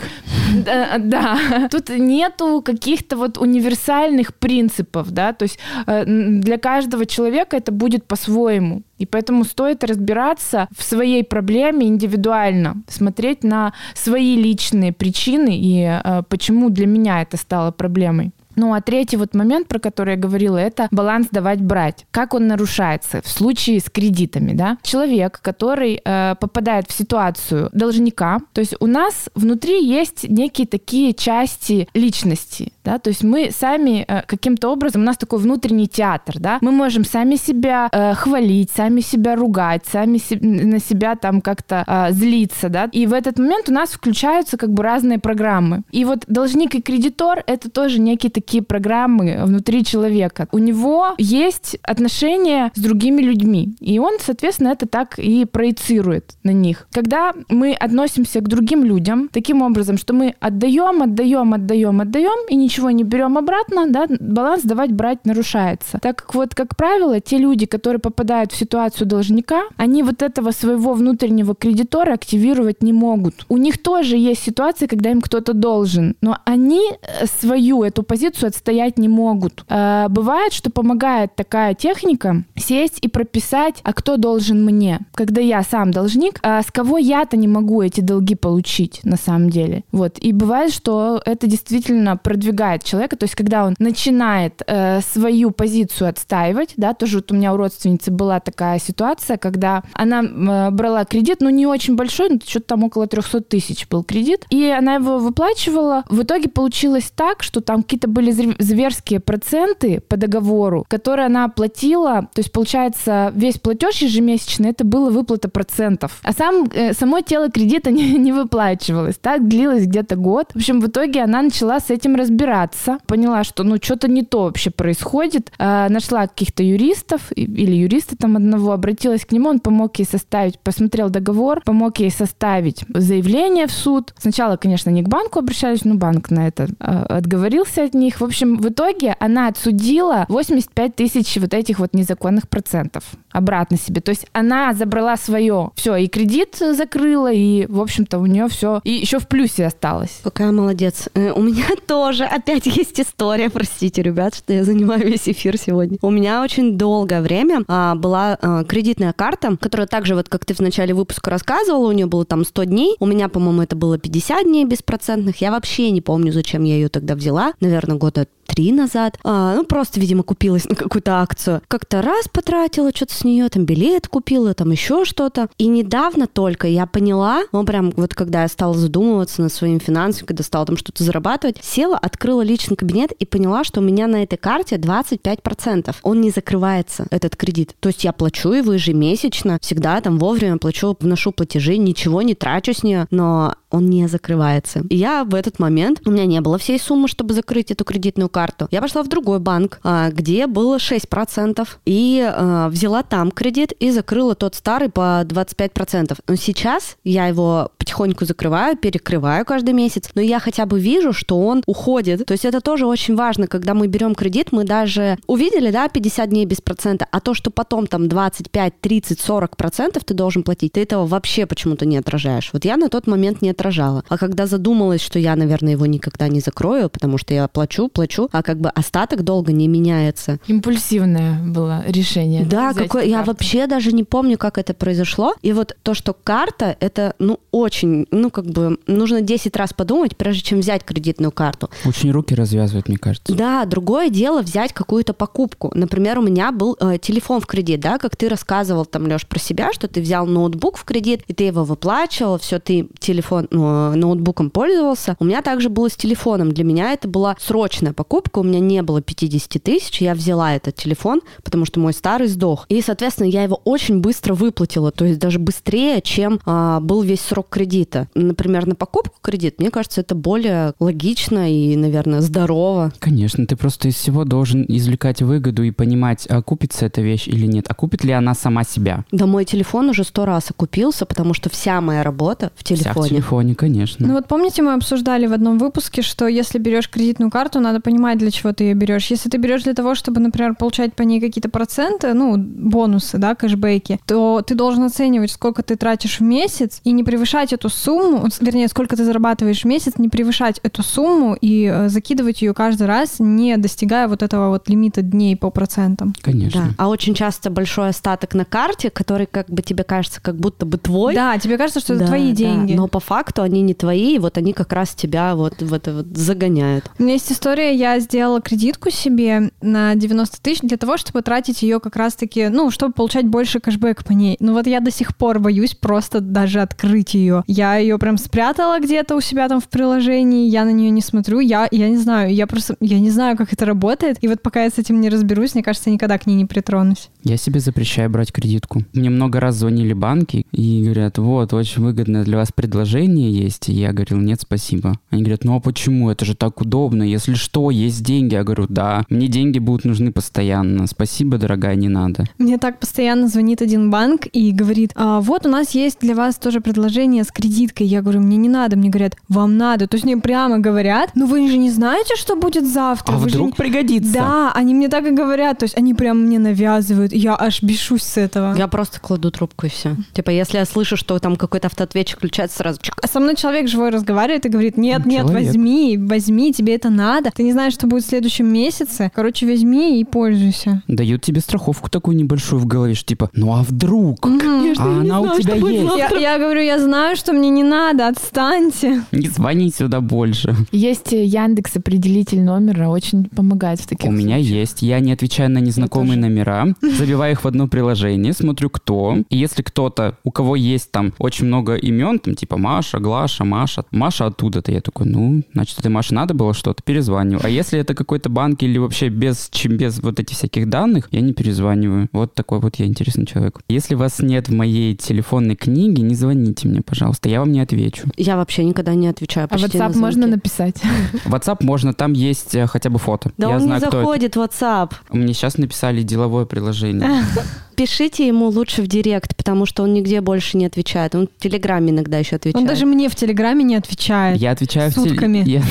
да, 0.64 0.98
да, 0.98 1.68
тут 1.70 1.90
нету 1.90 2.62
каких-то 2.64 3.16
вот 3.16 3.38
универсальных 3.38 4.34
принципов, 4.34 5.10
да, 5.10 5.32
то 5.32 5.44
есть 5.44 5.58
э, 5.86 6.04
для 6.06 6.58
каждого 6.58 7.04
человека 7.06 7.56
это 7.56 7.72
будет 7.72 8.04
по-своему. 8.04 8.82
И 8.98 9.06
поэтому 9.06 9.44
стоит 9.44 9.84
разбираться 9.84 10.68
в 10.76 10.82
своей 10.82 11.24
проблеме 11.24 11.86
индивидуально, 11.86 12.82
смотреть 12.88 13.44
на 13.44 13.72
свои 13.94 14.36
личные 14.36 14.92
причины 14.92 15.58
и 15.58 15.84
э, 15.84 16.22
почему 16.28 16.70
для 16.70 16.86
меня 16.86 17.22
это 17.22 17.36
стало 17.36 17.70
проблемой. 17.70 18.32
Ну 18.60 18.74
а 18.74 18.82
третий 18.82 19.16
вот 19.16 19.34
момент, 19.34 19.68
про 19.68 19.78
который 19.78 20.16
я 20.16 20.20
говорила, 20.20 20.58
это 20.58 20.86
баланс 20.90 21.28
давать-брать. 21.30 22.04
Как 22.10 22.34
он 22.34 22.46
нарушается 22.46 23.22
в 23.22 23.28
случае 23.28 23.80
с 23.80 23.88
кредитами, 23.88 24.52
да? 24.52 24.76
Человек, 24.82 25.40
который 25.40 25.98
э, 26.04 26.34
попадает 26.38 26.90
в 26.90 26.92
ситуацию 26.92 27.70
должника, 27.72 28.40
то 28.52 28.60
есть 28.60 28.74
у 28.78 28.86
нас 28.86 29.30
внутри 29.34 29.82
есть 29.82 30.28
некие 30.28 30.66
такие 30.66 31.14
части 31.14 31.88
личности, 31.94 32.74
да, 32.84 32.98
то 32.98 33.08
есть 33.08 33.24
мы 33.24 33.50
сами 33.50 34.04
э, 34.06 34.22
каким-то 34.26 34.68
образом, 34.68 35.00
у 35.00 35.04
нас 35.06 35.16
такой 35.16 35.38
внутренний 35.38 35.88
театр, 35.88 36.38
да, 36.38 36.58
мы 36.60 36.70
можем 36.70 37.06
сами 37.06 37.36
себя 37.36 37.88
э, 37.90 38.12
хвалить, 38.12 38.70
сами 38.76 39.00
себя 39.00 39.36
ругать, 39.36 39.86
сами 39.90 40.18
се- 40.18 40.38
на 40.38 40.80
себя 40.80 41.14
там 41.16 41.40
как-то 41.40 41.82
э, 41.86 42.12
злиться, 42.12 42.68
да, 42.68 42.90
и 42.92 43.06
в 43.06 43.14
этот 43.14 43.38
момент 43.38 43.70
у 43.70 43.72
нас 43.72 43.88
включаются 43.90 44.58
как 44.58 44.70
бы 44.74 44.82
разные 44.82 45.18
программы. 45.18 45.80
И 45.90 46.04
вот 46.04 46.24
должник 46.26 46.74
и 46.74 46.82
кредитор— 46.82 47.42
это 47.46 47.70
тоже 47.70 48.00
некие 48.00 48.30
такие 48.30 48.49
программы 48.58 49.40
внутри 49.44 49.84
человека. 49.84 50.48
У 50.52 50.58
него 50.58 51.14
есть 51.18 51.78
отношения 51.82 52.72
с 52.74 52.80
другими 52.80 53.22
людьми, 53.22 53.74
и 53.80 53.98
он, 53.98 54.14
соответственно, 54.20 54.68
это 54.68 54.86
так 54.86 55.18
и 55.18 55.44
проецирует 55.44 56.34
на 56.42 56.50
них. 56.50 56.86
Когда 56.92 57.32
мы 57.48 57.72
относимся 57.72 58.40
к 58.40 58.48
другим 58.48 58.84
людям 58.84 59.28
таким 59.32 59.62
образом, 59.62 59.96
что 59.96 60.12
мы 60.12 60.34
отдаем, 60.40 61.02
отдаем, 61.02 61.54
отдаем, 61.54 62.00
отдаем, 62.00 62.48
и 62.48 62.56
ничего 62.56 62.90
не 62.90 63.04
берем 63.04 63.38
обратно, 63.38 63.86
да, 63.88 64.06
баланс 64.20 64.62
давать 64.62 64.92
брать 64.92 65.24
нарушается. 65.24 65.98
Так 66.00 66.16
как 66.16 66.34
вот, 66.34 66.54
как 66.54 66.76
правило, 66.76 67.20
те 67.20 67.38
люди, 67.38 67.66
которые 67.66 68.00
попадают 68.00 68.52
в 68.52 68.56
ситуацию 68.56 69.06
должника, 69.06 69.62
они 69.76 70.02
вот 70.02 70.22
этого 70.22 70.50
своего 70.50 70.94
внутреннего 70.94 71.54
кредитора 71.54 72.14
активировать 72.14 72.82
не 72.82 72.92
могут. 72.92 73.46
У 73.48 73.56
них 73.56 73.78
тоже 73.82 74.16
есть 74.16 74.42
ситуации, 74.42 74.86
когда 74.86 75.10
им 75.10 75.20
кто-то 75.20 75.52
должен, 75.52 76.16
но 76.20 76.38
они 76.44 76.82
э, 76.90 77.26
свою 77.26 77.82
эту 77.82 78.02
позицию 78.02 78.39
отстоять 78.46 78.98
не 78.98 79.08
могут. 79.08 79.64
А, 79.68 80.08
бывает, 80.08 80.52
что 80.52 80.70
помогает 80.70 81.34
такая 81.34 81.74
техника 81.74 82.44
сесть 82.56 82.98
и 83.02 83.08
прописать, 83.08 83.80
а 83.82 83.92
кто 83.92 84.16
должен 84.16 84.64
мне, 84.64 85.00
когда 85.14 85.40
я 85.40 85.62
сам 85.62 85.90
должник, 85.90 86.38
а 86.42 86.62
с 86.62 86.70
кого 86.70 86.98
я-то 86.98 87.36
не 87.36 87.48
могу 87.48 87.82
эти 87.82 88.00
долги 88.00 88.34
получить 88.34 89.00
на 89.04 89.16
самом 89.16 89.50
деле. 89.50 89.84
Вот. 89.92 90.18
И 90.18 90.32
бывает, 90.32 90.72
что 90.72 91.22
это 91.24 91.46
действительно 91.46 92.16
продвигает 92.16 92.84
человека, 92.84 93.16
то 93.16 93.24
есть 93.24 93.34
когда 93.34 93.64
он 93.64 93.74
начинает 93.78 94.62
э, 94.66 95.00
свою 95.00 95.50
позицию 95.50 96.08
отстаивать, 96.10 96.74
да, 96.76 96.94
тоже 96.94 97.18
вот 97.18 97.32
у 97.32 97.34
меня 97.34 97.54
у 97.54 97.56
родственницы 97.56 98.10
была 98.10 98.40
такая 98.40 98.78
ситуация, 98.78 99.38
когда 99.38 99.82
она 99.94 100.22
э, 100.22 100.70
брала 100.70 101.04
кредит, 101.04 101.38
ну 101.40 101.48
не 101.48 101.66
очень 101.66 101.96
большой, 101.96 102.28
ну 102.30 102.38
что-то 102.44 102.66
там 102.66 102.84
около 102.84 103.06
300 103.06 103.40
тысяч 103.42 103.88
был 103.88 104.04
кредит, 104.04 104.44
и 104.50 104.64
она 104.66 104.96
его 104.96 105.18
выплачивала. 105.18 106.04
В 106.08 106.22
итоге 106.22 106.48
получилось 106.48 107.10
так, 107.14 107.42
что 107.42 107.60
там 107.60 107.82
какие-то 107.82 108.08
были 108.08 108.19
зверские 108.20 109.20
проценты 109.20 110.00
по 110.08 110.16
договору, 110.16 110.84
которые 110.88 111.26
она 111.26 111.44
оплатила, 111.44 112.28
то 112.34 112.40
есть 112.40 112.52
получается 112.52 113.32
весь 113.34 113.58
платеж 113.58 113.96
ежемесячный, 113.96 114.70
это 114.70 114.84
было 114.84 115.10
выплата 115.10 115.48
процентов, 115.48 116.20
а 116.22 116.32
сам, 116.32 116.68
э, 116.72 116.92
само 116.92 117.20
тело 117.20 117.50
кредита 117.50 117.90
не, 117.90 118.18
не 118.18 118.32
выплачивалось, 118.32 119.16
так 119.16 119.48
длилось 119.48 119.86
где-то 119.86 120.16
год. 120.16 120.48
В 120.52 120.56
общем, 120.56 120.80
в 120.80 120.86
итоге 120.86 121.22
она 121.22 121.42
начала 121.42 121.80
с 121.80 121.90
этим 121.90 122.16
разбираться, 122.16 122.98
поняла, 123.06 123.44
что 123.44 123.64
ну 123.64 123.76
что-то 123.80 124.08
не 124.08 124.22
то 124.22 124.44
вообще 124.44 124.70
происходит, 124.70 125.52
а, 125.58 125.88
нашла 125.88 126.26
каких-то 126.26 126.62
юристов 126.62 127.32
или 127.32 127.74
юриста 127.74 128.16
там 128.16 128.36
одного, 128.36 128.72
обратилась 128.72 129.24
к 129.24 129.32
нему, 129.32 129.48
он 129.48 129.60
помог 129.60 129.98
ей 129.98 130.04
составить, 130.04 130.58
посмотрел 130.58 131.10
договор, 131.10 131.62
помог 131.64 131.98
ей 131.98 132.10
составить 132.10 132.84
заявление 132.88 133.66
в 133.66 133.72
суд. 133.72 134.14
Сначала, 134.18 134.56
конечно, 134.56 134.90
не 134.90 135.02
к 135.02 135.08
банку 135.08 135.38
обращались, 135.38 135.84
но 135.84 135.94
банк 135.94 136.30
на 136.30 136.48
это 136.48 136.68
а, 136.78 137.02
отговорился 137.04 137.84
от 137.84 137.94
них. 137.94 138.09
В 138.18 138.24
общем, 138.24 138.56
в 138.56 138.68
итоге 138.68 139.14
она 139.20 139.48
отсудила 139.48 140.24
85 140.28 140.96
тысяч 140.96 141.36
вот 141.36 141.54
этих 141.54 141.78
вот 141.78 141.94
незаконных 141.94 142.48
процентов 142.48 143.04
обратно 143.30 143.76
себе. 143.76 144.00
То 144.00 144.10
есть 144.10 144.26
она 144.32 144.72
забрала 144.74 145.16
свое, 145.16 145.70
все, 145.74 145.96
и 145.96 146.08
кредит 146.08 146.56
закрыла, 146.58 147.32
и, 147.32 147.66
в 147.66 147.80
общем-то, 147.80 148.18
у 148.18 148.26
нее 148.26 148.48
все, 148.48 148.80
и 148.84 148.92
еще 148.92 149.18
в 149.18 149.28
плюсе 149.28 149.66
осталось. 149.66 150.20
Какая 150.24 150.52
молодец. 150.52 151.08
Э, 151.14 151.32
у 151.32 151.42
меня 151.42 151.66
тоже 151.86 152.24
опять 152.24 152.66
есть 152.66 152.98
история, 153.00 153.50
простите, 153.50 154.02
ребят, 154.02 154.34
что 154.34 154.52
я 154.52 154.64
занимаю 154.64 155.06
весь 155.06 155.28
эфир 155.28 155.56
сегодня. 155.56 155.98
У 156.02 156.10
меня 156.10 156.42
очень 156.42 156.76
долгое 156.76 157.20
время 157.20 157.64
а, 157.68 157.94
была 157.94 158.38
а, 158.40 158.64
кредитная 158.64 159.12
карта, 159.12 159.56
которая 159.56 159.86
также, 159.86 160.14
вот 160.14 160.28
как 160.28 160.44
ты 160.44 160.54
в 160.54 160.60
начале 160.60 160.94
выпуска 160.94 161.30
рассказывала, 161.30 161.88
у 161.88 161.92
нее 161.92 162.06
было 162.06 162.24
там 162.24 162.44
100 162.44 162.64
дней, 162.64 162.96
у 162.98 163.06
меня, 163.06 163.28
по-моему, 163.28 163.62
это 163.62 163.76
было 163.76 163.98
50 163.98 164.44
дней 164.44 164.64
беспроцентных, 164.64 165.40
я 165.40 165.50
вообще 165.50 165.90
не 165.90 166.00
помню, 166.00 166.32
зачем 166.32 166.64
я 166.64 166.74
ее 166.74 166.88
тогда 166.88 167.14
взяла, 167.14 167.52
наверное, 167.60 167.96
года 168.00 168.26
три 168.50 168.72
назад. 168.72 169.16
А, 169.22 169.54
ну, 169.54 169.64
просто, 169.64 170.00
видимо, 170.00 170.22
купилась 170.22 170.68
на 170.68 170.74
какую-то 170.74 171.20
акцию. 171.20 171.62
Как-то 171.68 172.02
раз 172.02 172.26
потратила 172.28 172.90
что-то 172.94 173.14
с 173.14 173.24
нее, 173.24 173.48
там 173.48 173.64
билет 173.64 174.08
купила, 174.08 174.54
там 174.54 174.72
еще 174.72 175.04
что-то. 175.04 175.48
И 175.58 175.68
недавно 175.68 176.26
только 176.26 176.66
я 176.66 176.86
поняла, 176.86 177.42
ну, 177.52 177.64
прям 177.64 177.92
вот 177.96 178.14
когда 178.14 178.42
я 178.42 178.48
стала 178.48 178.74
задумываться 178.74 179.42
над 179.42 179.52
своим 179.52 179.78
финансами, 179.78 180.26
когда 180.26 180.42
стала 180.42 180.66
там 180.66 180.76
что-то 180.76 181.04
зарабатывать, 181.04 181.58
села, 181.62 181.96
открыла 181.96 182.42
личный 182.42 182.76
кабинет 182.76 183.12
и 183.12 183.24
поняла, 183.24 183.62
что 183.62 183.80
у 183.80 183.84
меня 183.84 184.08
на 184.08 184.22
этой 184.22 184.36
карте 184.36 184.76
25%. 184.76 185.94
Он 186.02 186.20
не 186.20 186.30
закрывается, 186.30 187.06
этот 187.10 187.36
кредит. 187.36 187.76
То 187.78 187.90
есть 187.90 188.02
я 188.02 188.12
плачу 188.12 188.52
его 188.52 188.72
ежемесячно, 188.72 189.58
всегда 189.62 190.00
там 190.00 190.18
вовремя 190.18 190.58
плачу, 190.58 190.96
вношу 190.98 191.30
платежи, 191.30 191.76
ничего 191.76 192.22
не 192.22 192.34
трачу 192.34 192.72
с 192.72 192.82
нее, 192.82 193.06
но 193.10 193.54
он 193.70 193.88
не 193.88 194.08
закрывается. 194.08 194.82
И 194.88 194.96
я 194.96 195.24
в 195.24 195.34
этот 195.34 195.58
момент, 195.58 196.00
у 196.04 196.10
меня 196.10 196.26
не 196.26 196.40
было 196.40 196.58
всей 196.58 196.78
суммы, 196.78 197.08
чтобы 197.08 197.34
закрыть 197.34 197.70
эту 197.70 197.84
кредитную 197.90 198.28
карту. 198.28 198.68
Я 198.70 198.80
пошла 198.80 199.02
в 199.02 199.08
другой 199.08 199.40
банк, 199.40 199.80
а, 199.82 200.10
где 200.10 200.46
было 200.46 200.78
6%, 200.78 201.66
и 201.86 202.24
а, 202.24 202.68
взяла 202.68 203.02
там 203.02 203.32
кредит 203.32 203.72
и 203.72 203.90
закрыла 203.90 204.36
тот 204.36 204.54
старый 204.54 204.88
по 204.88 205.22
25%. 205.24 206.16
Но 206.28 206.36
сейчас 206.36 206.96
я 207.02 207.26
его 207.26 207.72
потихоньку 207.78 208.24
закрываю, 208.24 208.76
перекрываю 208.76 209.44
каждый 209.44 209.74
месяц, 209.74 210.10
но 210.14 210.22
я 210.22 210.38
хотя 210.38 210.66
бы 210.66 210.78
вижу, 210.78 211.12
что 211.12 211.40
он 211.40 211.64
уходит. 211.66 212.24
То 212.26 212.32
есть 212.32 212.44
это 212.44 212.60
тоже 212.60 212.86
очень 212.86 213.16
важно, 213.16 213.48
когда 213.48 213.74
мы 213.74 213.88
берем 213.88 214.14
кредит, 214.14 214.52
мы 214.52 214.62
даже 214.64 215.18
увидели, 215.26 215.72
да, 215.72 215.88
50 215.88 216.28
дней 216.28 216.46
без 216.46 216.60
процента, 216.60 217.06
а 217.10 217.18
то, 217.18 217.34
что 217.34 217.50
потом 217.50 217.88
там 217.88 218.08
25, 218.08 218.80
30, 218.80 219.20
40 219.20 219.56
процентов 219.56 220.04
ты 220.04 220.14
должен 220.14 220.44
платить, 220.44 220.72
ты 220.72 220.82
этого 220.82 221.06
вообще 221.06 221.46
почему-то 221.46 221.86
не 221.86 221.96
отражаешь. 221.96 222.50
Вот 222.52 222.64
я 222.64 222.76
на 222.76 222.88
тот 222.88 223.08
момент 223.08 223.42
не 223.42 223.50
отражала. 223.50 224.04
А 224.08 224.18
когда 224.18 224.46
задумалась, 224.46 225.00
что 225.00 225.18
я, 225.18 225.34
наверное, 225.34 225.72
его 225.72 225.86
никогда 225.86 226.28
не 226.28 226.40
закрою, 226.40 226.88
потому 226.88 227.18
что 227.18 227.34
я 227.34 227.48
плачу, 227.48 227.79
плачу, 227.88 228.28
а 228.32 228.42
как 228.42 228.58
бы 228.58 228.68
остаток 228.70 229.22
долга 229.22 229.52
не 229.52 229.68
меняется. 229.68 230.38
Импульсивное 230.46 231.40
было 231.42 231.82
решение. 231.86 232.44
Да, 232.44 232.74
какое, 232.74 233.04
я 233.04 233.22
вообще 233.22 233.66
даже 233.66 233.92
не 233.92 234.04
помню, 234.04 234.38
как 234.38 234.58
это 234.58 234.74
произошло. 234.74 235.34
И 235.42 235.52
вот 235.52 235.76
то, 235.82 235.94
что 235.94 236.12
карта, 236.12 236.76
это, 236.80 237.14
ну, 237.18 237.40
очень, 237.50 238.06
ну, 238.10 238.30
как 238.30 238.46
бы, 238.46 238.78
нужно 238.86 239.20
10 239.20 239.56
раз 239.56 239.72
подумать, 239.72 240.16
прежде 240.16 240.42
чем 240.42 240.60
взять 240.60 240.84
кредитную 240.84 241.32
карту. 241.32 241.70
Очень 241.84 242.10
руки 242.10 242.34
развязывают, 242.34 242.88
мне 242.88 242.98
кажется. 242.98 243.34
Да, 243.34 243.64
другое 243.64 244.10
дело 244.10 244.42
взять 244.42 244.72
какую-то 244.72 245.12
покупку. 245.14 245.70
Например, 245.74 246.18
у 246.18 246.22
меня 246.22 246.52
был 246.52 246.76
э, 246.80 246.98
телефон 247.00 247.40
в 247.40 247.46
кредит, 247.46 247.80
да, 247.80 247.98
как 247.98 248.16
ты 248.16 248.28
рассказывал 248.28 248.84
там, 248.84 249.06
Леш, 249.06 249.26
про 249.26 249.38
себя, 249.38 249.72
что 249.72 249.88
ты 249.88 250.00
взял 250.00 250.26
ноутбук 250.26 250.76
в 250.76 250.84
кредит, 250.84 251.22
и 251.26 251.34
ты 251.34 251.44
его 251.44 251.64
выплачивал, 251.64 252.38
все, 252.38 252.58
ты 252.58 252.88
телефон, 252.98 253.48
ну, 253.50 253.94
ноутбуком 253.94 254.50
пользовался. 254.50 255.16
У 255.18 255.24
меня 255.24 255.42
также 255.42 255.68
было 255.68 255.88
с 255.88 255.96
телефоном. 255.96 256.52
Для 256.52 256.64
меня 256.64 256.92
это 256.92 257.08
была 257.08 257.36
срочная 257.40 257.69
покупка, 257.94 258.40
у 258.40 258.42
меня 258.42 258.60
не 258.60 258.82
было 258.82 259.00
50 259.00 259.62
тысяч, 259.62 260.00
я 260.00 260.14
взяла 260.14 260.54
этот 260.54 260.76
телефон, 260.76 261.20
потому 261.42 261.64
что 261.64 261.80
мой 261.80 261.92
старый 261.92 262.28
сдох. 262.28 262.66
И, 262.68 262.80
соответственно, 262.82 263.28
я 263.28 263.42
его 263.42 263.60
очень 263.64 264.00
быстро 264.00 264.34
выплатила, 264.34 264.90
то 264.90 265.04
есть 265.04 265.18
даже 265.18 265.38
быстрее, 265.38 266.00
чем 266.02 266.40
а, 266.44 266.80
был 266.80 267.02
весь 267.02 267.20
срок 267.20 267.48
кредита. 267.48 268.08
Например, 268.14 268.66
на 268.66 268.74
покупку 268.74 269.16
кредит, 269.20 269.60
мне 269.60 269.70
кажется, 269.70 270.00
это 270.00 270.14
более 270.14 270.74
логично 270.80 271.50
и, 271.52 271.76
наверное, 271.76 272.20
здорово. 272.20 272.92
Конечно, 272.98 273.46
ты 273.46 273.56
просто 273.56 273.88
из 273.88 273.94
всего 273.94 274.24
должен 274.24 274.64
извлекать 274.68 275.22
выгоду 275.22 275.62
и 275.62 275.70
понимать, 275.70 276.26
а 276.28 276.38
окупится 276.38 276.86
эта 276.86 277.00
вещь 277.00 277.28
или 277.28 277.46
нет, 277.46 277.66
а 277.68 277.74
купит 277.74 278.04
ли 278.04 278.12
она 278.12 278.34
сама 278.34 278.64
себя. 278.64 279.04
Да 279.12 279.26
мой 279.26 279.44
телефон 279.44 279.90
уже 279.90 280.04
сто 280.04 280.24
раз 280.24 280.50
окупился, 280.50 281.06
потому 281.06 281.34
что 281.34 281.50
вся 281.50 281.80
моя 281.80 282.02
работа 282.02 282.50
в 282.56 282.64
телефоне. 282.64 282.92
Вся 282.92 283.02
в 283.02 283.08
телефоне, 283.08 283.54
конечно. 283.54 284.06
Ну 284.06 284.14
вот 284.14 284.26
помните, 284.26 284.62
мы 284.62 284.74
обсуждали 284.74 285.26
в 285.26 285.32
одном 285.32 285.58
выпуске, 285.58 286.02
что 286.02 286.26
если 286.26 286.58
берешь 286.58 286.90
кредитную 286.90 287.30
карту, 287.30 287.59
надо 287.60 287.80
понимать, 287.80 288.18
для 288.18 288.30
чего 288.30 288.52
ты 288.52 288.64
ее 288.64 288.74
берешь. 288.74 289.06
Если 289.06 289.28
ты 289.28 289.38
берешь 289.38 289.62
для 289.62 289.74
того, 289.74 289.94
чтобы, 289.94 290.20
например, 290.20 290.54
получать 290.54 290.94
по 290.94 291.02
ней 291.02 291.20
какие-то 291.20 291.48
проценты, 291.48 292.12
ну, 292.14 292.36
бонусы, 292.36 293.18
да, 293.18 293.34
кэшбэки, 293.34 294.00
то 294.06 294.42
ты 294.46 294.54
должен 294.54 294.84
оценивать, 294.84 295.30
сколько 295.30 295.62
ты 295.62 295.76
тратишь 295.76 296.20
в 296.20 296.22
месяц 296.22 296.80
и 296.84 296.92
не 296.92 297.04
превышать 297.04 297.52
эту 297.52 297.68
сумму, 297.68 298.28
вернее, 298.40 298.68
сколько 298.68 298.96
ты 298.96 299.04
зарабатываешь 299.04 299.62
в 299.62 299.66
месяц, 299.66 299.94
не 299.98 300.08
превышать 300.08 300.60
эту 300.62 300.82
сумму 300.82 301.36
и 301.40 301.64
э, 301.64 301.88
закидывать 301.88 302.42
ее 302.42 302.54
каждый 302.54 302.86
раз, 302.86 303.16
не 303.18 303.56
достигая 303.56 304.08
вот 304.08 304.22
этого 304.22 304.48
вот 304.48 304.68
лимита 304.68 305.02
дней 305.02 305.36
по 305.36 305.50
процентам. 305.50 306.14
Конечно. 306.22 306.60
Да. 306.60 306.84
А 306.84 306.88
очень 306.88 307.14
часто 307.14 307.50
большой 307.50 307.90
остаток 307.90 308.34
на 308.34 308.44
карте, 308.44 308.90
который 308.90 309.26
как 309.26 309.48
бы 309.48 309.62
тебе 309.62 309.84
кажется 309.84 310.20
как 310.20 310.36
будто 310.36 310.66
бы 310.66 310.78
твой. 310.78 311.14
Да, 311.14 311.38
тебе 311.38 311.58
кажется, 311.58 311.80
что 311.80 311.94
это 311.94 312.06
твои 312.06 312.30
да, 312.30 312.36
деньги. 312.36 312.74
Но 312.74 312.88
по 312.88 313.00
факту 313.00 313.42
они 313.42 313.62
не 313.62 313.74
твои, 313.74 314.16
и 314.16 314.18
вот 314.18 314.38
они 314.38 314.52
как 314.52 314.72
раз 314.72 314.90
тебя 314.90 315.34
вот 315.34 315.62
в 315.62 315.72
это 315.74 315.92
вот 315.92 316.06
загоняют. 316.16 316.90
У 316.98 317.02
меня 317.02 317.14
есть 317.14 317.30
история, 317.30 317.49
я 317.58 317.98
сделала 318.00 318.40
кредитку 318.40 318.90
себе 318.90 319.50
на 319.60 319.94
90 319.94 320.40
тысяч 320.40 320.60
для 320.60 320.76
того, 320.76 320.96
чтобы 320.96 321.22
тратить 321.22 321.62
ее 321.62 321.80
как 321.80 321.96
раз-таки, 321.96 322.48
ну, 322.48 322.70
чтобы 322.70 322.92
получать 322.92 323.26
больше 323.26 323.60
кэшбэк 323.60 324.04
по 324.04 324.12
ней. 324.12 324.36
Ну 324.40 324.52
вот 324.52 324.66
я 324.66 324.80
до 324.80 324.90
сих 324.90 325.16
пор 325.16 325.40
боюсь 325.40 325.74
просто 325.74 326.20
даже 326.20 326.60
открыть 326.60 327.14
ее. 327.14 327.42
Я 327.46 327.76
ее 327.76 327.98
прям 327.98 328.18
спрятала 328.18 328.78
где-то 328.80 329.16
у 329.16 329.20
себя 329.20 329.48
там 329.48 329.60
в 329.60 329.68
приложении, 329.68 330.48
я 330.48 330.64
на 330.64 330.70
нее 330.70 330.90
не 330.90 331.02
смотрю, 331.02 331.40
я, 331.40 331.68
я 331.70 331.88
не 331.88 331.96
знаю, 331.96 332.34
я 332.34 332.46
просто, 332.46 332.76
я 332.80 333.00
не 333.00 333.10
знаю, 333.10 333.36
как 333.36 333.52
это 333.52 333.64
работает, 333.64 334.18
и 334.20 334.28
вот 334.28 334.42
пока 334.42 334.64
я 334.64 334.70
с 334.70 334.78
этим 334.78 335.00
не 335.00 335.08
разберусь, 335.08 335.54
мне 335.54 335.62
кажется, 335.62 335.90
никогда 335.90 336.18
к 336.18 336.26
ней 336.26 336.34
не 336.34 336.46
притронусь. 336.46 337.08
Я 337.22 337.36
себе 337.36 337.60
запрещаю 337.60 338.10
брать 338.10 338.32
кредитку. 338.32 338.84
Мне 338.92 339.10
много 339.10 339.40
раз 339.40 339.56
звонили 339.56 339.92
банки 339.92 340.46
и 340.52 340.82
говорят, 340.84 341.18
вот, 341.18 341.52
очень 341.52 341.82
выгодное 341.82 342.24
для 342.24 342.36
вас 342.36 342.52
предложение 342.52 343.32
есть. 343.32 343.68
И 343.68 343.72
я 343.72 343.92
говорил, 343.92 344.18
нет, 344.18 344.40
спасибо. 344.40 344.98
Они 345.10 345.22
говорят, 345.22 345.44
ну 345.44 345.56
а 345.56 345.60
почему? 345.60 346.10
Это 346.10 346.24
же 346.24 346.34
так 346.34 346.60
удобно. 346.60 347.02
Если 347.02 347.29
что, 347.34 347.70
есть 347.70 348.02
деньги. 348.02 348.34
Я 348.34 348.44
говорю, 348.44 348.66
да, 348.68 349.04
мне 349.08 349.28
деньги 349.28 349.58
будут 349.58 349.84
нужны 349.84 350.12
постоянно. 350.12 350.86
Спасибо, 350.86 351.38
дорогая, 351.38 351.74
не 351.76 351.88
надо. 351.88 352.24
Мне 352.38 352.58
так 352.58 352.78
постоянно 352.78 353.28
звонит 353.28 353.62
один 353.62 353.90
банк 353.90 354.22
и 354.32 354.52
говорит, 354.52 354.92
а, 354.94 355.20
вот 355.20 355.46
у 355.46 355.48
нас 355.48 355.70
есть 355.74 355.98
для 356.00 356.14
вас 356.14 356.36
тоже 356.36 356.60
предложение 356.60 357.24
с 357.24 357.32
кредиткой. 357.32 357.86
Я 357.86 358.02
говорю, 358.02 358.20
мне 358.20 358.36
не 358.36 358.48
надо. 358.48 358.76
Мне 358.76 358.90
говорят, 358.90 359.16
вам 359.28 359.56
надо. 359.56 359.86
То 359.86 359.96
есть 359.96 360.04
мне 360.04 360.16
прямо 360.16 360.58
говорят, 360.58 361.10
ну 361.14 361.26
вы 361.26 361.48
же 361.48 361.56
не 361.56 361.70
знаете, 361.70 362.16
что 362.16 362.36
будет 362.36 362.66
завтра. 362.66 363.14
А 363.14 363.18
вы 363.18 363.28
вдруг 363.28 363.50
же... 363.50 363.54
пригодится? 363.56 364.12
Да, 364.12 364.52
они 364.54 364.74
мне 364.74 364.88
так 364.88 365.06
и 365.06 365.10
говорят. 365.10 365.58
То 365.58 365.64
есть 365.64 365.76
они 365.76 365.94
прям 365.94 366.20
мне 366.20 366.38
навязывают. 366.38 367.12
Я 367.12 367.36
аж 367.38 367.62
бешусь 367.62 368.02
с 368.02 368.16
этого. 368.16 368.54
Я 368.56 368.68
просто 368.68 369.00
кладу 369.00 369.30
трубку 369.30 369.66
и 369.66 369.68
все. 369.68 369.96
Типа, 370.12 370.30
если 370.30 370.58
я 370.58 370.64
слышу, 370.64 370.96
что 370.96 371.18
там 371.18 371.36
какой-то 371.36 371.66
автоответчик 371.66 372.18
включается, 372.18 372.58
сразу... 372.58 372.80
А 373.02 373.06
со 373.06 373.20
мной 373.20 373.36
человек 373.36 373.68
живой 373.68 373.90
разговаривает 373.90 374.46
и 374.46 374.48
говорит, 374.48 374.76
нет, 374.76 375.02
Ну, 375.04 375.10
нет, 375.10 375.26
человек. 375.26 375.46
возьми, 375.46 375.98
возьми, 375.98 376.52
тебе 376.52 376.74
это 376.74 376.90
надо. 376.90 377.19
Ты 377.34 377.42
не 377.42 377.52
знаешь, 377.52 377.74
что 377.74 377.86
будет 377.86 378.04
в 378.04 378.08
следующем 378.08 378.46
месяце. 378.46 379.10
Короче, 379.14 379.46
возьми 379.46 380.00
и 380.00 380.04
пользуйся. 380.04 380.82
Дают 380.88 381.22
тебе 381.22 381.40
страховку 381.40 381.90
такую 381.90 382.16
небольшую 382.16 382.60
в 382.60 382.66
голове, 382.66 382.94
что 382.94 383.06
типа, 383.08 383.30
ну 383.34 383.54
а 383.54 383.62
вдруг? 383.62 384.20
Конечно, 384.20 384.84
а 384.84 385.00
она 385.00 385.20
у 385.20 385.38
тебя 385.38 385.54
есть. 385.54 385.96
Я, 385.96 386.08
я 386.18 386.38
говорю, 386.38 386.60
я 386.62 386.78
знаю, 386.78 387.16
что 387.16 387.32
мне 387.32 387.50
не 387.50 387.62
надо, 387.62 388.08
отстаньте. 388.08 389.02
Не 389.12 389.28
звони 389.28 389.70
сюда 389.70 390.00
больше. 390.00 390.54
Есть 390.72 391.12
э, 391.12 391.24
Яндекс 391.24 391.76
определитель 391.76 392.42
номера, 392.42 392.88
очень 392.88 393.24
помогает 393.24 393.80
в 393.80 393.86
таких 393.86 394.08
У 394.08 394.12
меня 394.12 394.36
случаях. 394.36 394.56
есть. 394.58 394.82
Я 394.82 395.00
не 395.00 395.12
отвечаю 395.12 395.50
на 395.50 395.58
незнакомые 395.58 396.18
номера, 396.18 396.66
забиваю 396.82 397.32
их 397.32 397.44
в 397.44 397.46
одно 397.46 397.68
приложение, 397.68 398.32
смотрю, 398.32 398.70
кто. 398.70 399.18
И 399.28 399.36
если 399.36 399.62
кто-то, 399.62 400.16
у 400.24 400.30
кого 400.30 400.56
есть 400.56 400.90
там 400.90 401.12
очень 401.18 401.46
много 401.46 401.74
имен, 401.74 402.18
там 402.18 402.34
типа 402.34 402.56
Маша, 402.56 402.98
Глаша, 402.98 403.44
Маша, 403.44 403.84
Маша 403.90 404.26
оттуда-то, 404.26 404.72
я 404.72 404.80
такой, 404.80 405.06
ну, 405.06 405.42
значит, 405.52 405.78
этой 405.78 405.90
Маше 405.90 406.14
надо 406.14 406.34
было 406.34 406.54
что-то, 406.54 406.82
перезваниваю. 407.10 407.44
А 407.44 407.48
если 407.48 407.78
это 407.78 407.94
какой-то 407.94 408.28
банк 408.28 408.62
или 408.62 408.78
вообще 408.78 409.08
без, 409.08 409.48
чем 409.50 409.76
без 409.76 410.00
вот 410.00 410.20
этих 410.20 410.36
всяких 410.36 410.68
данных, 410.68 411.08
я 411.10 411.20
не 411.20 411.32
перезваниваю. 411.32 412.08
Вот 412.12 412.34
такой 412.34 412.60
вот 412.60 412.76
я 412.76 412.86
интересный 412.86 413.26
человек. 413.26 413.60
Если 413.68 413.94
вас 413.94 414.20
нет 414.20 414.48
в 414.48 414.52
моей 414.52 414.94
телефонной 414.94 415.56
книге, 415.56 416.02
не 416.02 416.14
звоните 416.14 416.68
мне, 416.68 416.82
пожалуйста, 416.82 417.28
я 417.28 417.40
вам 417.40 417.52
не 417.52 417.60
отвечу. 417.60 418.08
Я 418.16 418.36
вообще 418.36 418.64
никогда 418.64 418.94
не 418.94 419.08
отвечаю 419.08 419.46
А 419.46 419.48
почти 419.48 419.78
на 419.78 419.84
WhatsApp 419.84 419.96
можно 419.96 420.26
написать. 420.26 420.76
WhatsApp 421.26 421.58
можно, 421.60 421.92
там 421.92 422.12
есть 422.12 422.54
э, 422.54 422.66
хотя 422.66 422.90
бы 422.90 422.98
фото. 422.98 423.32
Да 423.36 423.48
я 423.48 423.56
он 423.56 423.62
знаю, 423.62 423.80
не 423.80 423.90
заходит 423.90 424.36
в 424.36 424.40
WhatsApp. 424.40 424.92
Мне 425.10 425.34
сейчас 425.34 425.58
написали 425.58 426.02
деловое 426.02 426.44
приложение. 426.44 427.24
Пишите 427.80 428.26
ему 428.26 428.48
лучше 428.50 428.82
в 428.82 428.88
директ, 428.88 429.34
потому 429.34 429.64
что 429.64 429.82
он 429.84 429.94
нигде 429.94 430.20
больше 430.20 430.58
не 430.58 430.66
отвечает. 430.66 431.14
Он 431.14 431.26
в 431.34 431.42
Телеграме 431.42 431.92
иногда 431.92 432.18
еще 432.18 432.36
отвечает. 432.36 432.56
Он 432.62 432.66
даже 432.68 432.84
мне 432.84 433.08
в 433.08 433.14
Телеграме 433.14 433.64
не 433.64 433.74
отвечает. 433.74 434.36
Я 434.38 434.50
отвечаю 434.50 434.90
в 434.90 434.96
теле- 434.96 435.08
Сутками. 435.08 435.42
Я, 435.46 435.62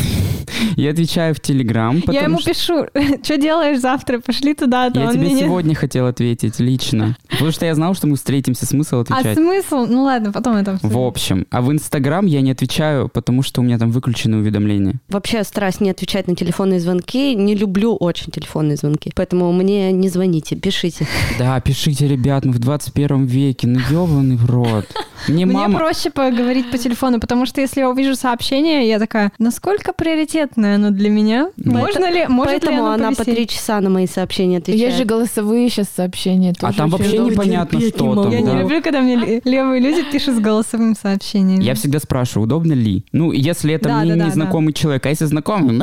я 0.76 0.90
отвечаю 0.90 1.36
в 1.36 1.40
Телеграм, 1.40 2.02
Я 2.08 2.24
ему 2.24 2.40
что 2.40 2.50
пишу, 2.52 2.86
что 3.24 3.38
делаешь 3.38 3.80
завтра, 3.80 4.18
пошли 4.18 4.56
туда, 4.56 4.90
то 4.90 5.00
я 5.00 5.06
он 5.06 5.14
тебе 5.14 5.26
мне 5.26 5.34
не- 5.36 5.42
сегодня 5.42 5.76
хотел 5.76 6.08
ответить 6.08 6.60
лично. 6.60 7.16
Потому 7.30 7.52
что 7.52 7.68
я 7.68 7.76
знал, 7.76 7.94
что 7.94 8.08
мы 8.08 8.16
встретимся, 8.16 8.66
смысл 8.66 8.96
А 8.96 9.02
отвечать. 9.02 9.38
смысл? 9.38 9.86
Ну 9.88 10.02
ладно, 10.06 10.32
потом 10.32 10.56
это 10.56 10.72
обсудим. 10.74 10.96
В 10.96 10.98
общем, 11.06 11.46
а 11.52 11.62
в 11.62 11.72
Инстаграм 11.72 12.26
я 12.26 12.42
не 12.42 12.50
отвечаю, 12.50 13.08
потому 13.08 13.44
что 13.44 13.62
у 13.62 13.64
меня 13.64 13.78
там 13.78 13.92
выключены 13.92 14.38
уведомления. 14.38 14.96
Вообще 15.10 15.44
стараюсь 15.44 15.80
не 15.80 15.92
отвечать 15.92 16.28
на 16.28 16.36
телефонные 16.36 16.80
звонки. 16.80 17.36
Не 17.36 17.54
люблю 17.54 17.96
очень 17.96 18.32
телефонные 18.32 18.78
звонки. 18.78 19.12
Поэтому 19.14 19.52
мне 19.54 19.92
не 19.92 20.10
звоните, 20.10 20.56
пишите. 20.56 21.06
Да, 21.38 21.60
пишите, 21.62 21.99
ребят, 22.08 22.46
мы 22.46 22.54
в 22.54 22.60
21 22.60 23.26
веке, 23.26 23.68
ну 23.68 23.80
ебаный 23.80 24.36
в 24.36 24.46
рот. 24.46 24.86
Мне 25.28 25.46
Мне 25.46 25.56
мама... 25.56 25.80
проще 25.80 26.12
поговорить 26.12 26.72
по 26.72 26.78
телефону, 26.78 27.20
потому 27.20 27.46
что 27.46 27.60
если 27.60 27.82
я 27.82 27.90
увижу 27.90 28.16
сообщение, 28.16 28.88
я 28.88 29.00
такая, 29.00 29.32
насколько 29.38 29.92
приоритетно 29.92 30.60
незаметное 30.60 30.76
оно 30.76 30.92
для 30.92 31.10
меня. 31.10 31.50
Можно 31.58 32.12
ли, 32.12 32.28
может 32.28 32.54
ли 32.54 32.60
Поэтому 32.60 32.86
оно 32.86 33.08
она 33.08 33.12
по 33.12 33.24
три 33.24 33.48
часа 33.48 33.82
на 33.82 33.90
мои 33.90 34.08
сообщения 34.08 34.58
отвечает. 34.58 34.88
Есть 34.88 34.98
же 34.98 35.06
голосовые 35.06 35.70
сейчас 35.70 35.90
сообщения. 35.96 36.54
А 36.62 36.74
там 36.74 36.90
вообще 36.90 37.18
непонятно, 37.18 37.80
что 37.80 38.24
там. 38.24 38.32
Я 38.32 38.42
да. 38.42 38.52
не 38.52 38.60
люблю, 38.60 38.82
когда 38.82 39.02
мне 39.02 39.16
ле- 39.16 39.42
левые 39.44 39.82
люди 39.82 40.04
пишут 40.12 40.36
с 40.38 40.40
голосовым 40.40 40.96
сообщением. 40.96 41.60
Я 41.60 41.74
всегда 41.76 42.00
спрашиваю, 42.00 42.46
удобно 42.46 42.74
ли? 42.74 43.06
Ну, 43.12 43.32
если 43.32 43.74
это 43.74 43.90
Да, 43.90 44.02
мне 44.02 44.14
да, 44.14 44.20
да, 44.20 44.26
незнакомый 44.28 44.74
человек, 44.74 45.06
а 45.06 45.10
если 45.10 45.26
знакомый, 45.26 45.82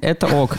это 0.00 0.26
ок. 0.26 0.56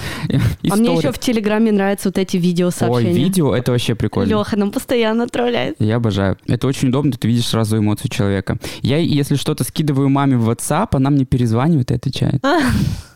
А 0.70 0.76
мне 0.76 0.96
еще 0.96 1.12
в 1.12 1.20
Телеграме 1.20 1.72
нравятся 1.72 2.10
вот 2.10 2.18
эти 2.18 2.38
видео 2.38 2.68
Ой, 2.68 2.72
сообщения. 2.72 3.14
видео, 3.14 3.56
это 3.56 3.72
вообще 3.72 3.96
прикольно. 3.96 4.30
Леха 4.30 4.57
нам 4.58 4.72
постоянно 4.72 5.24
отправляет. 5.24 5.76
Я 5.80 5.98
обожаю. 5.98 6.38
Это 6.48 6.68
очень 6.68 6.90
удобно, 6.90 7.12
ты 7.14 7.28
видишь 7.28 7.48
сразу 7.48 7.78
эмоцию 7.78 8.10
человека. 8.10 8.58
Я, 8.82 8.98
если 8.98 9.36
что-то 9.36 9.64
скидываю 9.64 10.10
маме 10.10 10.38
в 10.38 10.50
WhatsApp, 10.50 10.90
она 10.92 11.10
мне 11.10 11.26
перезванивает 11.26 11.92
и 11.92 11.96
отвечает. 11.96 12.44
А, 12.44 12.60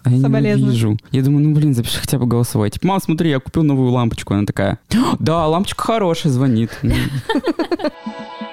А 0.03 0.09
я 0.11 0.55
не 0.55 0.63
вижу. 0.71 0.97
Я 1.11 1.21
думаю, 1.21 1.47
ну 1.47 1.55
блин, 1.55 1.73
запиши 1.73 1.99
хотя 1.99 2.17
бы 2.17 2.25
голосовой. 2.25 2.69
Типа, 2.69 2.87
мам, 2.87 2.99
смотри, 3.01 3.29
я 3.29 3.39
купил 3.39 3.63
новую 3.63 3.91
лампочку. 3.91 4.33
Она 4.33 4.45
такая, 4.45 4.79
да, 5.19 5.47
лампочка 5.47 5.83
хорошая, 5.83 6.31
звонит. 6.31 6.71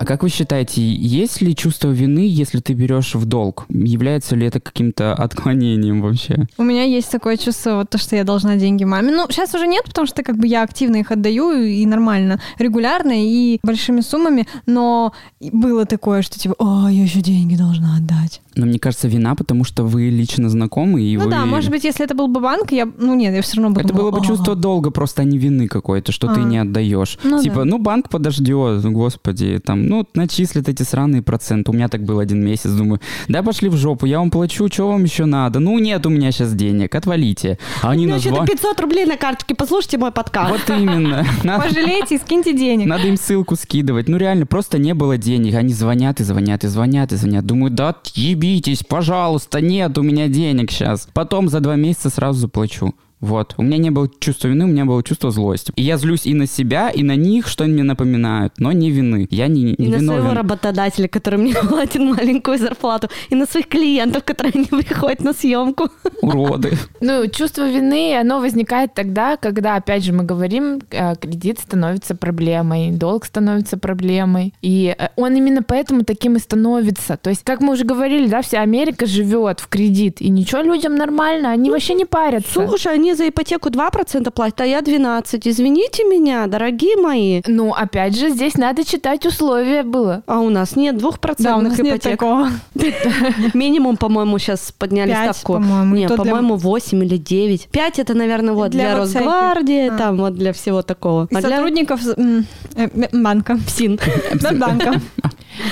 А 0.00 0.06
как 0.06 0.22
вы 0.22 0.30
считаете, 0.30 0.80
есть 0.80 1.42
ли 1.42 1.54
чувство 1.54 1.90
вины, 1.90 2.26
если 2.26 2.60
ты 2.60 2.72
берешь 2.72 3.14
в 3.14 3.26
долг? 3.26 3.66
Является 3.68 4.34
ли 4.34 4.46
это 4.46 4.58
каким-то 4.58 5.12
отклонением 5.12 6.00
вообще? 6.00 6.46
У 6.56 6.62
меня 6.62 6.84
есть 6.84 7.10
такое 7.10 7.36
чувство, 7.36 7.74
вот 7.74 7.90
то, 7.90 7.98
что 7.98 8.16
я 8.16 8.24
должна 8.24 8.56
деньги 8.56 8.84
маме. 8.84 9.12
Ну, 9.12 9.26
сейчас 9.28 9.54
уже 9.54 9.66
нет, 9.66 9.84
потому 9.84 10.06
что 10.06 10.22
как 10.22 10.38
бы 10.38 10.46
я 10.46 10.62
активно 10.62 10.96
их 10.96 11.10
отдаю 11.10 11.52
и 11.52 11.84
нормально, 11.84 12.40
регулярно 12.58 13.12
и 13.14 13.60
большими 13.62 14.00
суммами, 14.00 14.48
но 14.64 15.12
было 15.38 15.84
такое, 15.84 16.22
что 16.22 16.38
типа, 16.38 16.54
о, 16.58 16.88
я 16.88 17.02
еще 17.02 17.20
деньги 17.20 17.54
должна 17.54 17.96
отдать. 17.96 18.40
Но 18.56 18.66
мне 18.66 18.78
кажется, 18.78 19.06
вина, 19.06 19.34
потому 19.34 19.64
что 19.64 19.84
вы 19.84 20.08
лично 20.10 20.48
знакомы, 20.48 21.02
и 21.02 21.16
ну 21.16 21.24
вы... 21.24 21.30
да, 21.30 21.46
может 21.46 21.70
быть, 21.70 21.84
если 21.84 22.04
это 22.04 22.14
был 22.14 22.26
бы 22.26 22.40
банк, 22.40 22.72
я, 22.72 22.88
ну 22.98 23.14
нет, 23.14 23.34
я 23.34 23.42
все 23.42 23.56
равно 23.56 23.74
бы 23.74 23.80
Это 23.80 23.90
думала, 23.90 24.10
было 24.10 24.20
бы 24.20 24.26
чувство 24.26 24.56
долга, 24.56 24.90
просто 24.90 25.22
а 25.22 25.24
не 25.24 25.38
вины 25.38 25.68
какой-то, 25.68 26.10
что 26.12 26.26
ты 26.34 26.40
А. 26.40 26.44
не 26.44 26.58
отдаешь. 26.58 27.18
Ну 27.22 27.40
типа, 27.40 27.58
да. 27.58 27.64
ну 27.64 27.78
банк 27.78 28.08
подождет, 28.08 28.82
господи, 28.84 29.60
там, 29.64 29.86
ну 29.86 30.06
начислят 30.14 30.68
эти 30.68 30.82
сраные 30.82 31.22
проценты. 31.22 31.70
У 31.70 31.74
меня 31.74 31.88
так 31.88 32.02
было 32.02 32.22
один 32.22 32.44
месяц, 32.44 32.70
думаю, 32.70 33.00
да 33.28 33.42
пошли 33.42 33.68
в 33.68 33.76
жопу, 33.76 34.06
я 34.06 34.18
вам 34.18 34.30
плачу, 34.30 34.68
что 34.70 34.88
вам 34.88 35.04
еще 35.04 35.26
надо? 35.26 35.60
Ну 35.60 35.78
нет 35.78 36.04
у 36.06 36.10
меня 36.10 36.32
сейчас 36.32 36.52
денег, 36.54 36.94
отвалите. 36.94 37.58
А 37.82 37.90
они 37.90 38.04
У 38.04 38.08
меня 38.08 38.18
что-то 38.18 38.40
назвали... 38.40 38.56
500 38.56 38.80
рублей 38.80 39.06
на 39.06 39.16
карточке, 39.16 39.54
послушайте 39.54 39.98
мой 39.98 40.10
подкаст. 40.10 40.50
Вот 40.50 40.76
именно. 40.76 41.24
Пожалейте 41.42 42.16
и 42.16 42.18
скиньте 42.18 42.52
денег. 42.52 42.86
надо 42.86 43.06
им 43.06 43.16
ссылку 43.16 43.56
скидывать. 43.56 44.08
Ну 44.08 44.16
реально, 44.16 44.46
просто 44.46 44.78
не 44.78 44.94
было 44.94 45.16
денег. 45.16 45.54
Они 45.54 45.72
звонят 45.72 46.20
и 46.20 46.24
звонят 46.24 46.64
и 46.64 46.66
звонят 46.66 47.12
и 47.12 47.16
звонят. 47.16 47.46
Думаю, 47.46 47.70
да 47.70 47.94
ебитесь, 48.40 48.82
пожалуйста, 48.82 49.60
нет 49.60 49.98
у 49.98 50.02
меня 50.02 50.28
денег 50.28 50.70
сейчас. 50.70 51.08
Потом 51.12 51.48
за 51.48 51.60
два 51.60 51.76
месяца 51.76 52.10
сразу 52.10 52.40
заплачу. 52.40 52.94
Вот. 53.20 53.54
У 53.58 53.62
меня 53.62 53.78
не 53.78 53.90
было 53.90 54.08
чувства 54.18 54.48
вины, 54.48 54.64
у 54.64 54.68
меня 54.68 54.84
было 54.84 55.02
чувство 55.02 55.30
злости. 55.30 55.72
И 55.76 55.82
я 55.82 55.96
злюсь 55.96 56.26
и 56.26 56.34
на 56.34 56.46
себя, 56.46 56.90
и 56.90 57.02
на 57.02 57.16
них, 57.16 57.46
что 57.46 57.64
они 57.64 57.74
мне 57.74 57.82
напоминают, 57.82 58.54
но 58.58 58.72
не 58.72 58.90
вины. 58.90 59.26
Я 59.30 59.46
не, 59.46 59.62
не 59.62 59.86
И 59.86 59.88
на 59.88 59.98
своего 59.98 60.14
виновен. 60.16 60.36
работодателя, 60.36 61.08
который 61.08 61.38
мне 61.38 61.54
платит 61.68 62.00
маленькую 62.00 62.58
зарплату, 62.58 63.08
и 63.28 63.34
на 63.34 63.46
своих 63.46 63.68
клиентов, 63.68 64.24
которые 64.24 64.54
не 64.54 64.64
приходят 64.82 65.20
на 65.22 65.32
съемку. 65.32 65.88
Уроды. 66.22 66.72
Ну, 67.02 67.26
чувство 67.28 67.68
вины, 67.68 68.16
оно 68.20 68.40
возникает 68.40 68.94
тогда, 68.94 69.36
когда, 69.36 69.76
опять 69.76 70.04
же, 70.04 70.12
мы 70.12 70.24
говорим, 70.24 70.80
э, 70.90 71.14
кредит 71.16 71.58
становится 71.58 72.14
проблемой, 72.14 72.90
долг 72.90 73.24
становится 73.24 73.78
проблемой. 73.78 74.52
И 74.60 74.94
э, 74.96 75.08
он 75.16 75.34
именно 75.34 75.62
поэтому 75.62 76.04
таким 76.04 76.36
и 76.36 76.38
становится. 76.38 77.16
То 77.16 77.30
есть, 77.30 77.42
как 77.42 77.60
мы 77.60 77.72
уже 77.72 77.84
говорили, 77.84 78.28
да, 78.28 78.42
вся 78.42 78.60
Америка 78.60 79.06
живет 79.06 79.60
в 79.60 79.68
кредит, 79.68 80.20
и 80.20 80.28
ничего 80.28 80.60
людям 80.60 80.94
нормально, 80.94 81.50
они 81.50 81.70
вообще 81.70 81.94
не 81.94 82.04
парятся. 82.04 82.52
Слушай, 82.52 82.94
они 82.94 83.09
за 83.14 83.28
ипотеку 83.28 83.68
2% 83.68 84.30
платят, 84.30 84.60
а 84.60 84.66
я 84.66 84.80
12. 84.82 85.46
Извините 85.48 86.04
меня, 86.04 86.46
дорогие 86.46 86.96
мои. 86.96 87.42
Ну, 87.46 87.72
опять 87.72 88.16
же, 88.16 88.30
здесь 88.30 88.54
надо 88.56 88.84
читать 88.84 89.26
условия 89.26 89.82
было. 89.82 90.22
А 90.26 90.40
у 90.40 90.50
нас 90.50 90.76
нет 90.76 90.96
2% 90.96 91.34
Да, 91.38 91.56
у 91.56 91.60
нас 91.60 91.78
нет 91.78 91.86
ипотек. 91.96 92.12
такого. 92.18 92.48
Минимум, 93.54 93.96
по-моему, 93.96 94.38
сейчас 94.38 94.72
подняли 94.76 95.10
Пять, 95.10 95.36
ставку. 95.36 95.54
по-моему, 95.54 95.94
и 95.96 95.98
Не, 96.00 96.08
то 96.08 96.16
для- 96.16 96.24
по-моему, 96.24 96.56
8 96.56 97.04
или 97.04 97.16
9. 97.16 97.68
5 97.70 97.98
это, 97.98 98.14
наверное, 98.14 98.54
вот 98.54 98.70
Для 98.70 98.80
для. 98.90 98.96
Росгвардии, 98.96 99.88
А. 99.88 99.96
там 99.98 100.16
вот 100.18 100.34
для 100.34 100.52
всего 100.52 100.82
такого. 100.82 101.26
И 101.30 101.34
А 101.36 101.40
для 101.40 101.50
сотрудников 101.56 102.00
м, 102.16 102.46
э, 102.76 102.88
банка. 103.12 103.58
ПСИН. 103.66 103.98
Да, 104.40 104.52
банка. 104.52 105.00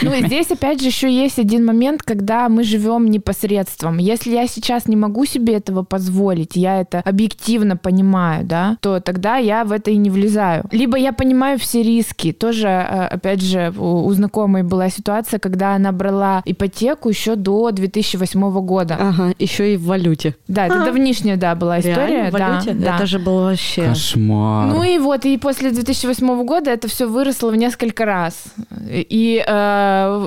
Ну, 0.03 0.13
и 0.13 0.27
здесь, 0.27 0.51
опять 0.51 0.81
же, 0.81 0.89
еще 0.89 1.11
есть 1.11 1.39
один 1.39 1.65
момент, 1.65 2.03
когда 2.03 2.49
мы 2.49 2.65
живем 2.65 3.07
непосредством. 3.07 3.99
Если 3.99 4.33
я 4.33 4.47
сейчас 4.47 4.87
не 4.87 4.97
могу 4.97 5.25
себе 5.27 5.55
этого 5.55 5.83
позволить, 5.83 6.57
я 6.57 6.81
это 6.81 7.01
объективно 7.01 7.77
понимаю, 7.77 8.45
да, 8.45 8.77
то 8.81 9.01
тогда 9.01 9.37
я 9.37 9.65
в 9.65 9.73
это 9.73 9.91
и 9.91 9.97
не 9.97 10.11
влезаю. 10.11 10.65
Либо 10.73 10.97
я 10.99 11.13
понимаю 11.13 11.59
все 11.59 11.83
риски. 11.83 12.33
Тоже, 12.33 12.69
э, 12.69 13.07
опять 13.07 13.43
же, 13.43 13.73
у 13.77 14.09
у 14.09 14.13
знакомой 14.13 14.63
была 14.63 14.91
ситуация, 14.91 15.39
когда 15.39 15.75
она 15.75 15.93
брала 15.93 16.43
ипотеку 16.45 17.09
еще 17.09 17.37
до 17.37 17.71
2008 17.71 18.61
года. 18.61 18.97
Ага, 18.99 19.35
еще 19.39 19.75
и 19.75 19.77
в 19.77 19.85
валюте. 19.85 20.35
Да, 20.49 20.67
это 20.67 20.77
Ага. 20.77 20.85
давнишняя, 20.87 21.37
да, 21.37 21.55
была 21.55 21.81
история. 21.81 22.07
Реально, 22.07 22.31
в 22.31 22.33
да, 22.33 22.49
валюте? 22.49 22.73
да. 22.73 22.97
Это 22.97 23.07
же 23.07 23.19
было 23.19 23.51
вообще... 23.51 23.89
Кошмар. 23.89 24.67
Ну 24.69 24.83
и 24.83 24.99
вот, 24.99 25.25
и 25.25 25.37
после 25.37 25.71
2008 25.71 26.45
года 26.45 26.71
это 26.71 26.89
все 26.89 27.07
выросло 27.07 27.51
в 27.51 27.57
несколько 27.57 28.05
раз. 28.05 28.45
И 28.91 29.45
э, 29.47 29.68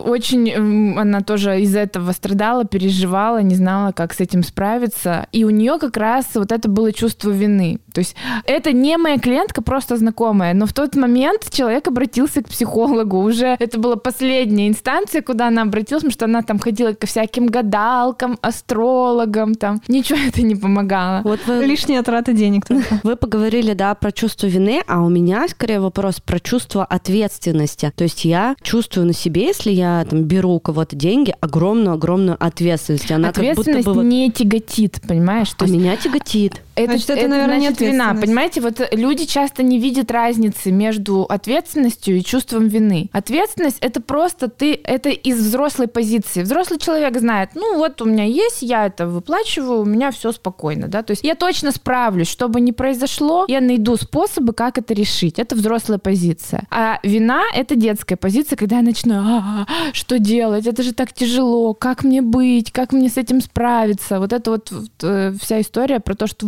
очень 0.06 0.50
м, 0.50 1.00
она 1.00 1.22
тоже 1.22 1.62
из 1.62 1.76
этого 1.76 2.12
страдала, 2.12 2.66
переживала, 2.66 3.42
не 3.42 3.56
знала, 3.56 3.92
как 3.92 4.14
с 4.14 4.20
этим 4.20 4.44
справиться. 4.44 5.28
И 5.32 5.44
у 5.44 5.50
нее 5.50 5.78
как 5.80 5.98
раз 5.98 6.26
вот 6.36 6.52
это 6.52 6.70
было 6.70 6.92
чувство 6.92 7.30
вины. 7.30 7.80
То 7.94 8.00
есть 8.00 8.16
это 8.46 8.72
не 8.72 8.98
моя 8.98 9.18
клиентка, 9.18 9.62
просто 9.62 9.98
знакомая, 9.98 10.54
но 10.54 10.66
в 10.66 10.74
тот 10.74 10.96
момент 10.96 11.50
человек 11.50 11.88
обратился 11.88 12.42
к 12.42 12.50
психологу. 12.50 13.20
Уже 13.20 13.56
это 13.60 13.80
была 13.80 13.96
последняя 13.96 14.68
инстанция, 14.68 15.22
куда 15.22 15.48
она 15.48 15.64
обратилась, 15.64 16.04
потому 16.04 16.14
что 16.14 16.26
она 16.26 16.42
там 16.42 16.60
ходила 16.60 16.94
ко 16.94 17.08
всяким 17.08 17.48
гадалкам, 17.48 18.38
астрологам, 18.42 19.56
там. 19.56 19.82
Ничего 19.88 20.20
это 20.28 20.42
не 20.42 20.56
помогало. 20.56 21.22
Вот 21.24 21.40
вы, 21.48 21.66
Лишняя 21.66 22.04
трата 22.04 22.34
денег 22.34 22.66
только. 22.66 23.00
вы 23.04 23.16
поговорили, 23.16 23.74
да, 23.74 23.94
про 23.96 24.12
чувство 24.12 24.48
вины, 24.48 24.82
а 24.88 25.02
у 25.02 25.10
меня 25.10 25.48
скорее 25.48 25.80
вопрос 25.80 26.20
про 26.20 26.40
чувство 26.40 26.86
ответственности. 26.86 27.92
То 27.96 28.04
есть 28.04 28.26
я 28.26 28.56
чувствую 28.62 29.08
на 29.08 29.14
себе, 29.14 29.31
если 29.40 29.72
я 29.72 30.06
там 30.10 30.24
беру 30.24 30.52
у 30.52 30.60
кого-то 30.60 30.96
деньги, 30.96 31.34
огромную-огромную 31.40 32.38
ответственность. 32.40 33.12
Она 33.12 33.32
как 33.32 33.36
будто 33.38 33.52
Ответственность 33.52 33.86
бы 33.88 33.94
вот... 33.94 34.04
не 34.04 34.32
тяготит, 34.32 35.02
понимаешь? 35.08 35.50
То 35.50 35.66
А 35.66 35.68
есть 35.68 35.78
меня 35.78 35.96
тяготит. 35.96 36.62
Это, 36.76 36.92
Значит, 36.92 37.10
это, 37.10 37.20
это, 37.20 37.30
наверное, 37.30 37.58
не 37.58 37.68
значит 37.68 37.82
вина. 37.82 38.12
ответственность. 38.12 38.22
Понимаете, 38.26 38.62
вот 38.62 38.82
люди 38.94 39.26
часто 39.26 39.64
не 39.64 39.80
видят 39.80 40.10
разницы 40.12 40.72
между 40.72 41.24
ответственностью 41.24 42.18
и 42.18 42.24
чувством 42.24 42.68
вины. 42.68 43.10
Ответственность 43.12 43.78
это 43.82 44.02
просто 44.02 44.48
ты, 44.48 44.80
это 44.84 45.10
из 45.10 45.38
взрослой 45.38 45.88
позиции. 45.88 46.44
Взрослый 46.44 46.80
человек 46.80 47.18
знает, 47.20 47.50
ну 47.56 47.78
вот 47.78 48.02
у 48.02 48.06
меня 48.06 48.24
есть, 48.24 48.62
я 48.62 48.86
это 48.86 49.08
выплачиваю, 49.08 49.82
у 49.82 49.86
меня 49.86 50.12
все 50.12 50.32
спокойно, 50.32 50.88
да. 50.88 51.04
То 51.04 51.12
есть 51.12 51.24
я 51.24 51.36
точно 51.36 51.72
справлюсь, 51.72 52.30
что 52.30 52.48
бы 52.48 52.62
ни 52.62 52.72
произошло, 52.72 53.46
я 53.48 53.62
найду 53.62 53.98
способы, 53.98 54.54
как 54.54 54.78
это 54.78 54.94
решить. 54.94 55.40
Это 55.40 55.56
взрослая 55.56 55.98
позиция. 55.98 56.64
А 56.70 57.00
вина 57.04 57.44
это 57.54 57.76
детская 57.76 58.16
позиция, 58.16 58.56
когда 58.56 58.78
я 58.78 58.82
начинаю, 58.82 59.22
«А, 59.26 59.66
что 59.94 60.20
делать? 60.20 60.68
Это 60.68 60.84
же 60.84 60.94
так 60.94 61.14
тяжело. 61.14 61.74
Как 61.74 62.04
мне 62.04 62.22
быть? 62.22 62.72
Как 62.72 62.94
мне 62.94 63.10
с 63.10 63.18
этим 63.18 63.42
справиться? 63.42 64.20
Вот 64.20 64.34
это 64.34 64.52
вот, 64.52 64.72
вот, 64.72 64.90
э, 65.04 65.34
вся 65.42 65.60
история 65.62 66.00
про 66.00 66.16
то, 66.16 66.28
что 66.28 66.48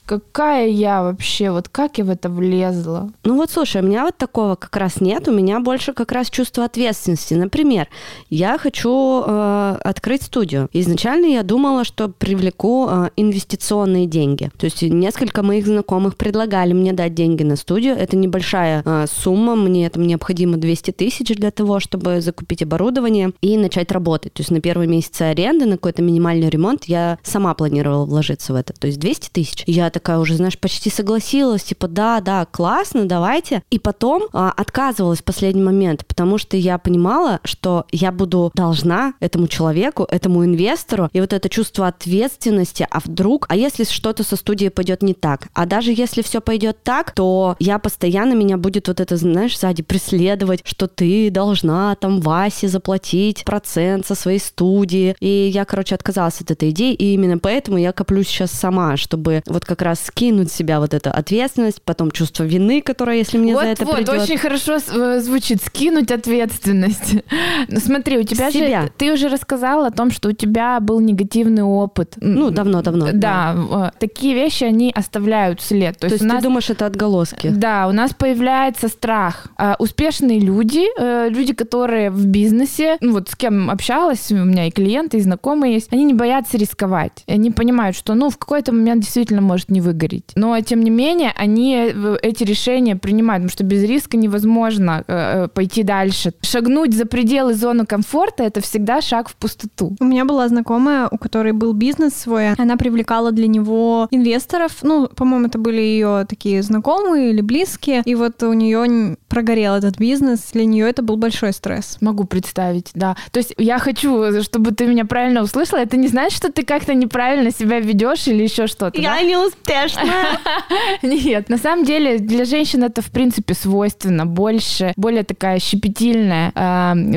какая 0.11 0.67
я 0.67 1.03
вообще, 1.03 1.51
вот 1.51 1.69
как 1.69 1.97
я 1.97 2.03
в 2.03 2.09
это 2.09 2.29
влезла. 2.29 3.09
Ну 3.23 3.37
вот, 3.37 3.49
слушай, 3.49 3.81
у 3.81 3.85
меня 3.85 4.03
вот 4.03 4.17
такого 4.17 4.55
как 4.55 4.75
раз 4.75 4.99
нет, 4.99 5.29
у 5.29 5.31
меня 5.31 5.61
больше 5.61 5.93
как 5.93 6.11
раз 6.11 6.29
чувство 6.29 6.65
ответственности. 6.65 7.33
Например, 7.33 7.87
я 8.29 8.57
хочу 8.57 9.23
э, 9.25 9.77
открыть 9.81 10.23
студию. 10.23 10.67
Изначально 10.73 11.27
я 11.27 11.43
думала, 11.43 11.85
что 11.85 12.09
привлеку 12.09 12.89
э, 12.89 13.09
инвестиционные 13.15 14.05
деньги. 14.05 14.51
То 14.57 14.65
есть 14.65 14.81
несколько 14.81 15.43
моих 15.43 15.65
знакомых 15.65 16.17
предлагали 16.17 16.73
мне 16.73 16.91
дать 16.91 17.13
деньги 17.13 17.43
на 17.43 17.55
студию. 17.55 17.95
Это 17.95 18.17
небольшая 18.17 18.83
э, 18.83 19.05
сумма, 19.09 19.55
мне 19.55 19.89
там 19.89 20.05
необходимо 20.05 20.57
200 20.57 20.91
тысяч 20.91 21.33
для 21.33 21.51
того, 21.51 21.79
чтобы 21.79 22.19
закупить 22.19 22.63
оборудование 22.63 23.31
и 23.39 23.57
начать 23.57 23.93
работать. 23.93 24.33
То 24.33 24.41
есть 24.41 24.51
на 24.51 24.59
первый 24.59 24.87
месяц 24.87 25.21
аренды, 25.21 25.65
на 25.65 25.77
какой-то 25.77 26.01
минимальный 26.01 26.49
ремонт 26.49 26.83
я 26.83 27.17
сама 27.23 27.53
планировала 27.53 28.05
вложиться 28.05 28.51
в 28.51 28.57
это. 28.57 28.73
То 28.73 28.87
есть 28.87 28.99
200 28.99 29.29
тысяч. 29.29 29.63
Я 29.67 29.89
такая 29.89 30.00
такая 30.01 30.17
уже, 30.17 30.35
знаешь, 30.35 30.57
почти 30.57 30.89
согласилась, 30.89 31.63
типа, 31.63 31.87
да, 31.87 32.21
да, 32.21 32.45
классно, 32.45 33.05
давайте. 33.05 33.61
И 33.69 33.77
потом 33.77 34.23
а, 34.33 34.51
отказывалась 34.57 35.19
в 35.19 35.23
последний 35.23 35.61
момент, 35.61 36.07
потому 36.07 36.39
что 36.39 36.57
я 36.57 36.79
понимала, 36.79 37.39
что 37.43 37.85
я 37.91 38.11
буду 38.11 38.51
должна 38.55 39.13
этому 39.19 39.47
человеку, 39.47 40.07
этому 40.09 40.43
инвестору, 40.43 41.07
и 41.13 41.21
вот 41.21 41.33
это 41.33 41.49
чувство 41.49 41.87
ответственности, 41.87 42.87
а 42.89 42.99
вдруг, 42.99 43.45
а 43.47 43.55
если 43.55 43.83
что-то 43.83 44.23
со 44.23 44.35
студией 44.35 44.71
пойдет 44.71 45.03
не 45.03 45.13
так? 45.13 45.49
А 45.53 45.67
даже 45.67 45.91
если 45.91 46.23
все 46.23 46.41
пойдет 46.41 46.81
так, 46.83 47.11
то 47.11 47.55
я 47.59 47.77
постоянно, 47.77 48.33
меня 48.33 48.57
будет 48.57 48.87
вот 48.87 48.99
это, 48.99 49.17
знаешь, 49.17 49.59
сзади 49.59 49.83
преследовать, 49.83 50.61
что 50.63 50.87
ты 50.87 51.29
должна 51.29 51.93
там 51.95 52.21
Васе 52.21 52.67
заплатить 52.67 53.45
процент 53.45 54.07
со 54.07 54.15
своей 54.15 54.39
студии. 54.39 55.15
И 55.19 55.51
я, 55.53 55.65
короче, 55.65 55.93
отказалась 55.93 56.41
от 56.41 56.49
этой 56.49 56.71
идеи, 56.71 56.95
и 56.95 57.13
именно 57.13 57.37
поэтому 57.37 57.77
я 57.77 57.91
коплю 57.91 58.23
сейчас 58.23 58.49
сама, 58.51 58.97
чтобы 58.97 59.43
вот 59.45 59.63
как 59.63 59.80
раз 59.81 60.01
скинуть 60.05 60.51
с 60.51 60.55
себя 60.55 60.79
вот 60.79 60.93
эту 60.93 61.09
ответственность, 61.09 61.81
потом 61.81 62.11
чувство 62.11 62.43
вины, 62.43 62.81
которое, 62.81 63.17
если 63.17 63.37
мне 63.37 63.53
вот, 63.53 63.63
за 63.63 63.69
это 63.69 63.85
вот, 63.85 63.97
придет. 63.97 64.21
очень 64.21 64.37
хорошо 64.37 64.77
э, 64.77 65.19
звучит, 65.19 65.61
скинуть 65.63 66.11
ответственность. 66.11 67.15
Ну, 67.67 67.79
смотри, 67.79 68.17
у 68.17 68.23
тебя 68.23 68.51
себя. 68.51 68.83
же, 68.83 68.91
ты 68.97 69.13
уже 69.13 69.29
рассказала 69.29 69.87
о 69.87 69.91
том, 69.91 70.11
что 70.11 70.29
у 70.29 70.31
тебя 70.31 70.79
был 70.79 70.99
негативный 70.99 71.63
опыт. 71.63 72.15
Ну, 72.19 72.49
давно-давно. 72.49 73.09
Да, 73.13 73.91
э, 73.95 73.99
такие 73.99 74.33
вещи, 74.33 74.63
они 74.63 74.91
оставляют 74.93 75.61
след. 75.61 75.97
То, 75.97 76.07
То 76.07 76.13
есть 76.13 76.19
ты 76.19 76.25
нас 76.25 76.43
думаешь, 76.43 76.69
это 76.69 76.85
отголоски? 76.85 77.49
Да, 77.49 77.87
у 77.87 77.91
нас 77.91 78.13
появляется 78.13 78.87
страх. 78.87 79.47
А 79.57 79.75
успешные 79.79 80.39
люди, 80.39 80.85
э, 80.99 81.29
люди, 81.29 81.53
которые 81.53 82.09
в 82.09 82.25
бизнесе, 82.25 82.97
ну 83.01 83.13
вот 83.13 83.29
с 83.29 83.35
кем 83.35 83.69
общалась, 83.69 84.31
у 84.31 84.35
меня 84.35 84.67
и 84.67 84.71
клиенты, 84.71 85.17
и 85.17 85.21
знакомые 85.21 85.73
есть, 85.73 85.91
они 85.91 86.03
не 86.03 86.13
боятся 86.13 86.57
рисковать. 86.57 87.23
Они 87.27 87.51
понимают, 87.51 87.95
что, 87.95 88.13
ну, 88.13 88.29
в 88.29 88.37
какой-то 88.37 88.71
момент 88.71 89.03
действительно 89.03 89.41
может 89.41 89.69
не 89.71 89.81
выгореть. 89.81 90.31
Но, 90.35 90.59
тем 90.61 90.83
не 90.83 90.89
менее, 90.91 91.33
они 91.35 91.91
э, 91.93 92.17
эти 92.21 92.43
решения 92.43 92.95
принимают, 92.95 93.43
потому 93.43 93.51
что 93.51 93.63
без 93.63 93.83
риска 93.83 94.17
невозможно 94.17 95.03
э, 95.07 95.43
э, 95.43 95.47
пойти 95.47 95.83
дальше. 95.83 96.33
Шагнуть 96.41 96.93
за 96.93 97.05
пределы 97.05 97.53
зоны 97.53 97.85
комфорта— 97.85 98.43
это 98.45 98.61
всегда 98.61 99.01
шаг 99.01 99.29
в 99.29 99.35
пустоту. 99.35 99.95
У 99.99 100.05
меня 100.05 100.25
была 100.25 100.47
знакомая, 100.47 101.07
у 101.09 101.17
которой 101.17 101.53
был 101.53 101.73
бизнес 101.73 102.13
свой. 102.13 102.53
Она 102.53 102.77
привлекала 102.77 103.31
для 103.31 103.47
него 103.47 104.07
инвесторов. 104.11 104.77
Ну, 104.83 105.07
по-моему, 105.07 105.47
это 105.47 105.57
были 105.57 105.81
ее 105.81 106.25
такие 106.27 106.61
знакомые 106.61 107.31
или 107.31 107.41
близкие. 107.41 108.03
И 108.05 108.15
вот 108.15 108.43
у 108.43 108.53
нее 108.53 109.17
прогорел 109.27 109.75
этот 109.75 109.97
бизнес. 109.97 110.51
Для 110.53 110.65
нее 110.65 110.89
это 110.89 111.01
был 111.01 111.17
большой 111.17 111.53
стресс. 111.53 111.97
Могу 112.01 112.25
представить, 112.25 112.91
да. 112.93 113.15
То 113.31 113.39
есть 113.39 113.53
я 113.57 113.79
хочу, 113.79 114.41
чтобы 114.41 114.71
ты 114.71 114.87
меня 114.87 115.05
правильно 115.05 115.41
услышала. 115.41 115.79
Это 115.79 115.97
не 115.97 116.07
значит, 116.07 116.37
что 116.37 116.51
ты 116.51 116.63
как-то 116.63 116.93
неправильно 116.93 117.51
себя 117.51 117.79
ведешь 117.79 118.27
или 118.27 118.43
еще 118.43 118.67
что-то. 118.67 118.99
да? 119.03 119.21
не 119.21 119.37
успешная. 119.61 120.39
Нет, 121.01 121.49
на 121.49 121.57
самом 121.57 121.85
деле 121.85 122.19
для 122.19 122.45
женщин 122.45 122.83
это 122.83 123.01
в 123.01 123.11
принципе 123.11 123.53
свойственно. 123.53 124.25
Больше, 124.25 124.93
более 124.97 125.23
такая 125.23 125.59
щепетильная, 125.59 126.51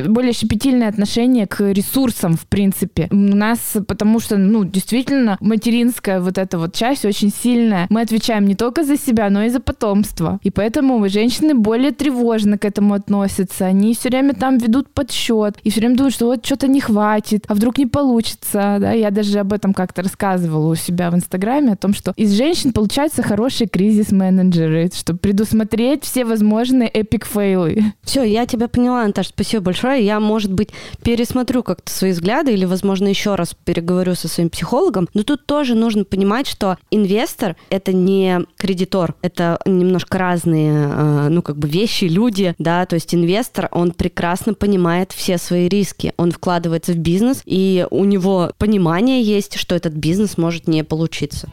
более 0.08 0.32
щепетильное 0.32 0.88
отношение 0.88 1.46
к 1.46 1.60
ресурсам 1.72 2.36
в 2.36 2.46
принципе. 2.46 3.08
У 3.10 3.14
нас, 3.14 3.76
потому 3.86 4.20
что, 4.20 4.36
ну, 4.36 4.64
действительно, 4.64 5.36
материнская 5.40 6.20
вот 6.20 6.38
эта 6.38 6.58
вот 6.58 6.74
часть 6.74 7.04
очень 7.04 7.30
сильная. 7.30 7.86
Мы 7.90 8.00
отвечаем 8.02 8.46
не 8.46 8.54
только 8.54 8.84
за 8.84 8.96
себя, 8.96 9.30
но 9.30 9.44
и 9.44 9.48
за 9.48 9.60
потомство. 9.60 10.38
И 10.42 10.50
поэтому 10.50 11.08
женщины 11.08 11.54
более 11.54 11.92
тревожно 11.92 12.58
к 12.58 12.64
этому 12.64 12.94
относятся. 12.94 13.66
Они 13.66 13.94
все 13.94 14.08
время 14.08 14.34
там 14.34 14.58
ведут 14.58 14.88
подсчет 14.88 15.56
и 15.64 15.70
все 15.70 15.80
время 15.80 15.96
думают, 15.96 16.14
что 16.14 16.26
вот 16.26 16.44
что-то 16.44 16.68
не 16.68 16.80
хватит, 16.80 17.44
а 17.48 17.54
вдруг 17.54 17.78
не 17.78 17.86
получится. 17.86 18.78
Да? 18.80 18.92
Я 18.92 19.10
даже 19.10 19.40
об 19.40 19.52
этом 19.52 19.72
как-то 19.72 20.02
рассказывала 20.02 20.72
у 20.72 20.74
себя 20.74 21.10
в 21.10 21.14
Инстаграме, 21.14 21.72
о 21.72 21.76
том, 21.76 21.94
что 21.94 22.12
из 22.16 22.33
женщин 22.34 22.72
получаются 22.72 23.22
хорошие 23.22 23.68
кризис-менеджеры, 23.68 24.90
чтобы 24.94 25.18
предусмотреть 25.18 26.04
все 26.04 26.24
возможные 26.24 26.88
epic 26.88 27.31
fail 27.31 27.73
ы. 27.73 27.94
Все, 28.02 28.22
я 28.22 28.46
тебя 28.46 28.68
поняла, 28.68 29.06
Наташа, 29.06 29.30
спасибо 29.30 29.64
большое. 29.64 30.04
Я, 30.04 30.20
может 30.20 30.52
быть, 30.52 30.70
пересмотрю 31.02 31.62
как-то 31.62 31.90
свои 31.90 32.12
взгляды 32.12 32.52
или, 32.52 32.64
возможно, 32.64 33.08
еще 33.08 33.34
раз 33.34 33.54
переговорю 33.64 34.14
со 34.14 34.28
своим 34.28 34.50
психологом. 34.50 35.08
Но 35.14 35.22
тут 35.22 35.46
тоже 35.46 35.74
нужно 35.74 36.04
понимать, 36.04 36.46
что 36.46 36.78
инвестор— 36.90 37.56
это 37.70 37.92
не 37.92 38.44
кредитор, 38.56 39.14
это 39.22 39.60
немножко 39.66 40.18
разные, 40.18 40.88
э, 40.90 41.28
ну, 41.30 41.42
как 41.42 41.56
бы 41.56 41.68
вещи, 41.68 42.04
люди, 42.04 42.54
да, 42.58 42.86
то 42.86 42.94
есть 42.94 43.14
инвестор, 43.14 43.68
он 43.70 43.92
прекрасно 43.92 44.54
понимает 44.54 45.12
все 45.12 45.38
свои 45.38 45.68
риски, 45.68 46.12
он 46.16 46.32
вкладывается 46.32 46.92
в 46.92 46.98
бизнес, 46.98 47.42
и 47.44 47.86
у 47.90 48.04
него 48.04 48.52
понимание 48.58 49.22
есть, 49.22 49.56
что 49.56 49.74
этот 49.74 49.94
бизнес 49.94 50.38
может 50.38 50.68
не 50.68 50.84
получиться. 50.84 51.52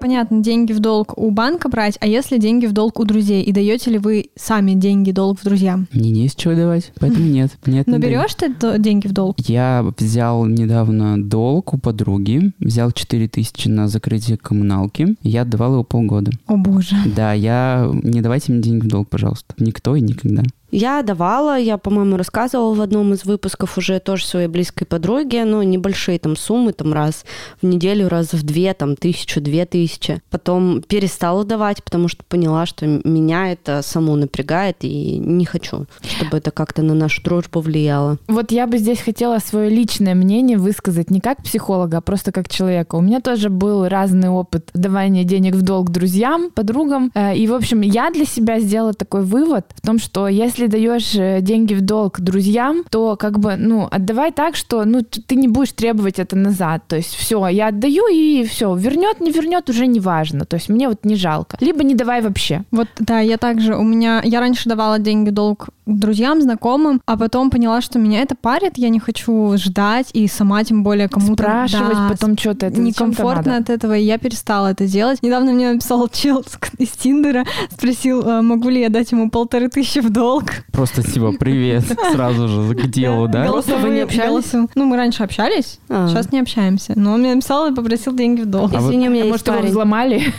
Понятно, 0.00 0.42
деньги 0.42 0.72
в 0.72 0.80
долг 0.80 1.16
у 1.16 1.30
банка 1.30 1.68
брать, 1.68 1.98
а 2.00 2.06
если 2.06 2.38
деньги 2.38 2.66
в 2.66 2.72
долг 2.72 3.00
у 3.00 3.04
друзей? 3.04 3.42
И 3.42 3.52
даете 3.52 3.90
ли 3.90 3.98
вы 3.98 4.30
сами 4.36 4.72
деньги 4.72 5.10
долг 5.10 5.40
в 5.40 5.44
друзьям? 5.44 5.88
Мне 5.92 6.10
не 6.10 6.26
из 6.26 6.34
чего 6.34 6.54
давать, 6.54 6.92
поэтому 7.00 7.26
нет. 7.26 7.52
нет 7.66 7.86
Но 7.86 7.96
не 7.96 8.02
берешь 8.02 8.34
ты 8.34 8.54
деньги 8.78 9.06
в 9.06 9.12
долг? 9.12 9.36
Я 9.40 9.84
взял 9.98 10.46
недавно 10.46 11.22
долг 11.22 11.74
у 11.74 11.78
подруги, 11.78 12.52
взял 12.60 12.92
4000 12.92 13.68
на 13.68 13.88
закрытие 13.88 14.36
коммуналки, 14.36 15.16
я 15.22 15.42
отдавал 15.42 15.72
его 15.72 15.84
полгода. 15.84 16.32
О 16.46 16.56
боже. 16.56 16.96
Да, 17.16 17.32
я... 17.32 17.90
Не 18.02 18.20
давайте 18.20 18.52
мне 18.52 18.62
деньги 18.62 18.84
в 18.84 18.88
долг, 18.88 19.08
пожалуйста. 19.08 19.54
Никто 19.58 19.96
и 19.96 20.00
никогда. 20.00 20.42
Я 20.70 21.02
давала, 21.02 21.58
я, 21.58 21.78
по-моему, 21.78 22.16
рассказывала 22.16 22.74
в 22.74 22.80
одном 22.80 23.14
из 23.14 23.24
выпусков 23.24 23.78
уже 23.78 23.98
тоже 24.00 24.26
своей 24.26 24.48
близкой 24.48 24.84
подруге, 24.84 25.44
ну, 25.44 25.62
небольшие 25.62 26.18
там 26.18 26.36
суммы, 26.36 26.72
там 26.72 26.92
раз 26.92 27.24
в 27.62 27.66
неделю, 27.66 28.08
раз 28.08 28.32
в 28.32 28.42
две, 28.42 28.74
там, 28.74 28.96
тысячу, 28.96 29.40
две 29.40 29.64
тысячи. 29.66 30.20
Потом 30.30 30.82
перестала 30.82 31.44
давать, 31.44 31.82
потому 31.82 32.08
что 32.08 32.22
поняла, 32.24 32.66
что 32.66 32.86
меня 32.86 33.52
это 33.52 33.80
само 33.82 34.16
напрягает, 34.16 34.76
и 34.80 35.18
не 35.18 35.44
хочу, 35.44 35.86
чтобы 36.02 36.38
это 36.38 36.50
как-то 36.50 36.82
на 36.82 36.94
нашу 36.94 37.22
дружбу 37.22 37.60
влияло. 37.60 38.18
Вот 38.28 38.52
я 38.52 38.66
бы 38.66 38.78
здесь 38.78 39.00
хотела 39.00 39.38
свое 39.38 39.70
личное 39.70 40.14
мнение 40.14 40.58
высказать 40.58 41.10
не 41.10 41.20
как 41.20 41.42
психолога, 41.42 41.98
а 41.98 42.00
просто 42.00 42.32
как 42.32 42.48
человека. 42.48 42.96
У 42.96 43.00
меня 43.00 43.20
тоже 43.20 43.48
был 43.48 43.88
разный 43.88 44.28
опыт 44.28 44.70
давания 44.74 45.24
денег 45.24 45.54
в 45.54 45.62
долг 45.62 45.90
друзьям, 45.90 46.50
подругам. 46.50 47.10
Э, 47.14 47.36
И, 47.36 47.46
в 47.46 47.54
общем, 47.54 47.80
я 47.80 48.10
для 48.10 48.24
себя 48.24 48.60
сделала 48.60 48.92
такой 48.92 49.22
вывод 49.22 49.64
в 49.74 49.80
том, 49.80 49.98
что 49.98 50.28
если 50.28 50.57
даешь 50.66 51.14
э, 51.14 51.40
деньги 51.40 51.74
в 51.74 51.80
долг 51.82 52.20
друзьям, 52.20 52.84
то 52.90 53.16
как 53.16 53.38
бы, 53.38 53.56
ну, 53.56 53.86
отдавай 53.90 54.32
так, 54.32 54.56
что, 54.56 54.84
ну, 54.84 55.02
ты 55.02 55.36
не 55.36 55.48
будешь 55.48 55.72
требовать 55.72 56.18
это 56.18 56.36
назад. 56.36 56.82
То 56.88 56.96
есть 56.96 57.14
все, 57.14 57.46
я 57.48 57.68
отдаю 57.68 58.08
и 58.08 58.44
все, 58.44 58.74
вернет, 58.74 59.20
не 59.20 59.30
вернет, 59.30 59.70
уже 59.70 59.86
не 59.86 60.00
важно. 60.00 60.44
То 60.44 60.56
есть 60.56 60.68
мне 60.68 60.88
вот 60.88 61.04
не 61.04 61.14
жалко. 61.14 61.56
Либо 61.60 61.84
не 61.84 61.94
давай 61.94 62.22
вообще. 62.22 62.64
Вот, 62.70 62.88
да, 62.98 63.20
я 63.20 63.36
также, 63.36 63.76
у 63.76 63.82
меня, 63.82 64.20
я 64.24 64.40
раньше 64.40 64.68
давала 64.68 64.98
деньги 64.98 65.30
в 65.30 65.34
долг 65.34 65.68
друзьям, 65.88 66.40
знакомым, 66.42 67.00
а 67.06 67.16
потом 67.16 67.50
поняла, 67.50 67.80
что 67.80 67.98
меня 67.98 68.22
это 68.22 68.34
парит, 68.34 68.76
я 68.76 68.88
не 68.88 69.00
хочу 69.00 69.56
ждать 69.56 70.10
и 70.12 70.26
сама 70.28 70.62
тем 70.64 70.82
более 70.82 71.08
кому-то... 71.08 71.42
Спрашивать 71.42 71.96
да, 71.96 72.08
потом 72.10 72.36
что-то. 72.36 72.66
Это 72.66 72.80
некомфортно 72.80 73.56
от 73.56 73.70
этого, 73.70 73.96
и 73.96 74.02
я 74.02 74.18
перестала 74.18 74.68
это 74.68 74.86
делать. 74.86 75.22
Недавно 75.22 75.52
мне 75.52 75.72
написал 75.72 76.08
чел 76.08 76.44
из 76.78 76.90
Тиндера, 76.90 77.44
спросил, 77.70 78.22
э, 78.22 78.42
могу 78.42 78.68
ли 78.68 78.80
я 78.80 78.88
дать 78.88 79.10
ему 79.12 79.30
полторы 79.30 79.68
тысячи 79.68 80.00
в 80.00 80.10
долг. 80.10 80.44
Просто 80.72 81.02
типа 81.02 81.32
привет, 81.38 81.84
сразу 82.12 82.48
же 82.48 82.74
к 82.74 82.86
делу, 82.88 83.28
да? 83.28 83.44
Просто 83.46 83.76
вы 83.76 83.90
не 83.90 84.00
общались? 84.00 84.52
Ну, 84.74 84.84
мы 84.84 84.96
раньше 84.96 85.22
общались, 85.22 85.78
А. 85.88 86.08
сейчас 86.08 86.32
не 86.32 86.40
общаемся. 86.40 86.92
Но 86.96 87.14
он 87.14 87.20
мне 87.20 87.34
написал 87.34 87.70
и 87.70 87.74
попросил 87.74 88.14
деньги 88.14 88.42
в 88.42 88.46
долг. 88.46 88.72
А 88.74 88.80
вот- 88.80 88.88
Извини, 88.88 89.08
у 89.08 89.10
меня 89.10 89.24
есть 89.24 89.30
Может, 89.30 89.48
его 89.48 89.68
взломали? 89.68 90.32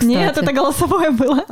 Нет, 0.00 0.36
это 0.36 0.52
голосовое 0.52 1.10
было. 1.10 1.44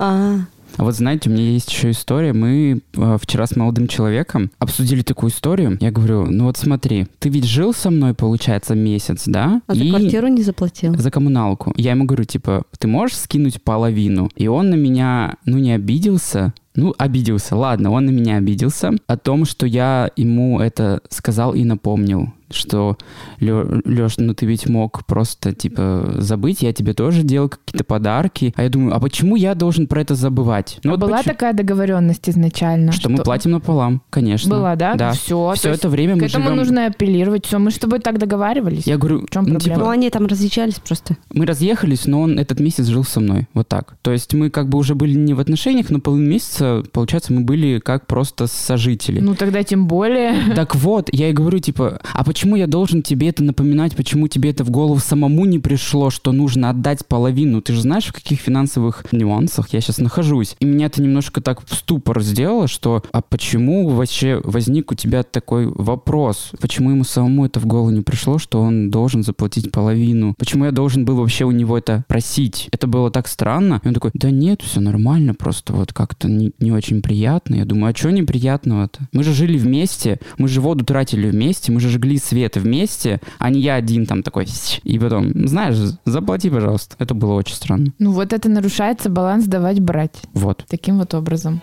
А, 0.77 0.85
вот 0.85 0.95
знаете, 0.95 1.29
у 1.29 1.33
меня 1.33 1.51
есть 1.51 1.71
еще 1.71 1.91
история. 1.91 2.33
Мы 2.33 2.81
э, 2.97 3.19
вчера 3.21 3.47
с 3.47 3.57
молодым 3.57 3.89
человеком 3.89 4.51
обсудили 4.59 5.03
такую 5.03 5.31
историю. 5.31 5.77
Я 5.81 5.91
говорю, 5.91 6.27
ну 6.27 6.45
вот 6.45 6.57
смотри, 6.57 7.07
ты 7.19 7.29
ведь 7.29 7.45
жил 7.45 7.75
со 7.75 7.91
мной, 7.91 8.15
получается, 8.15 8.75
месяц, 8.75 9.25
да? 9.27 9.61
а 9.67 9.75
за 9.75 9.85
И- 9.85 9.91
квартиру 9.91 10.29
не 10.29 10.43
заплатил? 10.43 10.97
За 10.99 11.11
коммуналку. 11.11 11.73
Я 11.77 11.91
ему 11.93 12.05
говорю, 12.05 12.25
типа, 12.25 12.63
ты 12.79 12.89
можешь 12.89 13.17
скинуть 13.17 13.63
половину? 13.63 14.31
И 14.37 14.49
он 14.49 14.71
на 14.71 14.75
меня, 14.75 15.35
ну, 15.45 15.59
не 15.59 15.73
обиделся, 15.73 16.55
ну, 16.75 16.95
обиделся, 16.97 17.57
ладно, 17.57 17.91
он 17.91 18.07
на 18.07 18.11
меня 18.11 18.37
обиделся 18.37 18.93
о 19.07 19.17
том, 19.17 19.45
что 19.45 19.67
я 19.67 20.11
ему 20.17 20.61
это 20.61 21.01
сказал 21.11 21.55
и 21.55 21.65
напомнил, 21.65 22.33
что, 22.55 22.97
Леш, 23.41 24.19
ну 24.19 24.35
ты 24.35 24.47
ведь 24.47 24.69
мог 24.69 25.05
просто, 25.07 25.55
типа, 25.55 26.17
забыть, 26.19 26.63
я 26.63 26.73
тебе 26.73 26.95
тоже 26.95 27.23
делал 27.23 27.49
какие-то 27.49 27.85
подарки. 27.85 28.53
А 28.57 28.63
я 28.63 28.69
думаю, 28.69 28.95
а 28.95 29.01
почему 29.01 29.37
я 29.37 29.55
должен 29.55 29.87
про 29.87 30.03
это 30.03 30.15
забывать? 30.15 30.79
Ну, 30.85 30.91
А 30.91 30.95
вот 30.95 31.01
была 31.01 31.19
почему- 31.19 31.33
такая 31.33 31.53
договоренность 31.53 32.29
изначально? 32.29 32.93
Что, 32.93 33.09
мы 33.09 33.23
платим 33.23 33.53
напополам, 33.53 34.03
конечно. 34.11 34.51
Была, 34.51 34.77
да? 34.77 34.95
Да. 34.95 35.13
Все. 35.13 35.53
Все 35.57 35.71
это 35.71 35.89
время 35.89 36.15
К 36.15 36.21
мы 36.21 36.27
этому 36.27 36.45
живем... 36.45 36.57
нужно 36.57 36.87
апеллировать. 36.87 37.47
Все, 37.47 37.59
мы 37.59 37.71
с 37.71 37.79
тобой 37.79 38.01
так 38.01 38.19
договаривались. 38.19 38.87
Я 38.87 38.99
говорю, 38.99 39.27
В 39.27 39.31
чем 39.31 39.45
ну, 39.45 39.51
проблема? 39.53 39.79
Ну, 39.79 39.81
типа, 39.81 39.93
они 39.93 40.11
там 40.11 40.27
различались 40.27 40.75
просто. 40.75 41.17
мы 41.33 41.47
разъехались, 41.47 42.07
но 42.07 42.21
он 42.21 42.39
этот 42.39 42.61
месяц 42.61 42.87
жил 42.87 43.05
со 43.05 43.21
мной. 43.21 43.49
Вот 43.55 43.69
так. 43.69 43.97
То 44.03 44.13
есть 44.13 44.35
мы 44.35 44.51
как 44.51 44.69
бы 44.69 44.79
уже 44.79 44.95
были 44.95 45.15
не 45.15 45.35
в 45.35 45.41
отношениях, 45.41 45.91
но 45.91 46.01
половину 46.01 46.29
месяца 46.29 46.62
получается, 46.63 46.91
получается, 46.93 47.33
мы 47.33 47.41
были 47.43 47.79
как 47.79 48.07
просто 48.07 48.47
сожители. 48.47 49.21
Ну 49.21 49.35
тогда 49.35 49.63
тем 49.63 49.87
более. 49.87 50.35
Так 50.63 50.77
вот, 50.77 51.09
я 51.13 51.31
и 51.31 51.33
говорю, 51.33 51.59
типа, 51.59 52.01
а 52.13 52.25
почему 52.25 52.57
я 52.57 52.67
должен 52.67 53.03
тебе 53.03 53.29
это 53.29 53.43
напоминать, 53.43 53.97
почему 53.97 54.29
тебе 54.29 54.51
это 54.51 54.65
в 54.65 54.71
голову 54.71 55.01
самому 55.01 55.45
не 55.45 55.59
пришло, 55.59 56.11
что 56.11 56.31
нужно 56.31 56.71
отдать 56.71 57.07
половину? 57.07 57.63
Ты 57.63 57.73
же 57.73 57.81
знаешь, 57.81 58.07
в 58.07 58.13
каких 58.13 58.41
финансовых 58.41 59.05
нюансах 59.13 59.71
я 59.73 59.81
сейчас 59.81 59.99
нахожусь. 59.99 60.57
И 60.61 60.65
меня 60.65 60.87
это 60.87 61.03
немножко 61.03 61.41
так 61.41 61.65
в 61.67 61.75
ступор 61.75 62.23
сделало, 62.23 62.69
что 62.69 63.03
а 63.13 63.23
почему 63.23 63.89
вообще 63.89 64.41
возник 64.45 64.93
у 64.93 64.95
тебя 64.95 65.23
такой 65.23 65.67
вопрос? 65.67 66.53
Почему 66.61 66.91
ему 66.91 67.05
самому 67.05 67.47
это 67.47 67.59
в 67.59 67.67
голову 67.67 67.91
не 67.91 68.03
пришло, 68.03 68.39
что 68.39 68.61
он 68.61 68.91
должен 68.91 69.23
заплатить 69.23 69.73
половину? 69.73 70.35
Почему 70.39 70.67
я 70.67 70.71
должен 70.71 71.05
был 71.05 71.17
вообще 71.17 71.45
у 71.45 71.51
него 71.51 71.77
это 71.77 72.05
просить? 72.09 72.69
Это 72.73 72.87
было 72.87 73.11
так 73.11 73.27
странно. 73.27 73.81
И 73.83 73.89
он 73.89 73.95
такой, 73.95 74.11
да 74.15 74.31
нет, 74.31 74.61
все 74.63 74.81
нормально, 74.81 75.35
просто 75.35 75.73
вот 75.73 75.93
как-то 75.93 76.29
не, 76.29 76.52
не 76.59 76.73
очень 76.73 77.03
приятно. 77.03 77.57
Я 77.57 77.65
думаю, 77.65 77.93
а 77.93 77.97
что 77.97 78.11
неприятного-то? 78.11 79.09
Мы 79.13 79.23
же 79.23 79.33
жили 79.33 79.59
вместе, 79.59 80.19
мы 80.39 80.49
же 80.49 80.61
воду 80.61 80.85
тратили 80.85 81.31
вместе, 81.31 81.73
мы 81.73 81.81
же 81.81 81.89
жгли 81.89 82.19
свет 82.19 82.57
вместе, 82.57 83.21
а 83.39 83.51
не 83.51 83.61
я 83.61 83.75
один 83.75 84.07
там 84.07 84.23
такой, 84.23 84.47
и 84.85 84.99
потом, 84.99 85.47
знаешь, 85.47 85.77
заплати, 86.05 86.51
пожалуйста. 86.51 86.97
Это 86.99 87.15
было 87.15 87.35
очень 87.35 87.55
странно. 87.55 87.93
Ну 87.99 88.13
вот 88.13 88.33
это 88.33 88.49
нарушается 88.49 89.09
баланс 89.09 89.47
давать-брать. 89.47 90.23
Вот. 90.33 90.65
Таким 90.69 90.99
вот 90.99 91.15
образом. 91.15 91.63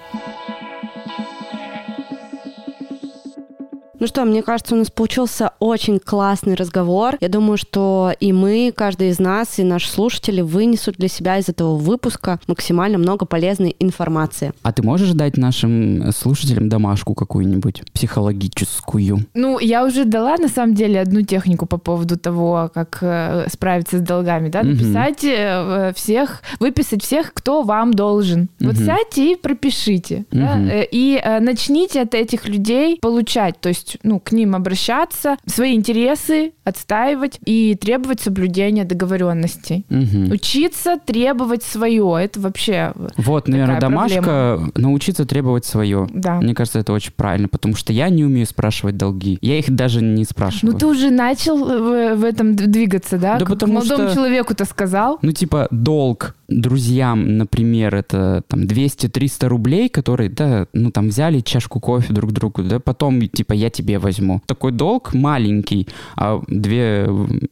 Ну 3.99 4.07
что, 4.07 4.23
мне 4.23 4.41
кажется, 4.43 4.75
у 4.75 4.77
нас 4.77 4.89
получился 4.89 5.51
очень 5.59 5.99
классный 5.99 6.55
разговор. 6.55 7.17
Я 7.19 7.27
думаю, 7.27 7.57
что 7.57 8.13
и 8.19 8.31
мы, 8.31 8.73
каждый 8.75 9.09
из 9.09 9.19
нас, 9.19 9.59
и 9.59 9.63
наши 9.63 9.89
слушатели 9.89 10.41
вынесут 10.41 10.95
для 10.95 11.09
себя 11.09 11.37
из 11.37 11.49
этого 11.49 11.75
выпуска 11.75 12.39
максимально 12.47 12.97
много 12.97 13.25
полезной 13.25 13.75
информации. 13.79 14.53
А 14.63 14.71
ты 14.71 14.83
можешь 14.83 15.11
дать 15.11 15.37
нашим 15.37 16.11
слушателям 16.13 16.69
домашку 16.69 17.13
какую-нибудь 17.13 17.83
психологическую? 17.93 19.25
Ну, 19.33 19.59
я 19.59 19.85
уже 19.85 20.05
дала, 20.05 20.37
на 20.37 20.47
самом 20.47 20.75
деле, 20.75 21.01
одну 21.01 21.21
технику 21.21 21.65
по 21.65 21.77
поводу 21.77 22.17
того, 22.17 22.71
как 22.73 22.99
э, 23.01 23.47
справиться 23.51 23.97
с 23.97 24.01
долгами, 24.01 24.49
да, 24.49 24.63
написать 24.63 25.23
э, 25.23 25.91
всех, 25.95 26.41
выписать 26.59 27.03
всех, 27.03 27.33
кто 27.33 27.63
вам 27.63 27.93
должен. 27.93 28.49
Вот 28.59 28.77
сядьте 28.77 29.33
и 29.33 29.35
пропишите, 29.35 30.25
да, 30.31 30.57
э, 30.57 30.85
и 30.89 31.19
э, 31.21 31.39
начните 31.39 32.01
от 32.01 32.13
этих 32.13 32.47
людей 32.47 32.97
получать, 33.01 33.59
то 33.59 33.69
есть, 33.69 33.88
ну, 34.03 34.19
к 34.19 34.31
ним 34.31 34.55
обращаться, 34.55 35.37
свои 35.45 35.75
интересы 35.75 36.53
отстаивать 36.63 37.39
и 37.45 37.75
требовать 37.75 38.21
соблюдения 38.21 38.85
договоренностей. 38.85 39.85
Мгм. 39.89 40.31
Учиться 40.31 40.97
требовать 41.03 41.63
свое, 41.63 42.15
это 42.21 42.39
вообще, 42.39 42.93
Вот, 43.17 43.47
наверное, 43.47 43.79
домашка 43.79 44.59
научиться 44.75 45.25
требовать 45.25 45.65
свое. 45.65 46.07
да. 46.13 46.39
Мне 46.41 46.53
кажется, 46.53 46.79
это 46.79 46.93
очень 46.93 47.11
правильно, 47.15 47.47
потому 47.47 47.75
что 47.75 47.91
я 47.93 48.09
не 48.09 48.23
умею 48.23 48.45
спрашивать 48.45 48.97
долги. 48.97 49.37
Я 49.41 49.57
их 49.59 49.73
даже 49.73 50.01
не 50.03 50.25
спрашиваю. 50.25 50.73
Ну, 50.73 50.79
ты 50.79 50.85
уже 50.85 51.09
начал 51.09 51.57
в, 51.57 52.15
в 52.15 52.23
этом 52.23 52.55
двигаться, 52.55 53.17
да? 53.17 53.33
Да 53.33 53.39
Как 53.45 53.49
потому 53.49 53.73
молодому 53.73 54.05
что- 54.09 54.15
человеку-то 54.15 54.65
сказал. 54.65 55.19
Ну, 55.21 55.31
типа, 55.31 55.67
долг 55.71 56.35
друзьям, 56.49 57.37
например, 57.37 57.95
это 57.95 58.43
там 58.47 58.61
200-300 58.61 59.47
рублей, 59.47 59.89
которые, 59.89 60.29
да, 60.29 60.67
ну, 60.73 60.91
там 60.91 61.09
взяли 61.09 61.39
чашку 61.39 61.79
кофе 61.79 62.13
друг 62.13 62.31
другу, 62.31 62.63
да, 62.63 62.79
потом, 62.79 63.27
типа, 63.27 63.53
я 63.53 63.69
тебе 63.69 63.99
возьму. 63.99 64.41
Такой 64.45 64.71
долг 64.71 65.13
маленький, 65.13 65.87
а 66.15 66.41
две, 66.47 67.09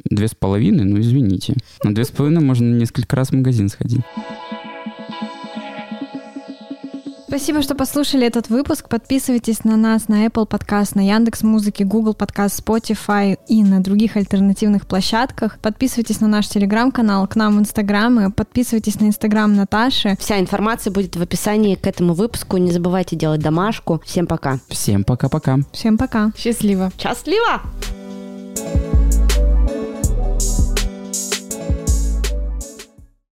две 0.10 0.28
с 0.28 0.36
половиной, 0.36 0.86
ну, 0.86 1.00
извините. 1.00 1.56
На 1.84 1.94
две 1.94 2.04
с 2.04 2.10
половиной 2.10 2.44
можно 2.44 2.66
несколько 2.66 3.16
раз 3.16 3.30
в 3.30 3.34
магазин 3.34 3.70
сходить. 3.70 4.02
Спасибо, 7.28 7.62
что 7.62 7.76
послушали 7.76 8.26
этот 8.26 8.48
выпуск. 8.48 8.88
Подписывайтесь 8.88 9.66
на 9.66 9.76
нас 9.76 10.08
на 10.08 10.26
Apple 10.26 10.48
Podcast, 10.48 10.92
на 10.96 11.06
Яндекс 11.06 11.44
Музыке, 11.44 11.84
Google 11.84 12.14
Podcast, 12.14 12.64
Spotify 12.64 13.38
и 13.50 13.64
на 13.64 13.84
других 13.84 14.16
альтернативных 14.16 14.88
площадках. 14.88 15.60
Подписывайтесь 15.60 16.22
на 16.22 16.28
наш 16.28 16.48
телеграм-канал, 16.48 17.28
к 17.28 17.36
нам 17.36 17.58
в 17.58 17.60
Инстаграм 17.60 18.20
и 18.20 18.32
подписывайтесь 18.32 19.02
на 19.02 19.08
Инстаграм 19.08 19.54
Наташи. 19.54 20.16
Вся 20.20 20.40
информация 20.40 20.92
будет 20.92 21.18
в 21.18 21.22
описании 21.22 21.76
к 21.76 21.86
этому 21.86 22.14
выпуску. 22.14 22.56
Не 22.56 22.72
забывайте 22.72 23.18
делать 23.18 23.42
домашку. 23.42 24.02
Всем 24.06 24.26
пока. 24.26 24.60
Всем 24.70 25.04
пока-пока. 25.04 25.58
Всем 25.74 25.98
пока. 25.98 26.32
Счастливо. 26.38 26.92
Счастливо! 26.98 27.62